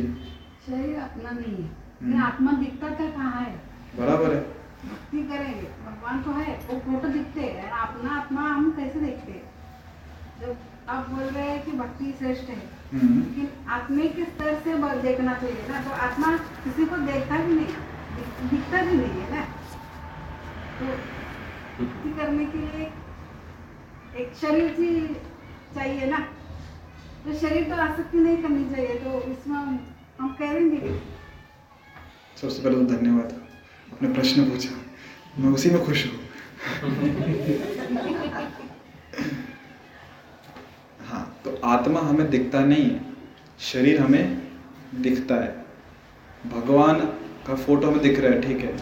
शरीर 0.67 0.95
अपना 0.95 1.31
नहीं 1.31 1.63
है। 1.63 1.69
हम्म। 2.01 2.23
आत्मा 2.23 2.51
दिखता 2.51 2.87
क्या 2.87 3.09
कहाँ 3.09 3.41
है? 3.41 3.53
बराबर 3.99 4.33
है। 4.33 4.41
भक्ति 4.85 5.17
करेंगे। 5.17 5.61
भगवान 5.61 6.23
तो 6.23 6.31
है 6.31 6.59
वो 6.69 6.79
फ़ोटो 6.79 7.07
दिखते 7.07 7.41
हैं। 7.41 7.71
अपना 7.71 8.09
आत्मा 8.11 8.41
हम 8.41 8.71
कैसे 8.71 8.99
देखते 8.99 9.31
हैं? 9.31 9.43
जब 10.41 10.55
आप 10.89 11.09
बोल 11.09 11.23
रहे 11.23 11.49
हैं 11.49 11.65
कि 11.65 11.71
भक्ति 11.71 12.15
श्रेष्ठ 12.19 12.49
है 12.49 12.78
हम्म, 12.93 13.19
लेकिन 13.19 13.49
आत्मे 13.71 14.07
के 14.09 14.23
स्तर 14.25 14.53
से 14.63 14.75
ब- 14.75 14.93
देखना 15.01 15.33
चाहिए 15.33 15.67
ना 15.69 15.81
तो 15.81 15.91
आत्मा 16.05 16.31
किसी 16.63 16.85
को 16.85 16.97
देखता 17.07 17.37
भी 17.37 17.53
नहीं 17.53 18.47
दिखता 18.51 18.81
भी 18.81 18.95
नहीं 18.97 19.21
है 19.21 19.35
ना। 19.35 19.43
तो 20.79 20.85
करने 22.17 22.45
के 22.45 22.57
लिए 22.57 22.85
एक 24.15 24.33
शरीर 24.41 24.71
ही 24.79 24.89
चाहिए 25.75 26.05
ना। 26.05 26.19
तो 27.25 27.33
शरीर 27.39 27.69
तो 27.69 27.81
आसक्ति 27.81 28.17
नहीं 28.17 28.37
करनी 28.43 28.65
चाहिए 28.71 28.95
तो 29.03 29.21
इसमें 29.31 29.57
हम 29.57 29.79
हम 30.19 30.33
करेंगे 30.33 30.77
भी 30.77 30.99
सबसे 32.41 32.61
पहले 32.63 32.75
तो 32.75 32.95
धन्यवाद। 32.95 33.33
आपने 33.93 34.13
प्रश्न 34.13 34.49
पूछा 34.49 34.75
मैं 35.39 35.49
उसी 35.53 35.69
में 35.69 35.85
खुश 35.85 36.05
हूँ 36.05 36.19
हाँ। 36.81 36.91
आत्मा 41.65 41.99
हमें 41.99 42.29
दिखता 42.29 42.59
नहीं 42.59 42.83
है 42.83 43.01
शरीर 43.59 44.01
हमें 44.01 44.41
दिखता 44.95 45.35
है। 45.35 45.65
भगवान 46.51 46.99
का 47.47 47.55
फ़ोटो 47.55 47.87
हमें 47.87 48.01
दिख 48.01 48.19
रहा 48.19 48.31
है 48.31 48.41
ठीक 48.41 48.59
है। 48.59 48.77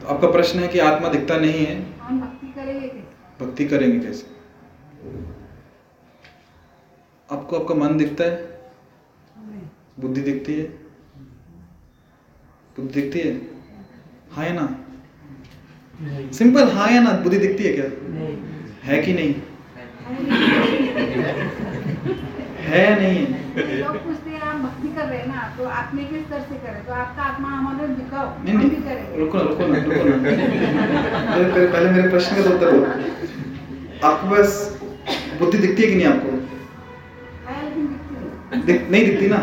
तो 0.00 0.06
आपका 0.06 0.30
प्रश्न 0.30 0.58
है 0.58 0.68
कि 0.68 0.78
आत्मा 0.78 1.08
दिखता 1.08 1.36
नहीं 1.36 1.66
है? 1.66 1.80
भक्ति 2.20 2.46
करेंगे 2.46 2.88
कैसे? 2.88 3.44
भक्ति 3.44 3.64
करेंगे 3.64 4.06
कैसे? 4.06 4.26
आपको 7.32 7.58
आपका 7.58 7.74
मन 7.74 7.98
दिखता 7.98 8.24
है? 8.24 8.60
बुद्धि 10.00 10.20
दिखती 10.20 10.54
है? 10.54 10.64
बुद्धि 12.76 13.00
दिखती 13.00 13.18
है? 13.18 13.40
हाँ 14.32 14.46
या 14.46 14.52
ना? 14.52 14.76
सिंपल 16.32 16.68
हाँ 16.68 16.90
या 16.90 17.00
ना 17.00 17.12
बुद्धि 17.12 17.38
दिखती 17.38 17.64
है 17.64 17.72
क्या? 17.72 17.84
नहीं। 17.84 18.55
है 18.86 18.96
कि 19.02 19.12
नहीं? 19.12 19.34
है 22.66 22.84
नहीं? 22.98 23.20
है 23.56 23.78
लोग 23.78 23.96
पूछते 24.04 24.30
हैं 24.30 24.40
आप 24.40 24.56
भक्ति 24.56 24.88
कर 24.96 25.04
रहे 25.04 25.18
हैं 25.18 25.26
ना 25.28 25.42
तो 25.58 25.64
आत्मे 25.78 26.02
के 26.04 26.20
स्तर 26.22 26.40
से 26.48 26.56
करें 26.64 26.80
तो 26.86 26.92
आपका 26.92 27.22
आत्मा 27.22 27.48
हमारे 27.48 27.88
दिखाओ 27.88 28.26
नहीं 28.44 28.54
नहीं 28.54 28.68
रुको 29.18 29.38
ना 29.38 29.44
रुको 29.44 29.66
ना 29.66 29.78
रुको 29.84 30.00
ना। 30.04 30.14
पहले 31.72 31.90
मेरे 31.90 32.08
प्रश्न 32.08 32.30
का 32.36 32.50
उत्तर 32.50 32.68
दो। 32.72 32.80
आपको 34.08 34.24
बस 34.28 34.50
बुद्धि 35.38 35.58
दिखती 35.58 35.82
है 35.82 35.88
कि 35.88 35.94
नहीं 35.94 36.06
आपको? 36.06 36.30
दिख, 38.66 38.78
नहीं 38.90 39.04
दिखती 39.06 39.26
ना? 39.28 39.38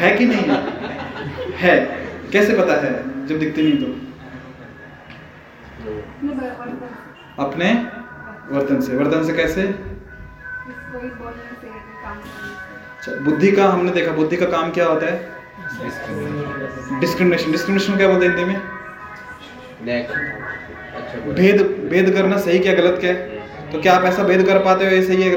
है 0.00 0.10
कि 0.16 0.24
नहीं? 0.26 0.44
है। 1.62 1.74
कैसे 2.32 2.52
पता 2.58 2.74
है 2.84 2.92
जब 3.26 3.38
दिखती 3.38 3.62
नहीं 3.62 3.78
तो? 3.78 3.88
अपने 7.42 7.68
वर्तन 8.50 8.80
से। 8.80 8.96
वर्तन 8.96 9.24
से 9.26 9.32
कैसे? 9.32 9.62
अच्छा, 12.92 13.12
बुद्धि 13.24 13.50
का 13.52 13.66
हमने 13.68 13.92
देखा 13.92 14.12
बुद्धि 14.12 14.36
का 14.36 14.46
काम 14.46 14.70
क्या 14.70 14.86
होता 14.86 15.06
है? 15.06 15.30
डिस्क्रिमिनेशन 17.00 17.52
डिस्क्रिमिनेशन 17.52 17.96
क्या 17.96 18.08
बोलते 18.08 18.26
हैं 18.26 18.36
हिंदी 18.36 18.52
में? 18.52 18.60
अच्छा। 20.96 21.18
भेद 21.32 21.62
भेद 21.90 22.10
करना 22.14 22.36
सही 22.38 22.58
क्या 22.58 22.74
गलत 22.74 22.98
क्या? 23.00 23.12
है 23.12 23.70
तो 23.72 23.80
क्या 23.82 23.94
आप 23.94 24.04
ऐसा 24.04 24.22
भेद 24.22 24.46
कर 24.46 24.58
पाते 24.64 24.84
हो 24.84 24.90
ये 24.90 25.02
सही 25.02 25.22
है 25.22 25.30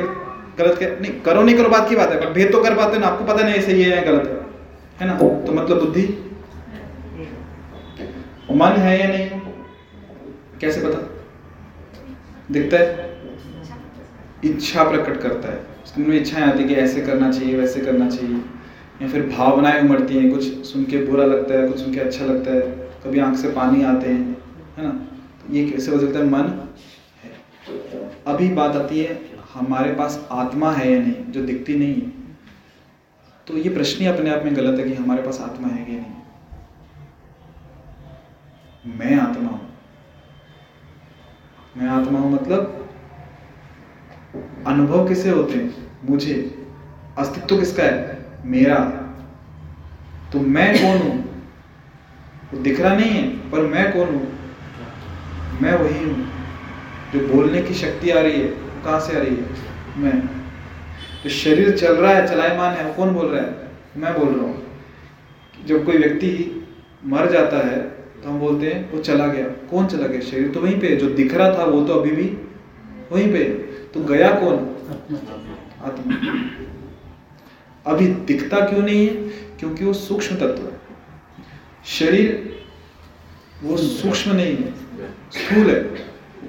गलत 0.60 0.78
क्या? 0.78 0.90
नहीं 0.90 1.12
करो 1.22 1.44
नहीं 1.44 1.56
करो 1.58 1.70
बात 1.70 1.90
की 1.90 1.96
बात 1.96 2.10
है 2.10 2.20
पर 2.20 2.32
भेद 2.34 2.52
तो 2.52 2.64
कर 2.64 2.76
पाते 2.76 2.96
हो 2.96 3.00
ना 3.02 3.08
आपको 3.08 3.24
पता 3.26 3.44
नहीं 3.44 3.62
सही 3.62 3.84
है 3.84 3.96
या 3.96 4.02
गलत 4.02 4.28
है। 4.28 4.36
है 5.00 5.08
ना? 5.08 5.18
तो 5.18 5.52
मतलब 5.54 5.80
बुद्धि? 5.80 6.04
मन 8.52 8.72
है 8.78 9.00
या 9.00 9.08
नहीं? 9.08 9.42
कैसे 10.62 10.82
पता? 10.82 10.98
दिखता 12.52 12.78
है? 12.78 13.16
इच्छा 14.46 14.84
प्रकट 14.84 15.22
करता 15.22 15.50
है। 15.50 15.58
उसके 15.84 16.02
मन 16.02 16.10
में 16.10 16.18
इच्छाएँ 16.18 16.44
आती 16.44 16.64
है 16.64 16.68
कि 16.68 16.76
ऐसे 16.76 17.02
करना 17.02 17.32
चाहिए, 17.32 17.58
वैसे 17.58 17.82
करना 17.82 18.10
चाहिए। 18.10 18.42
या 19.02 19.08
फिर 19.08 19.30
भावनाएँ 19.30 19.82
उमड़ती 19.82 20.18
हैं, 20.18 20.32
कुछ 20.32 20.44
सुन 20.66 20.86
के 20.86 21.06
बुरा 21.06 21.26
लगता 21.26 21.54
है, 21.54 21.68
कुछ 21.68 21.80
सुन 21.80 21.94
के 21.94 22.00
अच्छा 22.00 22.26
लगता 22.26 22.52
है। 22.52 22.62
कभी 23.06 23.20
आँख 23.20 23.38
से 23.38 23.48
पानी 23.48 23.84
आते 23.84 24.10
हैं, 24.10 24.38
है 24.78 24.84
ना? 24.84 24.90
तो 25.42 25.54
ये 25.54 25.70
कैसे 25.70 26.00
सकता 26.00 26.20
है? 26.20 26.26
मन 26.26 26.40
है। 26.40 26.66
अभी 28.28 28.50
बात 28.50 28.76
आती 28.76 29.00
है, 29.00 29.22
हमारे 29.54 29.94
पास 29.94 30.28
आत्मा 30.32 30.72
है 30.72 30.94
या 30.94 31.00
नहीं, 31.00 31.32
जो 31.32 31.42
दिखती 31.42 31.76
नहीं 31.76 31.94
है। 31.94 32.26
तो 33.48 33.58
ये 33.58 33.70
प्रश्न 33.70 34.02
ही 34.02 34.08
अपने 34.08 34.30
आप 34.30 34.44
में 34.44 34.56
गलत 34.56 34.80
है 34.80 34.86
कि 34.86 34.94
हमारे 34.94 35.22
पास 35.22 35.42
आत्मा 35.42 35.68
है 35.68 35.94
या 35.94 36.00
नहीं। 36.00 36.16
मैं 38.94 39.18
आत्मा 39.18 39.50
हूँ। 39.50 39.65
मैं 41.78 41.88
आत्मा 41.88 42.20
हूँ 42.20 42.34
मतलब 42.34 42.90
अनुभव 44.68 45.08
किसे 45.08 45.30
होते 45.30 45.54
हैं? 45.54 45.88
मुझे। 46.10 46.66
अस्तित्व 47.18 47.60
किसका 47.60 47.84
है? 47.84 48.26
मेरा। 48.46 48.76
तो 50.34 50.40
मैं 50.40 50.78
कौन 50.78 51.08
हूँ? 51.08 51.44
वो 52.54 52.60
दिख 52.60 52.80
रहा 52.80 52.96
नहीं 52.96 53.10
है, 53.10 53.52
पर 53.52 53.60
मैं 53.60 53.94
कौन 53.94 54.08
हूँ? 54.08 54.40
मैं 55.62 55.74
वही 55.74 56.04
हूँ, 56.04 56.28
जो 57.14 57.36
बोलने 57.36 57.62
की 57.62 57.74
शक्ति 57.74 58.10
आ 58.10 58.22
रही 58.22 58.42
है, 58.42 58.48
कहाँ 58.84 59.00
से 59.00 59.16
आ 59.16 59.20
रही 59.20 59.36
है? 59.36 59.46
मैं। 59.98 60.22
जो 61.24 61.30
शरीर 61.30 61.78
चल 61.78 61.96
रहा 61.96 62.12
है, 62.12 62.28
चलायमान 62.28 62.74
है, 62.74 62.86
वो 62.86 62.94
कौन 62.94 63.14
बोल 63.14 63.28
रहा 63.28 63.42
है? 63.42 63.56
मैं 63.98 64.20
बोल 64.20 64.30
रहा 64.30 64.46
हूँ। 64.46 64.64
जब 65.66 65.86
कोई 65.86 65.98
व्यक्ति 65.98 66.64
मर 67.06 67.32
जाता 67.32 67.58
है 67.58 67.95
तो 68.26 68.30
हम 68.32 68.40
बोलते 68.40 68.68
हैं, 68.68 68.92
वो 68.92 69.00
चला 69.00 69.28
गया। 69.28 69.48
कौन 69.48 69.88
चला 69.88 70.08
गया? 70.08 70.22
शरीर 70.22 70.52
तो 70.52 70.60
वहीं 70.60 70.80
पे 70.80 70.96
जो 70.96 71.10
दिख 71.10 71.34
रहा 71.34 71.58
था 71.58 71.64
वो 71.64 71.88
तो 71.88 71.94
अभी 71.94 72.12
भी 72.12 72.24
वहीं 73.12 73.32
पे 73.32 73.44
तो 73.94 74.04
गया 74.04 74.30
कौन? 74.30 74.56
आत्मा। 75.84 76.14
अभी 77.92 78.08
दिखता 78.08 78.60
क्यों 78.60 78.82
नहीं 78.82 79.08
है? 79.08 79.14
क्योंकि 79.60 79.86
वो 79.86 79.94
सूक्ष्म 79.94 80.36
तत्व 80.36 80.64
है। 80.64 80.82
शरीर 81.86 82.56
वो 83.64 83.78
सूक्ष्म 83.78 84.36
नहीं 84.36 84.58
है। 84.58 84.72
स्थूल 85.32 85.70
है। 85.70 85.84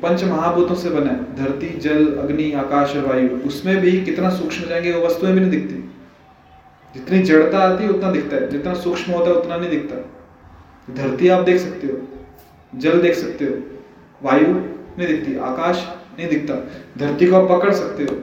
पंच 0.02 0.24
महाभूतों 0.24 0.74
से 0.74 0.90
बना 0.90 1.10
है। 1.10 1.36
धरती, 1.36 1.78
जल, 1.78 2.06
अग्नि, 2.06 2.52
आकाश 2.52 2.96
और 2.96 3.06
वायु। 3.06 3.28
उसमें 3.28 3.76
भी 3.76 4.04
कितना 4.04 4.30
सूक्ष्म 4.30 4.68
जाएँगे, 4.68 4.92
वो 4.92 5.06
वस्तुएँ 5.06 5.32
भी 5.32 5.40
नहीं 5.40 5.50
दिखती। 5.50 5.74
जितनी 6.94 7.22
जड़ता 7.22 7.58
आती 7.58 7.84
है, 7.84 7.90
उतना 7.90 8.10
दिखता 8.10 8.36
है। 8.36 8.50
जितना 8.50 8.74
सूक्ष्म 8.74 9.12
होता 9.12 9.30
है, 9.30 9.36
उतना 9.36 9.56
नहीं 9.56 9.70
दिखता। 9.70 10.12
धरती 10.88 11.28
आप 11.28 11.44
देख 11.44 11.60
सकते 11.60 11.86
हो, 11.86 11.98
जल 12.74 13.00
देख 13.02 13.14
सकते 13.14 13.44
हो, 13.44 13.54
वायु 14.22 14.46
नहीं 14.48 15.06
दिखती, 15.08 15.36
आकाश 15.38 15.86
नहीं 16.18 16.28
दिखता। 16.28 16.54
धरती 16.98 17.26
को 17.26 17.36
आप 17.36 17.48
पकड़ 17.50 17.72
सकते 17.74 18.04
हो, 18.04 18.16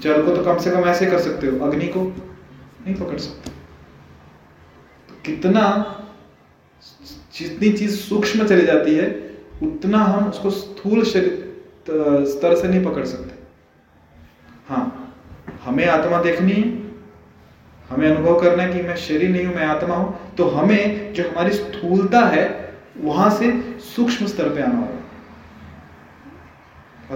जल 0.00 0.22
को 0.24 0.36
तो 0.36 0.44
कम 0.44 0.58
से 0.58 0.70
कम 0.70 0.88
ऐसे 0.88 1.06
कर 1.06 1.18
सकते 1.20 1.46
हो, 1.46 1.58
अग्नि 1.66 1.86
को 1.88 2.02
नहीं 2.02 2.94
पकड़ 2.96 3.18
सकते। 3.18 3.50
तो 5.08 5.14
कितना 5.26 5.64
जितनी 7.34 7.72
चीज़ 7.72 7.96
सूक्ष्म 7.96 8.46
चली 8.46 8.66
जाती 8.66 8.94
है, 8.94 9.08
उतना 9.62 9.98
हम 9.98 10.28
उसको 10.28 10.50
स्थूल 10.52 11.04
शरीर 11.04 11.46
स्तर 12.28 12.54
से 12.56 12.68
नहीं 12.68 12.84
पकड़ 12.84 13.04
सकते। 13.06 13.36
हाँ 14.68 15.14
हमें 15.64 15.86
आत्मा 15.86 16.22
देखनी 16.22 16.52
है 16.52 16.87
हमें 17.88 18.08
अनुभव 18.08 18.40
करना 18.40 18.62
है 18.62 18.72
कि 18.72 18.82
मैं 18.82 18.96
शरीर 18.98 19.30
नहीं 19.30 19.44
हूँ, 19.46 19.54
मैं 19.54 19.66
आत्मा 19.66 19.94
हूँ 19.94 20.34
तो 20.36 20.44
हमें 20.50 21.12
जो 21.14 21.22
हमारी 21.24 21.50
स्थूलता 21.52 22.20
है, 22.26 22.74
वहाँ 22.98 23.30
से 23.30 23.52
सूक्ष्म 23.86 24.26
स्तर 24.26 24.48
पे 24.54 24.62
आना 24.62 24.78
होगा। 24.78 24.96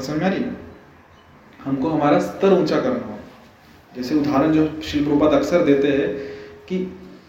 समझ 0.00 0.22
रही 0.22 0.44
हमको 1.64 1.88
हमारा 1.90 2.18
स्तर 2.20 2.52
ऊँचा 2.52 2.76
करना 2.76 2.94
होगा। 2.96 3.18
जैसे 3.92 4.14
उदाहरण 4.14 4.52
जो 4.52 4.66
शिल 4.82 5.04
प्रपात 5.04 5.32
अक्सर 5.34 5.64
देते 5.64 5.88
हैं 5.88 6.08
कि 6.68 6.78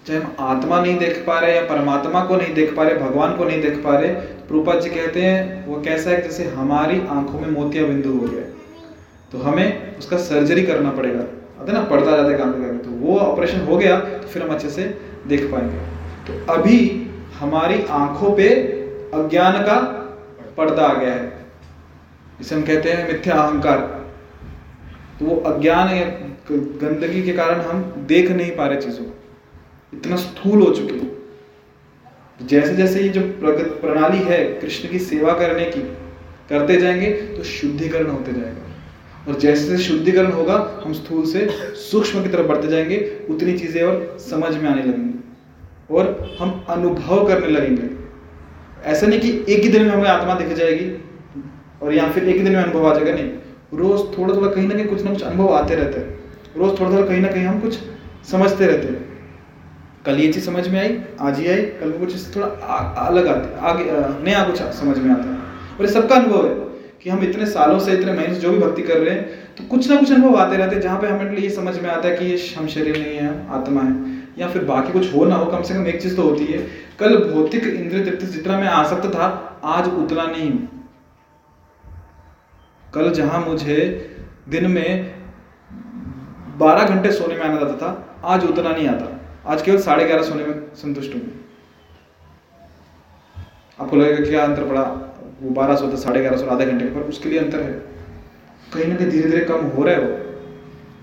चाहे 0.07 0.19
हम 0.19 0.35
आत्मा 0.41 0.79
नहीं 0.81 0.97
देख 0.97 1.23
पा 1.27 1.39
रहे 1.39 1.55
या 1.55 1.61
परमात्मा 1.65 2.23
को 2.25 2.35
नहीं 2.35 2.53
देख 2.53 2.75
पा 2.75 2.83
रहे, 2.83 2.95
भगवान 2.95 3.35
को 3.37 3.45
नहीं 3.45 3.61
देख 3.61 3.83
पा 3.83 3.97
रहे 3.97 4.09
प्रपात 4.47 4.81
जी 4.81 4.89
कहते 4.89 5.21
हैं, 5.21 5.67
वो 5.67 5.81
कैसा 5.81 6.09
है 6.09 6.21
जैसे 6.21 6.43
हमारी 6.49 6.99
आँखों 7.09 7.39
में 7.39 7.49
मोतिया 7.51 7.85
बिंदु 7.87 8.09
हो 8.11 8.27
गया 8.27 8.43
तो 9.31 9.37
हमें 9.39 9.97
उसका 9.97 10.17
सर्जरी 10.19 10.63
करना 10.63 10.91
पड़ेगा। 10.91 11.23
आते 11.63 11.71
ना 11.71 11.81
पड़ता 11.85 12.15
जाते 12.17 12.37
काम 12.37 12.51
करके 12.53 12.77
तो 12.79 12.91
वो 12.91 13.17
ऑपरेशन 13.17 13.61
हो 13.61 13.77
गया 13.77 13.99
तो 13.99 14.27
फिर 14.27 14.41
हम 14.43 14.53
अच्छे 14.53 14.69
से 14.69 14.83
देख 15.27 15.43
पाएँगे। 15.51 15.77
तो 16.27 16.53
अभी 16.53 16.79
हमारी 17.35 17.83
आँखों 17.91 18.31
पे 18.35 18.47
अज्ञान 19.13 19.61
का 19.63 19.75
पर्दा 20.57 20.83
आ 20.83 20.93
गया 20.93 21.13
है। 21.13 21.31
जिसे 22.39 22.55
हम 22.55 22.61
कहते 22.61 22.91
हैं 22.91 23.07
मिथ्या 23.07 23.35
अहंकार। 23.35 23.77
तो 25.19 25.25
वो 25.25 25.35
अज्ञान 25.47 25.93
या 25.95 26.05
गंदगी 26.51 27.21
के 27.23 27.33
कारण 27.33 27.61
हम 27.61 27.81
देख 28.07 28.31
नहीं 28.31 28.51
पा 28.51 28.67
रहे 28.67 28.81
चीज़ों 28.81 29.05
को। 29.05 29.97
इतना 29.97 30.15
स्थूल 30.15 30.61
हो 30.61 30.69
चुके 30.73 30.93
हैं। 30.93 32.47
जैसे 32.47 32.75
जैसे 32.75 33.01
ये 33.01 33.09
जो 33.09 33.21
प्रगत 33.21 33.79
प्रणाली 33.81 34.23
है, 34.23 34.43
कृष्ण 34.53 34.89
की 34.89 34.99
सेवा 34.99 35.33
करने 35.33 35.65
की, 35.65 35.81
करते 36.49 36.77
जाएँगे 36.77 37.11
तो 37.37 37.43
शुद्धिकरण 37.43 38.09
होते 38.09 38.33
जाएगा। 38.33 38.71
और 39.27 39.39
जैसे 39.39 39.67
जैसे 39.67 39.83
शुद्धिकरण 39.83 40.31
होगा, 40.31 40.81
हम 40.85 40.93
स्थूल 40.93 41.25
से 41.25 41.49
सूक्ष्म 41.75 42.23
की 42.23 42.29
तरफ़ 42.29 42.47
बढ़ते 42.47 42.67
जाएँगे, 42.67 43.19
उतनी 43.29 43.57
चीज़ें 43.57 43.83
और 43.83 44.17
समझ 44.19 44.55
में 44.55 44.69
आने 44.69 44.81
लगेंगी। 44.81 45.19
और 45.91 46.35
हम 46.39 46.65
अनुभव 46.69 47.27
करने 47.27 47.47
लगेंगे। 47.47 48.03
ऐसा 48.83 49.07
नहीं 49.07 49.19
कि 49.19 49.53
एक 49.53 49.63
ही 49.63 49.69
दिन 49.69 49.81
में 49.81 49.89
हमें 49.89 50.09
आत्मा 50.09 50.33
दिख 50.33 50.57
जाएगी 50.57 51.03
और 51.83 51.93
या 51.93 52.11
फिर 52.11 52.23
एक 52.23 52.35
ही 52.35 52.43
दिन 52.43 52.55
में 52.55 52.63
अनुभव 52.63 52.87
आ 52.87 52.93
जाएगा, 52.93 53.13
नहीं। 53.13 53.31
रोज 53.73 54.17
थोड़ा 54.17 54.35
थोड़ा 54.35 54.47
कहीं 54.47 54.67
ना 54.67 54.75
कहीं 54.75 54.85
कुछ 54.85 55.03
ना 55.03 55.11
कुछ 55.11 55.23
अनुभव 55.23 55.53
आते 55.53 55.75
रहते 55.75 55.99
हैं। 55.99 56.19
रोज 56.57 56.79
थोड़ा 56.79 56.91
थोड़ा 56.91 57.07
कहीं 57.07 57.21
ना 57.21 57.27
कहीं 57.27 57.45
हम 57.45 57.59
कुछ 57.59 57.77
समझते 58.31 58.67
रहते 58.67 58.87
हैं। 58.87 59.13
कल 60.05 60.15
ये 60.15 60.33
चीज़ 60.33 60.45
समझ 60.45 60.67
में 60.67 60.79
आई, 60.79 61.01
आज 61.21 61.39
ही 61.39 61.47
आई, 61.47 61.61
कल 61.61 61.91
कुछ 61.91 62.35
थोड़ा 62.35 62.47
अलग 62.97 63.27
आते, 63.27 63.59
आगे, 63.59 63.85
नया 64.23 64.43
कुछ 64.43 64.55
समझ 64.55 64.97
में 64.97 65.11
आता 65.11 65.23
है। 65.23 65.37
और 65.79 65.85
ये 65.85 65.91
सबका 65.91 66.15
अनुभव 66.15 66.47
है। 66.47 66.72
कि 67.03 67.09
हम 67.09 67.23
इतने 67.23 67.45
सालों 67.47 67.79
से, 67.79 67.93
इतने 67.93 68.11
महीने 68.11 68.33
से 68.33 68.39
जो 68.41 68.51
भी 68.51 68.57
भक्ति 68.59 68.81
कर 68.81 68.97
रहे 68.97 69.15
हैं 69.15 69.55
तो 69.55 69.63
कुछ 69.65 69.89
ना 69.89 69.95
कुछ 69.95 70.11
अनुभव 70.11 70.35
आते 70.37 70.57
रहते 70.57 70.75
हैं, 70.75 70.81
जहाँ 70.81 70.99
पे 70.99 71.07
हमें 71.07 71.37
ये 71.37 71.49
समझ 71.51 71.77
में 71.79 71.89
आता 71.89 72.07
है 72.07 72.15
कि 72.17 72.25
ये 72.25 72.37
हम 72.55 72.67
शरीर 72.67 72.97
नहीं 72.97 73.17
है 73.17 73.49
आत्मा 73.51 73.81
है, 73.81 74.21
या 74.37 74.47
फिर 74.49 74.63
बाकी 74.65 74.91
कुछ 74.91 75.13
हो 75.13 75.25
ना 75.25 75.35
हो, 75.35 75.45
कम 75.45 75.61
से 75.61 75.73
कम 75.73 75.87
एक 75.87 76.01
चीज़ 76.01 76.15
तो 76.15 76.23
होती 76.23 76.45
है। 76.45 76.59
कल 76.99 77.17
भौतिक 77.25 77.63
इंद्रिय 77.65 78.03
तृप्ति 78.05 78.25
जितना 78.27 78.59
मैं 78.59 78.67
आसक्त 78.69 79.07
था, 79.07 79.59
आज 79.63 79.87
उतना 79.95 80.25
नहीं। 80.27 80.51
कल 82.93 83.11
जहाँ 83.13 83.45
मुझे 83.45 83.77
दिन 84.49 84.71
में 84.71 85.13
12 86.57 86.83
घंटे 86.85 87.11
सोने 87.11 87.35
में 87.35 87.43
आना 87.43 87.59
जाता 87.59 87.77
था, 87.77 88.19
आज 88.25 88.45
उतना 88.45 88.69
नहीं 88.69 88.87
आता। 88.87 89.51
आज 89.51 89.61
केवल 89.61 89.77
साढ़े 89.81 90.05
ग्यारह 90.05 90.23
सोने 90.23 90.45
में 90.45 90.61
संतुष्ट 90.75 91.15
हूँ। 91.15 91.21
आपको 93.79 93.95
लगेगा 93.95 94.29
क्या 94.29 94.43
अंतर 94.43 94.63
पड़ा? 94.63 94.83
वो 95.41 95.49
बारह 95.51 95.75
सौ 95.75 95.95
साढ़े 95.97 96.19
ग्यारह 96.21 96.37
सौ, 96.37 96.45
आधे 96.47 96.65
घंटे 96.65 96.85
पर 96.87 97.01
उसके 97.09 97.29
लिए 97.29 97.39
अंतर 97.39 97.61
है। 97.61 97.71
कहीं 98.71 98.87
ना 98.87 98.95
कहीं 98.95 99.09
धीरे 99.09 99.29
धीरे 99.29 99.45
कम 99.45 99.65
हो 99.67 99.83
रहा 99.83 99.95
है 99.95 100.01
वो। 100.01 100.17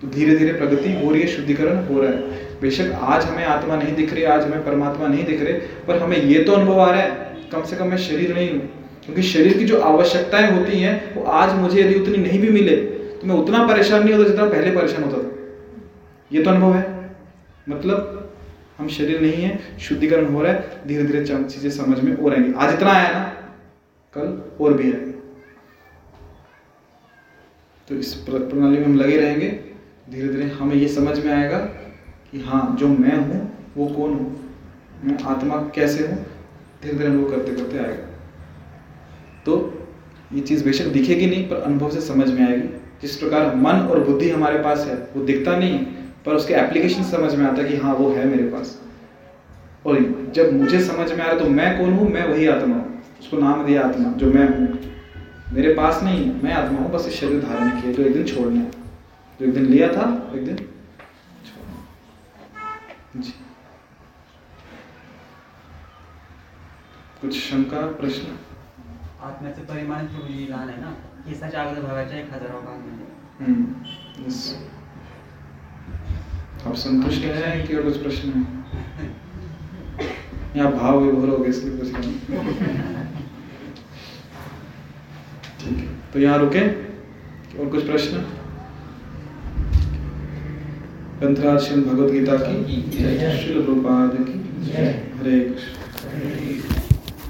तो 0.01 0.09
धीरे 0.09 0.37
धीरे 0.37 0.53
प्रगति 0.55 0.93
हो 0.95 1.11
रही 1.11 1.21
है, 1.23 1.27
शुद्धिकरण 1.29 1.85
हो 1.87 2.01
रहा 2.01 2.11
है। 2.11 2.39
बेशक 2.61 2.93
आज 2.95 3.25
हमें 3.25 3.45
आत्मा 3.47 3.77
नहीं 3.77 3.95
दिख 3.97 4.13
रही, 4.15 4.25
आज 4.25 4.43
हमें 4.43 4.65
परमात्मा 4.65 5.07
नहीं 5.07 5.25
दिख 5.25 5.43
रहे, 5.43 5.53
पर 5.87 5.99
हमें 5.99 6.17
ये 6.19 6.43
तो 6.45 6.53
अनुभव 6.53 6.81
आ 6.81 6.91
रहा 6.91 7.01
है। 7.01 7.49
कम 7.53 7.63
से 7.63 7.77
कम 7.77 7.89
मैं 7.89 7.97
शरीर 7.99 8.35
नहीं 8.35 8.51
हूँ, 8.51 8.61
क्योंकि 9.05 9.23
शरीर 9.25 9.57
की 9.59 9.65
जो 9.65 9.81
आवश्यकताएँ 9.83 10.51
होती 10.51 10.81
हैं, 10.81 11.15
वो 11.15 11.23
आज 11.25 11.55
मुझे 11.57 11.81
यदि 11.81 11.95
उतनी 11.97 12.17
नहीं 12.19 12.41
भी 12.41 12.51
मिले 12.51 12.77
तो 13.13 13.27
मैं 13.27 13.35
उतना 13.37 13.67
परेशान 13.67 14.05
नहीं 14.05 14.15
होता 14.15 14.29
जितना 14.29 14.45
पहले 14.47 14.71
परेशान 14.73 15.03
होता 15.05 15.19
था। 15.19 15.31
ये 16.31 16.43
तो 16.43 16.51
अनुभव 16.51 16.75
है। 16.75 16.85
मतलब 17.69 18.17
हम 18.79 18.89
शरीर 18.89 19.21
नहीं 19.21 19.43
है, 19.43 19.59
शुद्धिकरण 19.81 20.27
हो 20.27 20.43
रहा 20.43 20.53
है 20.53 20.87
धीरे 20.87 21.03
धीरे 21.05 21.25
चीज़ें 21.25 21.71
समझ 21.73 21.99
में 22.01 22.17
हो 22.17 22.29
रहेंगी 22.29 22.53
आज 22.57 22.75
इतना 22.75 22.93
आया 22.93 23.11
ना 23.11 23.23
कल 24.15 24.43
और 24.61 24.73
भी 24.73 24.93
आएगा 24.93 25.19
तो 27.89 27.95
इस 27.95 28.13
प्रणाली 28.27 28.79
में 28.79 28.85
हम 28.85 28.97
लगे 28.97 29.17
रहेंगे। 29.17 29.49
धीरे 30.11 30.29
धीरे 30.29 30.49
हमें 30.51 30.75
ये 30.77 30.89
समझ 30.89 31.19
में 31.19 31.33
आएगा 31.33 31.59
कि 32.31 32.41
हाँ 32.41 32.77
जो 32.81 32.89
मैं 32.89 33.17
हूँ, 33.19 33.41
वो 33.77 33.87
कौन 33.87 34.11
हूँ? 34.11 34.51
मैं 35.05 35.17
आत्मा 35.25 35.57
कैसे 35.75 36.07
हूँ? 36.07 36.17
धीरे 36.83 36.95
धीरे 36.95 37.09
अनुभव 37.09 37.31
करते 37.31 37.55
करते 37.55 37.79
आएगा। 37.79 38.07
तो 39.47 39.57
ये 40.33 40.41
चीज़ 40.41 40.65
बेशक 40.65 40.87
दिखेगी 40.89 41.27
नहीं, 41.27 41.49
पर 41.49 41.57
अनुभव 41.57 41.91
से 41.91 42.01
समझ 42.01 42.29
में 42.31 42.47
आएगी। 42.47 42.69
जिस 43.03 43.17
प्रकार 43.17 43.55
मन 43.57 43.87
और 43.91 44.05
बुद्धि 44.05 44.31
हमारे 44.31 44.59
पास 44.63 44.87
है, 44.87 44.97
वो 45.17 45.25
दिखता 45.25 45.57
नहीं 45.57 45.73
है 45.73 45.85
पर 46.27 46.35
उसके 46.35 46.55
एप्लीकेशन 46.57 47.05
समझ 47.07 47.35
में 47.35 47.47
आता 47.47 47.63
है 47.63 47.69
कि 47.69 47.77
हाँ 47.77 47.95
वो 47.95 48.11
है 48.11 48.25
मेरे 48.27 48.49
पास। 48.51 48.81
और 49.87 50.01
जब 50.35 50.53
मुझे 50.53 50.81
समझ 50.85 51.11
में 51.13 51.25
आ 51.25 51.27
रहा 51.27 51.39
तो 51.39 51.49
मैं 51.51 51.77
कौन 51.79 51.93
हूँ? 51.93 52.09
मैं 52.09 52.29
वही 52.29 52.47
आत्मा 52.49 52.75
हूँ। 52.75 53.00
उसको 53.21 53.39
नाम 53.39 53.65
दिया 53.67 53.83
आत्मा 53.89 54.13
जो 54.19 54.33
मैं 54.33 54.49
हूँ। 54.49 54.69
मेरे 55.55 55.73
पास 55.75 56.03
नहीं 56.03 56.25
है 56.25 56.43
मैं 56.43 56.53
आत्मा 56.55 56.79
हूँ 56.79 56.91
बस 56.93 57.07
इस 57.09 57.21
शरीर 57.21 57.41
धारण 57.43 57.81
किए 57.81 57.95
तो 57.95 58.03
एक 58.03 58.13
दिन 58.15 58.25
छोड़ना 58.27 58.61
है। 58.61 58.71
जो 59.41 59.47
एक 59.47 59.55
दिन 59.55 59.65
लिया 59.67 59.89
था 59.93 60.05
एक 60.35 60.45
दिन 60.45 60.57
जी। 63.17 63.33
कुछ 67.21 67.39
शंका 67.39 67.81
प्रश्न? 68.01 68.37
आत्म्याचं 69.23 69.65
परिमाण 69.65 70.07
प्रभूजी 70.07 70.47
लहान 70.51 70.69
आहे 70.69 70.81
ना 70.81 70.91
केसाच्या 71.27 71.63
अगोदर 71.63 71.83
भागाच्या 71.87 72.19
एक 72.19 72.33
हजारावा 72.35 72.61
भाग 72.61 72.79
म्हणजे 72.79 73.09
हम्म, 73.41 73.65
आप 76.67 76.75
संतुष्ट 76.77 77.23
हैं 77.25 77.67
कि 77.67 77.75
और 77.77 77.83
कुछ 77.83 77.97
प्रश्न 78.03 78.31
है? 78.33 79.09
यहाँ 80.57 80.73
भाव 80.73 81.05
हो 81.05 81.37
गए 81.37 81.49
इसलिए 81.49 81.77
कुछ 81.77 81.93
नहीं। 81.93 82.15
ठीक 85.61 85.77
है 85.77 85.89
तो 86.13 86.19
यहाँ 86.21 86.39
रुके 86.39 86.67
और 87.59 87.69
कुछ 87.71 87.87
प्रश्न? 87.87 88.25
ग्रंथराज 91.21 91.61
श्रीमद् 91.63 91.87
भगवद 91.87 92.11
गीता 92.13 92.37
की 92.39 92.83
श्री 93.39 93.63
रूपाद 93.65 94.17
की। 94.21 94.39
हरे 94.73 95.41
कृष्ण। 95.41 96.80